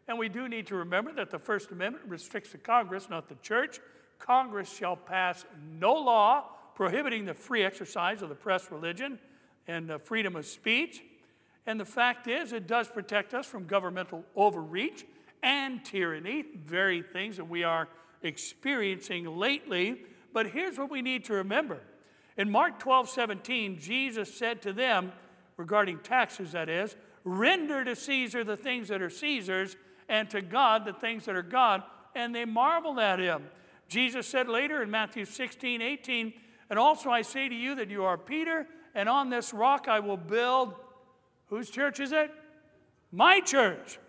And 0.07 0.19
we 0.19 0.29
do 0.29 0.47
need 0.47 0.67
to 0.67 0.75
remember 0.75 1.13
that 1.13 1.31
the 1.31 1.39
First 1.39 1.71
Amendment 1.71 2.05
restricts 2.07 2.51
the 2.51 2.57
Congress, 2.57 3.09
not 3.09 3.29
the 3.29 3.35
church. 3.35 3.79
Congress 4.19 4.71
shall 4.71 4.95
pass 4.95 5.45
no 5.79 5.93
law 5.93 6.45
prohibiting 6.75 7.25
the 7.25 7.33
free 7.33 7.63
exercise 7.63 8.21
of 8.21 8.29
the 8.29 8.35
press, 8.35 8.71
religion, 8.71 9.19
and 9.67 9.91
uh, 9.91 9.97
freedom 9.97 10.35
of 10.35 10.45
speech. 10.45 11.03
And 11.65 11.79
the 11.79 11.85
fact 11.85 12.27
is, 12.27 12.53
it 12.53 12.67
does 12.67 12.87
protect 12.87 13.33
us 13.33 13.45
from 13.45 13.65
governmental 13.65 14.23
overreach 14.35 15.05
and 15.43 15.83
tyranny, 15.85 16.45
very 16.55 17.01
things 17.01 17.37
that 17.37 17.47
we 17.47 17.63
are 17.63 17.87
experiencing 18.23 19.37
lately. 19.37 20.01
But 20.33 20.47
here's 20.47 20.77
what 20.77 20.89
we 20.89 21.01
need 21.01 21.25
to 21.25 21.33
remember. 21.33 21.79
In 22.37 22.49
Mark 22.49 22.79
12, 22.79 23.09
17, 23.09 23.79
Jesus 23.79 24.33
said 24.33 24.61
to 24.63 24.73
them, 24.73 25.11
regarding 25.57 25.99
taxes, 25.99 26.53
that 26.53 26.69
is, 26.69 26.95
render 27.29 27.83
to 27.83 27.95
Caesar 27.95 28.43
the 28.43 28.57
things 28.57 28.87
that 28.89 29.01
are 29.01 29.09
Caesar's, 29.09 29.75
and 30.07 30.29
to 30.31 30.41
God 30.41 30.85
the 30.85 30.93
things 30.93 31.25
that 31.25 31.35
are 31.35 31.43
God. 31.43 31.83
And 32.15 32.33
they 32.33 32.45
marveled 32.45 32.99
at 32.99 33.19
him. 33.19 33.43
Jesus 33.87 34.27
said 34.27 34.47
later 34.47 34.81
in 34.81 34.91
Matthew 34.91 35.25
16, 35.25 35.81
18, 35.81 36.33
and 36.69 36.79
also 36.79 37.09
I 37.09 37.21
say 37.21 37.49
to 37.49 37.55
you 37.55 37.75
that 37.75 37.89
you 37.89 38.03
are 38.03 38.17
Peter, 38.17 38.67
and 38.93 39.07
on 39.09 39.29
this 39.29 39.53
rock 39.53 39.87
I 39.87 39.99
will 39.99 40.17
build. 40.17 40.75
Whose 41.47 41.69
church 41.69 41.99
is 41.99 42.11
it? 42.11 42.31
My 43.11 43.39
church. 43.39 43.99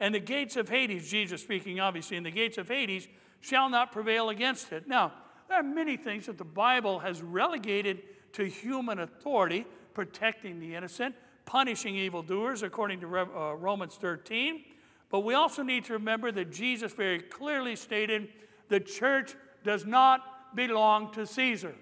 And 0.00 0.14
the 0.14 0.20
gates 0.20 0.56
of 0.56 0.68
Hades, 0.68 1.10
Jesus 1.10 1.42
speaking 1.42 1.80
obviously, 1.80 2.16
and 2.16 2.24
the 2.24 2.30
gates 2.30 2.58
of 2.58 2.68
Hades 2.68 3.08
shall 3.40 3.68
not 3.68 3.92
prevail 3.92 4.30
against 4.30 4.72
it. 4.72 4.88
Now, 4.88 5.12
there 5.48 5.58
are 5.58 5.62
many 5.62 5.96
things 5.96 6.26
that 6.26 6.38
the 6.38 6.44
Bible 6.44 6.98
has 7.00 7.22
relegated 7.22 8.02
to 8.32 8.44
human 8.44 8.98
authority, 8.98 9.64
protecting 9.94 10.60
the 10.60 10.74
innocent, 10.74 11.14
punishing 11.46 11.96
evildoers, 11.96 12.62
according 12.62 13.00
to 13.00 13.06
uh, 13.06 13.54
Romans 13.54 13.94
13. 13.94 14.64
But 15.08 15.20
we 15.20 15.34
also 15.34 15.62
need 15.62 15.84
to 15.86 15.94
remember 15.94 16.30
that 16.32 16.52
Jesus 16.52 16.92
very 16.92 17.20
clearly 17.20 17.76
stated 17.76 18.28
the 18.68 18.80
church 18.80 19.34
does 19.64 19.86
not 19.86 20.54
belong 20.54 21.12
to 21.12 21.26
Caesar. 21.26 21.74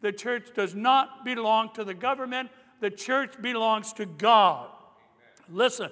The 0.00 0.12
church 0.12 0.48
does 0.54 0.74
not 0.74 1.24
belong 1.24 1.72
to 1.74 1.84
the 1.84 1.94
government, 1.94 2.50
the 2.80 2.90
church 2.90 3.40
belongs 3.40 3.92
to 3.94 4.06
God. 4.06 4.70
Listen, 5.50 5.90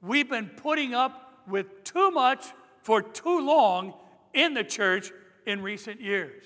we've 0.00 0.30
been 0.30 0.48
putting 0.48 0.94
up 0.94 1.42
with 1.48 1.82
too 1.82 2.10
much 2.12 2.46
for 2.82 3.02
too 3.02 3.44
long 3.44 3.94
in 4.32 4.54
the 4.54 4.62
church 4.62 5.10
in 5.46 5.62
recent 5.62 6.00
years. 6.00 6.44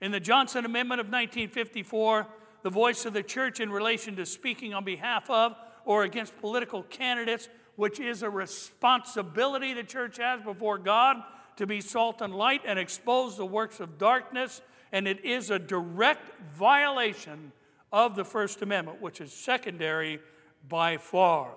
In 0.00 0.12
the 0.12 0.20
Johnson 0.20 0.64
Amendment 0.64 1.00
of 1.00 1.06
1954, 1.06 2.26
the 2.62 2.70
voice 2.70 3.06
of 3.06 3.12
the 3.12 3.22
church 3.22 3.60
in 3.60 3.70
relation 3.70 4.16
to 4.16 4.26
speaking 4.26 4.74
on 4.74 4.84
behalf 4.84 5.28
of 5.30 5.54
or 5.84 6.04
against 6.04 6.38
political 6.40 6.82
candidates, 6.84 7.48
which 7.76 8.00
is 8.00 8.22
a 8.22 8.30
responsibility 8.30 9.72
the 9.72 9.82
church 9.82 10.18
has 10.18 10.42
before 10.42 10.78
God 10.78 11.16
to 11.56 11.66
be 11.66 11.80
salt 11.80 12.20
and 12.20 12.34
light 12.34 12.62
and 12.66 12.78
expose 12.78 13.36
the 13.36 13.46
works 13.46 13.80
of 13.80 13.98
darkness 13.98 14.60
and 14.92 15.06
it 15.06 15.24
is 15.24 15.50
a 15.50 15.58
direct 15.58 16.30
violation 16.54 17.52
of 17.92 18.16
the 18.16 18.24
First 18.24 18.62
Amendment, 18.62 19.00
which 19.00 19.20
is 19.20 19.32
secondary 19.32 20.20
by 20.68 20.96
far. 20.96 21.52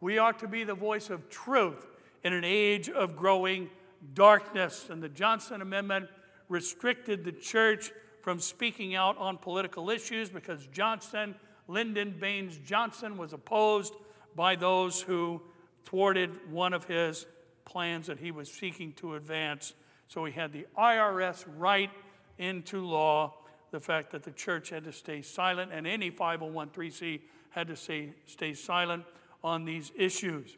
We 0.00 0.18
are 0.18 0.32
to 0.34 0.48
be 0.48 0.64
the 0.64 0.74
voice 0.74 1.10
of 1.10 1.28
truth 1.28 1.86
in 2.24 2.32
an 2.32 2.44
age 2.44 2.88
of 2.88 3.16
growing 3.16 3.70
darkness, 4.14 4.88
and 4.90 5.02
the 5.02 5.08
Johnson 5.08 5.62
Amendment 5.62 6.08
restricted 6.48 7.24
the 7.24 7.32
church 7.32 7.92
from 8.22 8.38
speaking 8.38 8.94
out 8.94 9.18
on 9.18 9.36
political 9.36 9.90
issues 9.90 10.30
because 10.30 10.66
Johnson, 10.68 11.34
Lyndon 11.68 12.16
Baines 12.18 12.58
Johnson, 12.64 13.16
was 13.18 13.32
opposed 13.32 13.94
by 14.34 14.56
those 14.56 15.02
who 15.02 15.42
thwarted 15.84 16.50
one 16.50 16.72
of 16.72 16.84
his 16.84 17.26
plans 17.64 18.06
that 18.06 18.18
he 18.18 18.30
was 18.30 18.50
seeking 18.50 18.92
to 18.94 19.16
advance. 19.16 19.74
So 20.08 20.24
he 20.24 20.32
had 20.32 20.52
the 20.52 20.66
IRS 20.78 21.44
write 21.58 21.90
into 22.38 22.86
law 22.86 23.34
the 23.72 23.80
fact 23.80 24.12
that 24.12 24.22
the 24.22 24.30
church 24.30 24.70
had 24.70 24.84
to 24.84 24.92
stay 24.92 25.22
silent 25.22 25.72
and 25.72 25.86
any 25.86 26.10
501c 26.10 27.20
had 27.50 27.68
to 27.68 27.76
stay, 27.76 28.12
stay 28.26 28.54
silent 28.54 29.04
on 29.42 29.64
these 29.64 29.90
issues. 29.96 30.56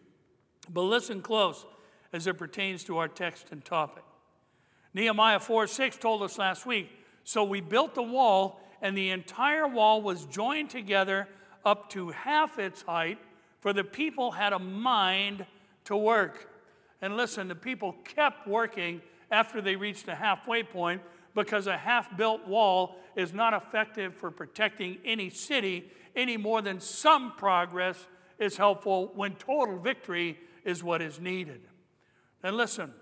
But 0.72 0.82
listen 0.82 1.22
close 1.22 1.64
as 2.12 2.26
it 2.26 2.38
pertains 2.38 2.84
to 2.84 2.98
our 2.98 3.08
text 3.08 3.48
and 3.50 3.64
topic. 3.64 4.04
Nehemiah 4.92 5.40
4 5.40 5.66
6 5.66 5.96
told 5.96 6.22
us 6.22 6.38
last 6.38 6.66
week 6.66 6.90
so 7.24 7.42
we 7.42 7.60
built 7.60 7.94
the 7.94 8.02
wall, 8.02 8.60
and 8.80 8.96
the 8.96 9.10
entire 9.10 9.66
wall 9.66 10.02
was 10.02 10.26
joined 10.26 10.70
together 10.70 11.26
up 11.64 11.90
to 11.90 12.10
half 12.10 12.58
its 12.58 12.82
height, 12.82 13.18
for 13.60 13.72
the 13.72 13.84
people 13.84 14.32
had 14.32 14.52
a 14.52 14.58
mind 14.58 15.46
to 15.84 15.96
work. 15.96 16.50
And 17.00 17.16
listen, 17.16 17.48
the 17.48 17.54
people 17.54 17.96
kept 18.04 18.46
working 18.46 19.00
after 19.30 19.60
they 19.60 19.76
reached 19.76 20.06
the 20.06 20.14
halfway 20.14 20.62
point 20.62 21.02
because 21.34 21.66
a 21.66 21.76
half 21.76 22.16
built 22.16 22.46
wall 22.46 22.96
is 23.16 23.32
not 23.32 23.54
effective 23.54 24.14
for 24.14 24.30
protecting 24.30 24.98
any 25.04 25.30
city 25.30 25.90
any 26.16 26.36
more 26.36 26.62
than 26.62 26.80
some 26.80 27.32
progress 27.36 28.06
is 28.38 28.56
helpful 28.56 29.10
when 29.14 29.34
total 29.34 29.78
victory 29.78 30.38
is 30.64 30.82
what 30.82 31.02
is 31.02 31.20
needed. 31.20 31.60
And 32.42 32.56
listen, 32.56 32.92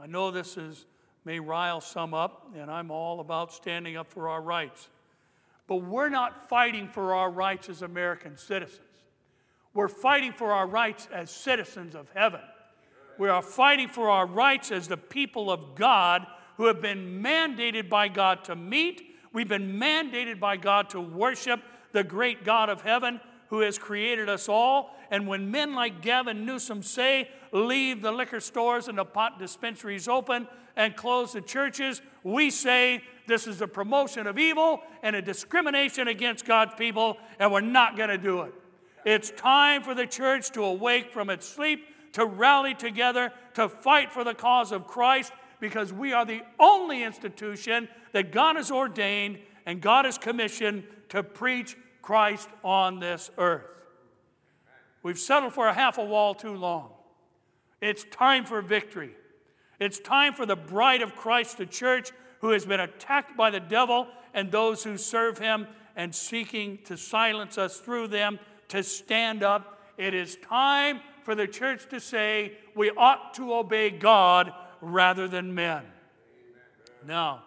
I 0.00 0.06
know 0.06 0.30
this 0.30 0.56
is, 0.56 0.86
may 1.28 1.38
rile 1.38 1.82
some 1.82 2.14
up, 2.14 2.46
and 2.56 2.70
I'm 2.70 2.90
all 2.90 3.20
about 3.20 3.52
standing 3.52 3.98
up 3.98 4.10
for 4.10 4.30
our 4.30 4.40
rights. 4.40 4.88
But 5.66 5.76
we're 5.82 6.08
not 6.08 6.48
fighting 6.48 6.88
for 6.88 7.14
our 7.14 7.30
rights 7.30 7.68
as 7.68 7.82
American 7.82 8.38
citizens. 8.38 8.80
We're 9.74 9.88
fighting 9.88 10.32
for 10.32 10.52
our 10.52 10.66
rights 10.66 11.06
as 11.12 11.30
citizens 11.30 11.94
of 11.94 12.10
heaven. 12.14 12.40
We 13.18 13.28
are 13.28 13.42
fighting 13.42 13.88
for 13.88 14.08
our 14.08 14.24
rights 14.24 14.72
as 14.72 14.88
the 14.88 14.96
people 14.96 15.50
of 15.50 15.74
God 15.74 16.26
who 16.56 16.64
have 16.64 16.80
been 16.80 17.22
mandated 17.22 17.90
by 17.90 18.08
God 18.08 18.42
to 18.44 18.56
meet. 18.56 19.02
We've 19.34 19.46
been 19.46 19.78
mandated 19.78 20.40
by 20.40 20.56
God 20.56 20.88
to 20.90 21.00
worship 21.02 21.60
the 21.92 22.04
great 22.04 22.42
God 22.42 22.70
of 22.70 22.80
heaven 22.80 23.20
who 23.48 23.60
has 23.60 23.78
created 23.78 24.28
us 24.28 24.48
all. 24.48 24.94
And 25.10 25.26
when 25.26 25.50
men 25.50 25.74
like 25.74 26.02
Gavin 26.02 26.44
Newsom 26.44 26.82
say, 26.82 27.30
leave 27.52 28.02
the 28.02 28.12
liquor 28.12 28.40
stores 28.40 28.88
and 28.88 28.98
the 28.98 29.04
pot 29.04 29.38
dispensaries 29.38 30.08
open 30.08 30.46
and 30.76 30.94
close 30.94 31.32
the 31.32 31.40
churches, 31.40 32.02
we 32.22 32.50
say 32.50 33.02
this 33.26 33.46
is 33.46 33.60
a 33.60 33.68
promotion 33.68 34.26
of 34.26 34.38
evil 34.38 34.80
and 35.02 35.16
a 35.16 35.22
discrimination 35.22 36.08
against 36.08 36.44
God's 36.44 36.74
people, 36.74 37.16
and 37.38 37.52
we're 37.52 37.60
not 37.60 37.96
going 37.96 38.10
to 38.10 38.18
do 38.18 38.42
it. 38.42 38.54
It's 39.04 39.30
time 39.30 39.82
for 39.82 39.94
the 39.94 40.06
church 40.06 40.50
to 40.50 40.64
awake 40.64 41.12
from 41.12 41.30
its 41.30 41.46
sleep 41.46 41.84
to 42.12 42.26
rally 42.26 42.74
together 42.74 43.32
to 43.54 43.68
fight 43.68 44.12
for 44.12 44.24
the 44.24 44.34
cause 44.34 44.72
of 44.72 44.86
Christ 44.86 45.32
because 45.60 45.92
we 45.92 46.12
are 46.12 46.24
the 46.24 46.42
only 46.58 47.02
institution 47.02 47.88
that 48.12 48.32
God 48.32 48.56
has 48.56 48.70
ordained 48.70 49.38
and 49.66 49.80
God 49.80 50.04
has 50.04 50.18
commissioned 50.18 50.84
to 51.10 51.22
preach 51.22 51.76
Christ 52.02 52.48
on 52.64 53.00
this 53.00 53.30
earth. 53.38 53.66
We've 55.02 55.18
settled 55.18 55.54
for 55.54 55.68
a 55.68 55.74
half 55.74 55.98
a 55.98 56.04
wall 56.04 56.34
too 56.34 56.54
long. 56.54 56.90
It's 57.80 58.04
time 58.04 58.44
for 58.44 58.60
victory. 58.60 59.14
It's 59.78 60.00
time 60.00 60.34
for 60.34 60.44
the 60.44 60.56
bride 60.56 61.02
of 61.02 61.14
Christ, 61.14 61.58
the 61.58 61.66
church, 61.66 62.10
who 62.40 62.50
has 62.50 62.66
been 62.66 62.80
attacked 62.80 63.36
by 63.36 63.50
the 63.50 63.60
devil 63.60 64.08
and 64.34 64.50
those 64.50 64.82
who 64.84 64.98
serve 64.98 65.38
him 65.38 65.66
and 65.96 66.14
seeking 66.14 66.78
to 66.84 66.96
silence 66.96 67.58
us 67.58 67.78
through 67.78 68.08
them, 68.08 68.38
to 68.68 68.82
stand 68.82 69.42
up. 69.42 69.80
It 69.96 70.14
is 70.14 70.36
time 70.36 71.00
for 71.22 71.34
the 71.34 71.46
church 71.46 71.88
to 71.90 72.00
say 72.00 72.52
we 72.74 72.90
ought 72.90 73.34
to 73.34 73.54
obey 73.54 73.90
God 73.90 74.52
rather 74.80 75.26
than 75.26 75.54
men. 75.54 75.84
Now, 77.06 77.42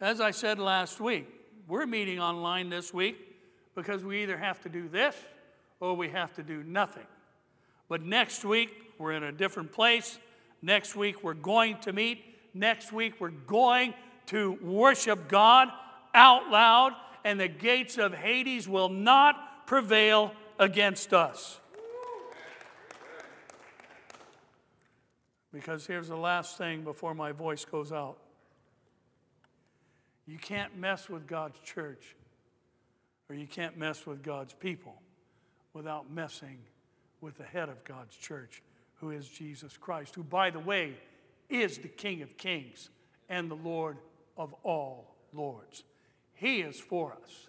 as 0.00 0.20
I 0.20 0.30
said 0.30 0.58
last 0.58 1.00
week, 1.00 1.28
we're 1.66 1.86
meeting 1.86 2.20
online 2.20 2.68
this 2.68 2.92
week 2.92 3.33
because 3.74 4.04
we 4.04 4.22
either 4.22 4.36
have 4.36 4.60
to 4.62 4.68
do 4.68 4.88
this 4.88 5.16
or 5.80 5.94
we 5.94 6.08
have 6.08 6.32
to 6.34 6.42
do 6.42 6.62
nothing. 6.62 7.06
But 7.88 8.02
next 8.02 8.44
week, 8.44 8.70
we're 8.98 9.12
in 9.12 9.22
a 9.22 9.32
different 9.32 9.72
place. 9.72 10.18
Next 10.62 10.96
week, 10.96 11.22
we're 11.22 11.34
going 11.34 11.78
to 11.80 11.92
meet. 11.92 12.24
Next 12.54 12.92
week, 12.92 13.14
we're 13.18 13.30
going 13.30 13.94
to 14.26 14.58
worship 14.62 15.28
God 15.28 15.68
out 16.14 16.48
loud, 16.48 16.92
and 17.24 17.38
the 17.38 17.48
gates 17.48 17.98
of 17.98 18.14
Hades 18.14 18.68
will 18.68 18.88
not 18.88 19.66
prevail 19.66 20.32
against 20.58 21.12
us. 21.12 21.60
Because 25.52 25.86
here's 25.86 26.08
the 26.08 26.16
last 26.16 26.58
thing 26.58 26.82
before 26.82 27.14
my 27.14 27.32
voice 27.32 27.64
goes 27.64 27.92
out 27.92 28.18
you 30.26 30.38
can't 30.38 30.76
mess 30.76 31.08
with 31.08 31.26
God's 31.26 31.58
church, 31.60 32.16
or 33.28 33.34
you 33.34 33.46
can't 33.46 33.76
mess 33.76 34.06
with 34.06 34.22
God's 34.22 34.52
people 34.54 35.00
without 35.72 36.10
messing 36.10 36.58
with 37.20 37.36
the 37.38 37.44
head 37.44 37.68
of 37.68 37.84
God's 37.84 38.16
church, 38.16 38.62
who 38.96 39.10
is 39.10 39.28
Jesus 39.28 39.76
Christ, 39.76 40.14
who, 40.14 40.22
by 40.22 40.50
the 40.50 40.58
way, 40.60 40.94
is 41.48 41.78
the 41.78 41.88
King 41.88 42.22
of 42.22 42.36
kings 42.36 42.90
and 43.28 43.50
the 43.50 43.56
Lord 43.56 43.98
of 44.36 44.54
all 44.62 45.14
lords. 45.32 45.84
He 46.34 46.60
is 46.60 46.78
for 46.78 47.12
us, 47.12 47.48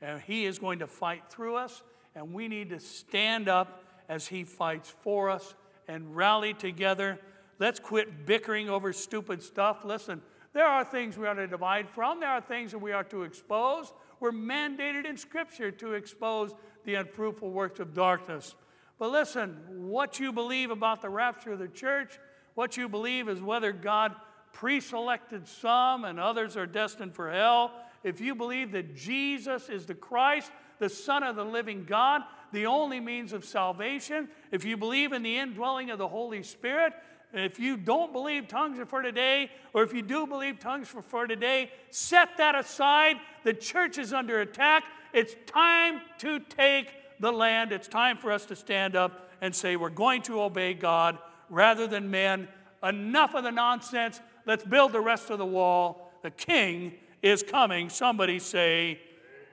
and 0.00 0.20
He 0.20 0.46
is 0.46 0.58
going 0.58 0.80
to 0.80 0.86
fight 0.86 1.24
through 1.28 1.56
us, 1.56 1.82
and 2.14 2.32
we 2.32 2.48
need 2.48 2.70
to 2.70 2.80
stand 2.80 3.48
up 3.48 3.84
as 4.08 4.26
He 4.26 4.44
fights 4.44 4.92
for 5.00 5.30
us 5.30 5.54
and 5.86 6.16
rally 6.16 6.54
together 6.54 7.18
Let's 7.60 7.78
quit 7.78 8.24
bickering 8.24 8.70
over 8.70 8.92
stupid 8.92 9.42
stuff. 9.42 9.84
Listen, 9.84 10.22
there 10.54 10.64
are 10.64 10.82
things 10.82 11.18
we 11.18 11.26
are 11.26 11.34
to 11.34 11.46
divide 11.46 11.88
from, 11.90 12.18
there 12.18 12.30
are 12.30 12.40
things 12.40 12.72
that 12.72 12.78
we 12.78 12.90
are 12.90 13.04
to 13.04 13.22
expose. 13.22 13.92
We're 14.20 14.32
mandated 14.32 15.06
in 15.06 15.16
Scripture 15.16 15.70
to 15.72 15.94
expose 15.94 16.52
the 16.84 16.94
unfruitful 16.94 17.50
works 17.50 17.80
of 17.80 17.94
darkness. 17.94 18.54
But 18.98 19.10
listen, 19.10 19.56
what 19.68 20.20
you 20.20 20.30
believe 20.30 20.70
about 20.70 21.00
the 21.00 21.08
rapture 21.08 21.52
of 21.52 21.58
the 21.58 21.68
church, 21.68 22.18
what 22.54 22.76
you 22.76 22.88
believe 22.88 23.28
is 23.28 23.40
whether 23.40 23.72
God 23.72 24.14
pre 24.52 24.80
selected 24.80 25.48
some 25.48 26.04
and 26.04 26.20
others 26.20 26.56
are 26.56 26.66
destined 26.66 27.14
for 27.14 27.30
hell. 27.30 27.72
If 28.04 28.20
you 28.20 28.34
believe 28.34 28.72
that 28.72 28.94
Jesus 28.94 29.68
is 29.68 29.86
the 29.86 29.94
Christ, 29.94 30.52
the 30.78 30.88
Son 30.88 31.22
of 31.22 31.36
the 31.36 31.44
living 31.44 31.84
God, 31.84 32.22
the 32.52 32.66
only 32.66 33.00
means 33.00 33.32
of 33.32 33.44
salvation, 33.44 34.28
if 34.50 34.64
you 34.64 34.76
believe 34.76 35.12
in 35.12 35.22
the 35.22 35.38
indwelling 35.38 35.90
of 35.90 35.98
the 35.98 36.08
Holy 36.08 36.42
Spirit, 36.42 36.92
if 37.32 37.58
you 37.58 37.76
don't 37.76 38.12
believe 38.12 38.48
tongues 38.48 38.78
are 38.78 38.86
for 38.86 39.02
today, 39.02 39.50
or 39.72 39.82
if 39.82 39.92
you 39.92 40.02
do 40.02 40.26
believe 40.26 40.58
tongues 40.58 40.92
are 40.94 41.02
for 41.02 41.26
today, 41.26 41.70
set 41.90 42.36
that 42.38 42.54
aside. 42.54 43.16
The 43.44 43.54
church 43.54 43.98
is 43.98 44.12
under 44.12 44.40
attack. 44.40 44.84
It's 45.12 45.36
time 45.46 46.00
to 46.18 46.40
take 46.40 46.92
the 47.20 47.30
land. 47.30 47.72
It's 47.72 47.88
time 47.88 48.16
for 48.16 48.32
us 48.32 48.46
to 48.46 48.56
stand 48.56 48.96
up 48.96 49.30
and 49.40 49.54
say, 49.54 49.76
We're 49.76 49.90
going 49.90 50.22
to 50.22 50.42
obey 50.42 50.74
God 50.74 51.18
rather 51.48 51.86
than 51.86 52.10
men. 52.10 52.48
Enough 52.82 53.34
of 53.34 53.44
the 53.44 53.52
nonsense. 53.52 54.20
Let's 54.46 54.64
build 54.64 54.92
the 54.92 55.00
rest 55.00 55.30
of 55.30 55.38
the 55.38 55.46
wall. 55.46 56.12
The 56.22 56.30
king 56.30 56.94
is 57.22 57.42
coming. 57.42 57.90
Somebody 57.90 58.38
say, 58.38 59.00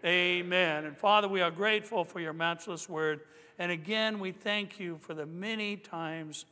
Amen. 0.03 0.85
And 0.85 0.97
Father, 0.97 1.27
we 1.27 1.41
are 1.41 1.51
grateful 1.51 2.03
for 2.03 2.19
your 2.19 2.33
matchless 2.33 2.87
word. 2.87 3.21
And 3.59 3.71
again, 3.71 4.19
we 4.19 4.31
thank 4.31 4.79
you 4.79 4.97
for 4.99 5.13
the 5.13 5.25
many 5.25 5.75
times 5.75 6.45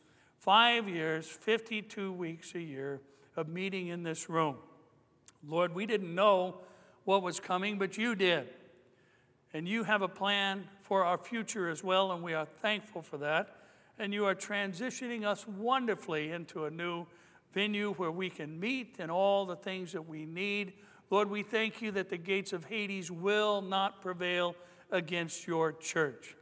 five 0.46 0.88
years, 0.88 1.26
52 1.26 2.14
weeks 2.14 2.54
a 2.54 2.62
year 2.62 3.02
of 3.36 3.48
meeting 3.48 3.88
in 3.88 4.04
this 4.04 4.30
room. 4.30 4.56
Lord, 5.44 5.74
we 5.74 5.88
didn't 5.88 6.14
know 6.14 6.58
what 7.04 7.24
was 7.24 7.40
coming, 7.40 7.80
but 7.80 7.98
you 7.98 8.14
did. 8.14 8.48
And 9.54 9.68
you 9.68 9.84
have 9.86 10.04
a 10.04 10.08
plan 10.08 10.68
for 10.84 11.04
our 11.04 11.18
future 11.18 11.68
as 11.68 11.84
well, 11.84 12.12
and 12.12 12.22
we 12.22 12.36
are 12.36 12.46
thankful 12.62 13.02
for 13.02 13.18
that. 13.18 13.56
And 13.98 14.14
you 14.14 14.26
are 14.26 14.36
transitioning 14.36 15.26
us 15.26 15.48
wonderfully 15.48 16.32
into 16.32 16.66
a 16.66 16.70
new 16.70 17.08
venue 17.52 17.94
where 17.94 18.12
we 18.12 18.30
can 18.30 18.60
meet 18.60 18.98
and 19.00 19.10
all 19.10 19.48
the 19.48 19.56
things 19.56 19.94
that 19.94 20.08
we 20.08 20.28
need. 20.28 20.74
Lord, 21.10 21.28
we 21.28 21.42
thank 21.42 21.82
you 21.82 21.90
that 21.94 22.10
the 22.10 22.18
gates 22.18 22.54
of 22.54 22.66
Hades 22.66 23.10
will 23.10 23.64
not 23.64 24.00
prevail 24.00 24.56
against 24.92 25.48
your 25.48 25.72
church. 25.72 26.36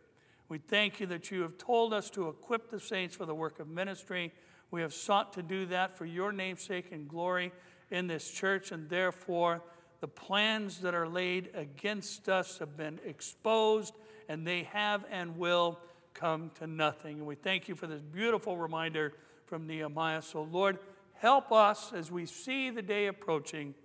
We 0.50 0.58
thank 0.58 1.00
you 1.00 1.08
that 1.08 1.32
you 1.32 1.42
have 1.42 1.58
told 1.58 1.94
us 1.94 2.10
to 2.12 2.28
equip 2.28 2.70
the 2.70 2.80
saints 2.80 3.16
for 3.16 3.26
the 3.26 3.36
work 3.36 3.60
of 3.60 3.68
ministry. 3.68 4.34
We 4.72 4.82
have 4.82 4.94
sought 4.94 5.34
to 5.34 5.42
do 5.42 5.66
that 5.68 5.98
for 5.98 6.06
your 6.06 6.32
namesake 6.32 6.92
and 6.92 7.08
glory 7.08 7.52
in 7.90 8.08
this 8.08 8.30
church, 8.30 8.72
and 8.72 8.90
therefore 8.90 9.62
the 10.00 10.08
plans 10.08 10.80
that 10.82 10.94
are 10.94 11.08
laid 11.08 11.50
against 11.54 12.28
us 12.28 12.58
have 12.58 12.76
been 12.76 13.00
exposed, 13.06 13.94
and 14.28 14.46
they 14.46 14.64
have 14.64 15.06
and 15.10 15.38
will 15.38 15.80
come 16.14 16.52
to 16.56 16.68
nothing. 16.68 17.20
And 17.20 17.26
we 17.26 17.36
thank 17.36 17.68
you 17.68 17.76
for 17.76 17.88
this 17.88 18.02
beautiful 18.02 18.58
reminder 18.58 19.14
from 19.46 19.66
Nehemiah. 19.66 20.22
So, 20.22 20.44
Lord, 20.44 20.80
help 21.14 21.52
us 21.52 21.94
as 21.94 22.12
we 22.12 22.26
see 22.26 22.70
the 22.70 22.82
day 22.82 23.08
approaching 23.08 23.76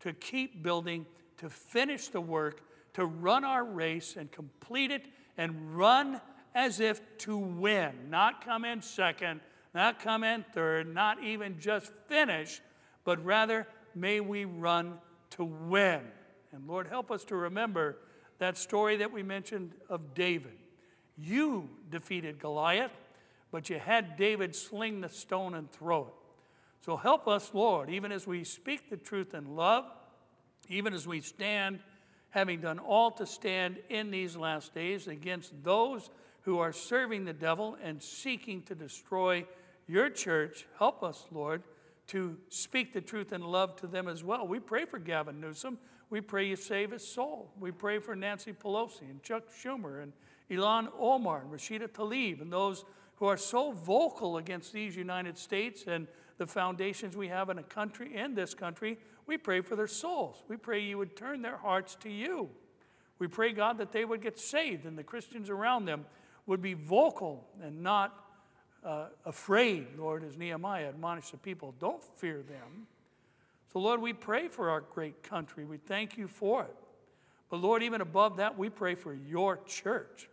to 0.00 0.12
keep 0.12 0.62
building, 0.62 1.06
to 1.38 1.48
finish 1.48 2.08
the 2.08 2.20
work, 2.20 2.62
to 2.94 3.04
run 3.04 3.44
our 3.44 3.64
race 3.64 4.16
and 4.16 4.30
complete 4.32 4.90
it 4.90 5.06
and 5.38 5.76
run 5.76 6.20
as 6.54 6.80
if 6.80 7.00
to 7.18 7.38
win, 7.38 7.92
not 8.10 8.44
come 8.44 8.64
in 8.64 8.82
second, 8.82 9.40
not 9.74 10.00
come 10.00 10.24
in 10.24 10.44
third, 10.52 10.92
not 10.92 11.22
even 11.22 11.58
just 11.60 11.92
finish, 12.08 12.60
but 13.04 13.24
rather 13.24 13.66
may 13.94 14.20
we 14.20 14.44
run 14.44 14.98
to 15.30 15.44
win. 15.44 16.00
And 16.52 16.66
Lord, 16.66 16.88
help 16.88 17.10
us 17.10 17.24
to 17.26 17.36
remember 17.36 17.96
that 18.38 18.58
story 18.58 18.96
that 18.96 19.12
we 19.12 19.22
mentioned 19.22 19.72
of 19.88 20.14
David. 20.14 20.58
You 21.16 21.68
defeated 21.90 22.38
Goliath, 22.38 22.92
but 23.50 23.70
you 23.70 23.78
had 23.78 24.16
David 24.16 24.54
sling 24.54 25.00
the 25.00 25.08
stone 25.08 25.54
and 25.54 25.70
throw 25.70 26.02
it. 26.02 26.14
So 26.80 26.96
help 26.96 27.26
us, 27.28 27.50
Lord, 27.52 27.90
even 27.90 28.12
as 28.12 28.26
we 28.26 28.44
speak 28.44 28.88
the 28.88 28.96
truth 28.96 29.34
in 29.34 29.56
love, 29.56 29.84
even 30.68 30.94
as 30.94 31.06
we 31.06 31.20
stand, 31.20 31.80
having 32.30 32.60
done 32.60 32.78
all 32.78 33.10
to 33.12 33.26
stand 33.26 33.78
in 33.88 34.10
these 34.10 34.36
last 34.36 34.74
days 34.74 35.08
against 35.08 35.52
those 35.62 36.10
who 36.42 36.58
are 36.58 36.72
serving 36.72 37.24
the 37.24 37.32
devil 37.32 37.76
and 37.82 38.02
seeking 38.02 38.62
to 38.62 38.74
destroy 38.74 39.44
your 39.86 40.10
church. 40.10 40.66
Help 40.78 41.02
us, 41.02 41.26
Lord, 41.30 41.62
to 42.08 42.36
speak 42.48 42.92
the 42.92 43.00
truth 43.00 43.32
in 43.32 43.42
love 43.42 43.76
to 43.76 43.86
them 43.86 44.08
as 44.08 44.22
well. 44.22 44.46
We 44.46 44.60
pray 44.60 44.84
for 44.84 44.98
Gavin 44.98 45.40
Newsom. 45.40 45.78
We 46.10 46.20
pray 46.20 46.46
you 46.46 46.56
save 46.56 46.92
his 46.92 47.06
soul. 47.06 47.50
We 47.58 47.70
pray 47.70 47.98
for 47.98 48.16
Nancy 48.16 48.52
Pelosi 48.52 49.02
and 49.02 49.22
Chuck 49.22 49.44
Schumer 49.50 50.02
and 50.02 50.12
Ilhan 50.50 50.88
Omar 50.98 51.42
and 51.42 51.50
Rashida 51.52 51.88
Tlaib 51.88 52.40
and 52.40 52.52
those 52.52 52.84
who 53.16 53.26
are 53.26 53.36
so 53.36 53.72
vocal 53.72 54.38
against 54.38 54.72
these 54.72 54.96
United 54.96 55.36
States 55.36 55.84
and 55.86 56.06
the 56.38 56.46
foundations 56.46 57.16
we 57.16 57.28
have 57.28 57.50
in 57.50 57.58
a 57.58 57.62
country 57.62 58.16
in 58.16 58.34
this 58.34 58.54
country. 58.54 58.96
We 59.28 59.36
pray 59.36 59.60
for 59.60 59.76
their 59.76 59.86
souls. 59.86 60.42
We 60.48 60.56
pray 60.56 60.80
you 60.80 60.96
would 60.96 61.14
turn 61.14 61.42
their 61.42 61.58
hearts 61.58 61.94
to 61.96 62.08
you. 62.08 62.48
We 63.18 63.26
pray, 63.28 63.52
God, 63.52 63.76
that 63.76 63.92
they 63.92 64.06
would 64.06 64.22
get 64.22 64.38
saved 64.38 64.86
and 64.86 64.96
the 64.96 65.04
Christians 65.04 65.50
around 65.50 65.84
them 65.84 66.06
would 66.46 66.62
be 66.62 66.72
vocal 66.72 67.46
and 67.62 67.82
not 67.82 68.24
uh, 68.82 69.08
afraid, 69.26 69.88
Lord, 69.98 70.24
as 70.24 70.38
Nehemiah 70.38 70.88
admonished 70.88 71.32
the 71.32 71.36
people. 71.36 71.74
Don't 71.78 72.02
fear 72.16 72.36
them. 72.36 72.86
So, 73.70 73.80
Lord, 73.80 74.00
we 74.00 74.14
pray 74.14 74.48
for 74.48 74.70
our 74.70 74.80
great 74.80 75.22
country. 75.22 75.66
We 75.66 75.76
thank 75.76 76.16
you 76.16 76.26
for 76.26 76.62
it. 76.62 76.74
But, 77.50 77.58
Lord, 77.58 77.82
even 77.82 78.00
above 78.00 78.38
that, 78.38 78.56
we 78.56 78.70
pray 78.70 78.94
for 78.94 79.12
your 79.12 79.58
church. 79.66 80.30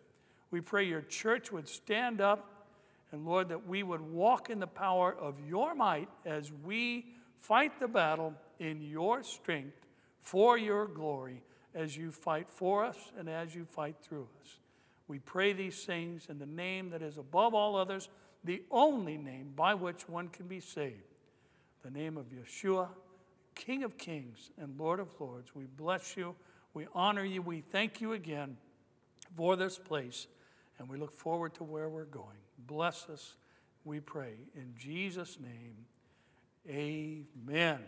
We 0.52 0.62
pray 0.62 0.86
your 0.86 1.02
church 1.02 1.52
would 1.52 1.68
stand 1.68 2.22
up, 2.22 2.66
and 3.12 3.26
Lord, 3.26 3.50
that 3.50 3.68
we 3.68 3.84
would 3.84 4.00
walk 4.00 4.50
in 4.50 4.62
the 4.62 4.68
power 4.68 5.14
of 5.14 5.36
your 5.46 5.76
might 5.76 6.08
as 6.26 6.50
we 6.64 7.08
fight 7.38 7.78
the 7.82 7.90
battle 7.90 8.34
in 8.60 8.82
your 8.82 9.24
strength 9.24 9.86
for 10.22 10.58
your 10.58 10.88
glory 10.88 11.44
as 11.74 11.96
you 11.96 12.12
fight 12.12 12.50
for 12.50 12.84
us 12.86 12.98
and 13.18 13.30
as 13.30 13.54
you 13.54 13.66
fight 13.66 13.96
through 14.02 14.28
us. 14.42 14.58
We 15.08 15.20
pray 15.20 15.54
these 15.54 15.84
things 15.84 16.28
in 16.30 16.40
the 16.40 16.46
name 16.46 16.90
that 16.90 17.02
is 17.02 17.18
above 17.18 17.54
all 17.54 17.76
others, 17.76 18.10
the 18.44 18.64
only 18.72 19.18
name 19.18 19.54
by 19.56 19.74
which 19.74 20.10
one 20.10 20.30
can 20.30 20.48
be 20.48 20.60
saved, 20.60 21.14
the 21.84 21.92
name 21.92 22.18
of 22.18 22.26
Yeshua, 22.28 22.88
King 23.54 23.84
of 23.84 23.98
kings 23.98 24.52
and 24.58 24.80
Lord 24.80 25.00
of 25.00 25.10
lords. 25.20 25.56
We 25.56 25.66
bless 25.66 26.18
you. 26.18 26.36
We 26.74 26.88
honor 26.94 27.24
you. 27.24 27.42
We 27.42 27.62
thank 27.62 28.02
you 28.02 28.14
again 28.14 28.58
for 29.36 29.56
this 29.56 29.78
place, 29.78 30.28
and 30.78 30.90
we 30.90 30.98
look 30.98 31.14
forward 31.14 31.54
to 31.56 31.64
where 31.64 31.90
we're 31.90 32.06
going. 32.06 32.38
Bless 32.58 33.08
us, 33.10 33.36
we 33.84 34.00
pray. 34.00 34.34
In 34.56 34.74
Jesus' 34.78 35.38
name, 35.40 35.86
amen. 36.68 37.80